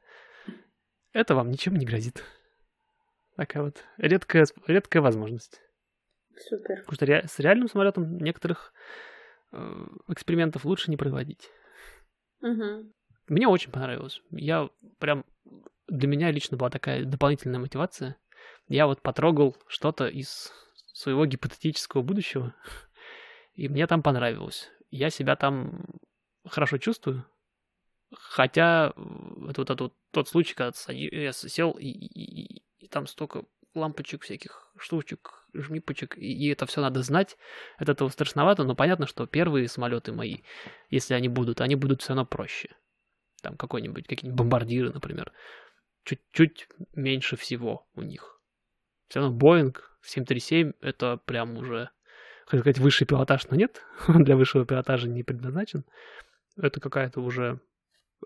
это 1.16 1.34
вам 1.34 1.50
ничем 1.50 1.74
не 1.76 1.86
грозит. 1.86 2.22
Такая 3.36 3.64
вот 3.64 3.84
редкая, 3.98 4.46
редкая 4.66 5.02
возможность. 5.02 5.60
Супер. 6.48 6.80
Потому 6.80 6.94
что 6.94 7.06
ре- 7.06 7.26
с 7.26 7.38
реальным 7.38 7.68
самолетом 7.68 8.18
некоторых 8.18 8.72
э, 9.52 9.86
экспериментов 10.08 10.64
лучше 10.64 10.90
не 10.90 10.96
проводить. 10.96 11.50
Мгм. 12.40 12.92
Мне 13.28 13.48
очень 13.48 13.70
понравилось. 13.72 14.20
Я 14.30 14.68
прям... 14.98 15.24
Для 15.88 16.08
меня 16.08 16.30
лично 16.30 16.56
была 16.56 16.70
такая 16.70 17.04
дополнительная 17.04 17.60
мотивация. 17.60 18.16
Я 18.68 18.86
вот 18.86 19.02
потрогал 19.02 19.56
что-то 19.68 20.06
из 20.08 20.52
своего 20.92 21.26
гипотетического 21.26 22.02
будущего, 22.02 22.54
и 23.54 23.68
мне 23.68 23.86
там 23.86 24.02
понравилось. 24.02 24.70
Я 24.90 25.10
себя 25.10 25.36
там 25.36 25.84
хорошо 26.44 26.78
чувствую. 26.78 27.24
Хотя 28.12 28.92
это 29.48 29.60
вот, 29.60 29.70
это 29.70 29.84
вот 29.84 29.94
тот 30.12 30.28
случай, 30.28 30.54
когда 30.54 30.72
я 30.88 31.32
сел, 31.32 31.72
и, 31.72 31.86
и- 31.86 32.56
и- 32.56 32.62
и 32.78 32.88
там 32.88 33.06
столько 33.06 33.44
лампочек, 33.74 34.22
всяких 34.22 34.72
штучек, 34.78 35.44
жмипочек, 35.54 36.16
и, 36.16 36.32
и 36.32 36.48
это 36.50 36.66
все 36.66 36.80
надо 36.80 37.02
знать. 37.02 37.36
От 37.78 37.88
этого 37.88 38.08
страшновато, 38.08 38.64
но 38.64 38.74
понятно, 38.74 39.06
что 39.06 39.26
первые 39.26 39.68
самолеты 39.68 40.12
мои, 40.12 40.38
если 40.88 41.14
они 41.14 41.28
будут, 41.28 41.60
они 41.60 41.74
будут 41.74 42.02
все 42.02 42.10
равно 42.10 42.24
проще 42.26 42.70
там 43.42 43.56
какой-нибудь, 43.56 44.06
какие-нибудь 44.08 44.38
бомбардиры, 44.38 44.92
например, 44.92 45.32
чуть-чуть 46.04 46.68
меньше 46.94 47.36
всего 47.36 47.86
у 47.94 48.02
них. 48.02 48.40
Все 49.08 49.20
равно 49.20 49.36
Боинг 49.36 49.96
737 50.02 50.72
это 50.80 51.16
прям 51.18 51.56
уже, 51.56 51.90
хотел 52.46 52.60
сказать, 52.60 52.78
высший 52.78 53.06
пилотаж, 53.06 53.46
но 53.48 53.56
нет, 53.56 53.82
для 54.08 54.36
высшего 54.36 54.66
пилотажа 54.66 55.08
не 55.08 55.22
предназначен. 55.22 55.84
Это 56.56 56.80
какая-то 56.80 57.20
уже 57.20 57.60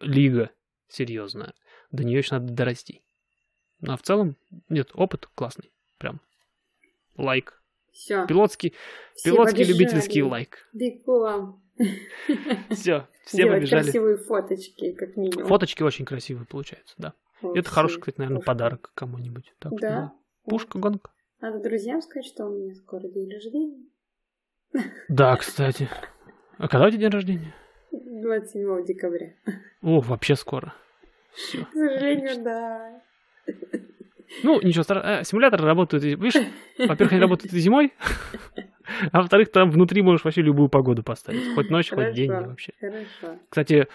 лига 0.00 0.50
серьезная. 0.88 1.54
До 1.92 2.04
нее 2.04 2.18
еще 2.18 2.34
надо 2.34 2.52
дорасти. 2.52 3.02
Ну 3.80 3.92
а 3.92 3.96
в 3.96 4.02
целом, 4.02 4.36
нет, 4.68 4.90
опыт 4.94 5.26
классный. 5.34 5.72
Прям 5.98 6.20
лайк. 7.16 7.62
Все. 7.92 8.26
Пилотский, 8.26 8.74
пилотский 9.24 9.64
любительский 9.64 10.22
лайк. 10.22 10.68
Бегу 10.72 11.20
вам. 11.20 11.62
Все, 12.70 13.08
все 13.24 13.36
Делать 13.38 13.60
побежали. 13.60 13.82
красивые 13.84 14.16
фоточки, 14.18 14.92
как 14.92 15.16
минимум. 15.16 15.46
Фоточки 15.46 15.82
очень 15.82 16.04
красивые 16.04 16.46
получаются, 16.46 16.94
да. 16.98 17.14
Вообще. 17.40 17.60
Это 17.60 17.70
хороший, 17.70 18.00
кстати, 18.00 18.18
наверное, 18.18 18.40
Пушка. 18.40 18.50
подарок 18.52 18.92
кому-нибудь. 18.94 19.54
Так 19.58 19.72
что, 19.72 19.80
Да. 19.80 20.12
Пушка, 20.44 20.78
гонка. 20.78 21.10
Надо 21.40 21.58
друзьям 21.62 22.02
сказать, 22.02 22.26
что 22.26 22.44
у 22.46 22.50
меня 22.54 22.74
скоро 22.74 23.08
день 23.08 23.32
рождения. 23.32 23.82
Да, 25.08 25.36
кстати. 25.36 25.88
А 26.58 26.68
когда 26.68 26.86
у 26.86 26.90
тебя 26.90 27.00
день 27.00 27.10
рождения? 27.10 27.54
27 28.10 28.84
декабря. 28.84 29.34
О, 29.82 30.00
вообще 30.00 30.34
скоро. 30.34 30.74
Все. 31.32 31.64
К 31.64 31.72
сожалению, 31.72 32.42
да. 32.42 33.02
Ну, 34.42 34.60
ничего 34.60 34.82
страшного. 34.82 35.24
Симуляторы 35.24 35.64
работают, 35.64 36.04
видишь, 36.04 36.42
во-первых, 36.78 37.12
они 37.12 37.20
работают 37.20 37.52
и 37.52 37.58
зимой, 37.58 37.92
а 39.12 39.20
во-вторых, 39.20 39.50
там 39.52 39.70
внутри 39.70 40.02
можешь 40.02 40.24
вообще 40.24 40.42
любую 40.42 40.68
погоду 40.68 41.02
поставить. 41.02 41.54
Хоть 41.54 41.70
ночь, 41.70 41.90
хоть 41.90 42.12
день 42.12 42.30
вообще. 42.30 42.72
Хорошо. 42.80 43.38
Кстати, 43.48 43.88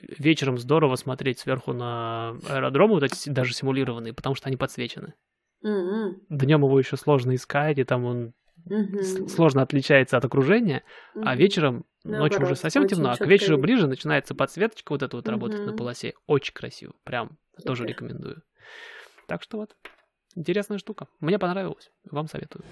вечером 0.00 0.58
здорово 0.58 0.96
смотреть 0.96 1.38
сверху 1.38 1.72
на 1.72 2.36
аэродромы, 2.48 2.94
вот 2.94 3.02
эти 3.02 3.28
даже 3.30 3.54
симулированные, 3.54 4.12
потому 4.12 4.34
что 4.34 4.48
они 4.48 4.56
подсвечены. 4.56 5.14
М-м. 5.62 6.20
Днем 6.28 6.62
его 6.62 6.78
еще 6.78 6.96
сложно 6.96 7.34
искать, 7.34 7.78
и 7.78 7.84
там 7.84 8.04
он 8.04 8.34
С- 8.66 9.28
сложно 9.34 9.62
отличается 9.62 10.16
от 10.16 10.24
окружения, 10.24 10.82
а 11.14 11.18
Мгм. 11.30 11.38
вечером, 11.38 11.84
ночью 12.04 12.36
уже 12.38 12.40
Наоборот, 12.40 12.58
совсем 12.58 12.86
темно, 12.88 13.10
а 13.12 13.16
к 13.16 13.26
вечеру 13.26 13.52
видно. 13.56 13.62
ближе 13.62 13.86
начинается 13.86 14.34
подсветочка 14.34 14.92
вот 14.92 15.02
эта 15.02 15.16
вот 15.16 15.28
работать 15.28 15.60
на 15.66 15.72
полосе. 15.74 16.14
Очень 16.26 16.54
красиво, 16.54 16.94
прям 17.04 17.36
тоже 17.64 17.82
Супер. 17.82 17.90
рекомендую. 17.92 18.42
Так 19.26 19.42
что 19.42 19.58
вот, 19.58 19.76
интересная 20.34 20.78
штука. 20.78 21.08
Мне 21.20 21.38
понравилось, 21.38 21.90
вам 22.10 22.26
советую. 22.26 22.64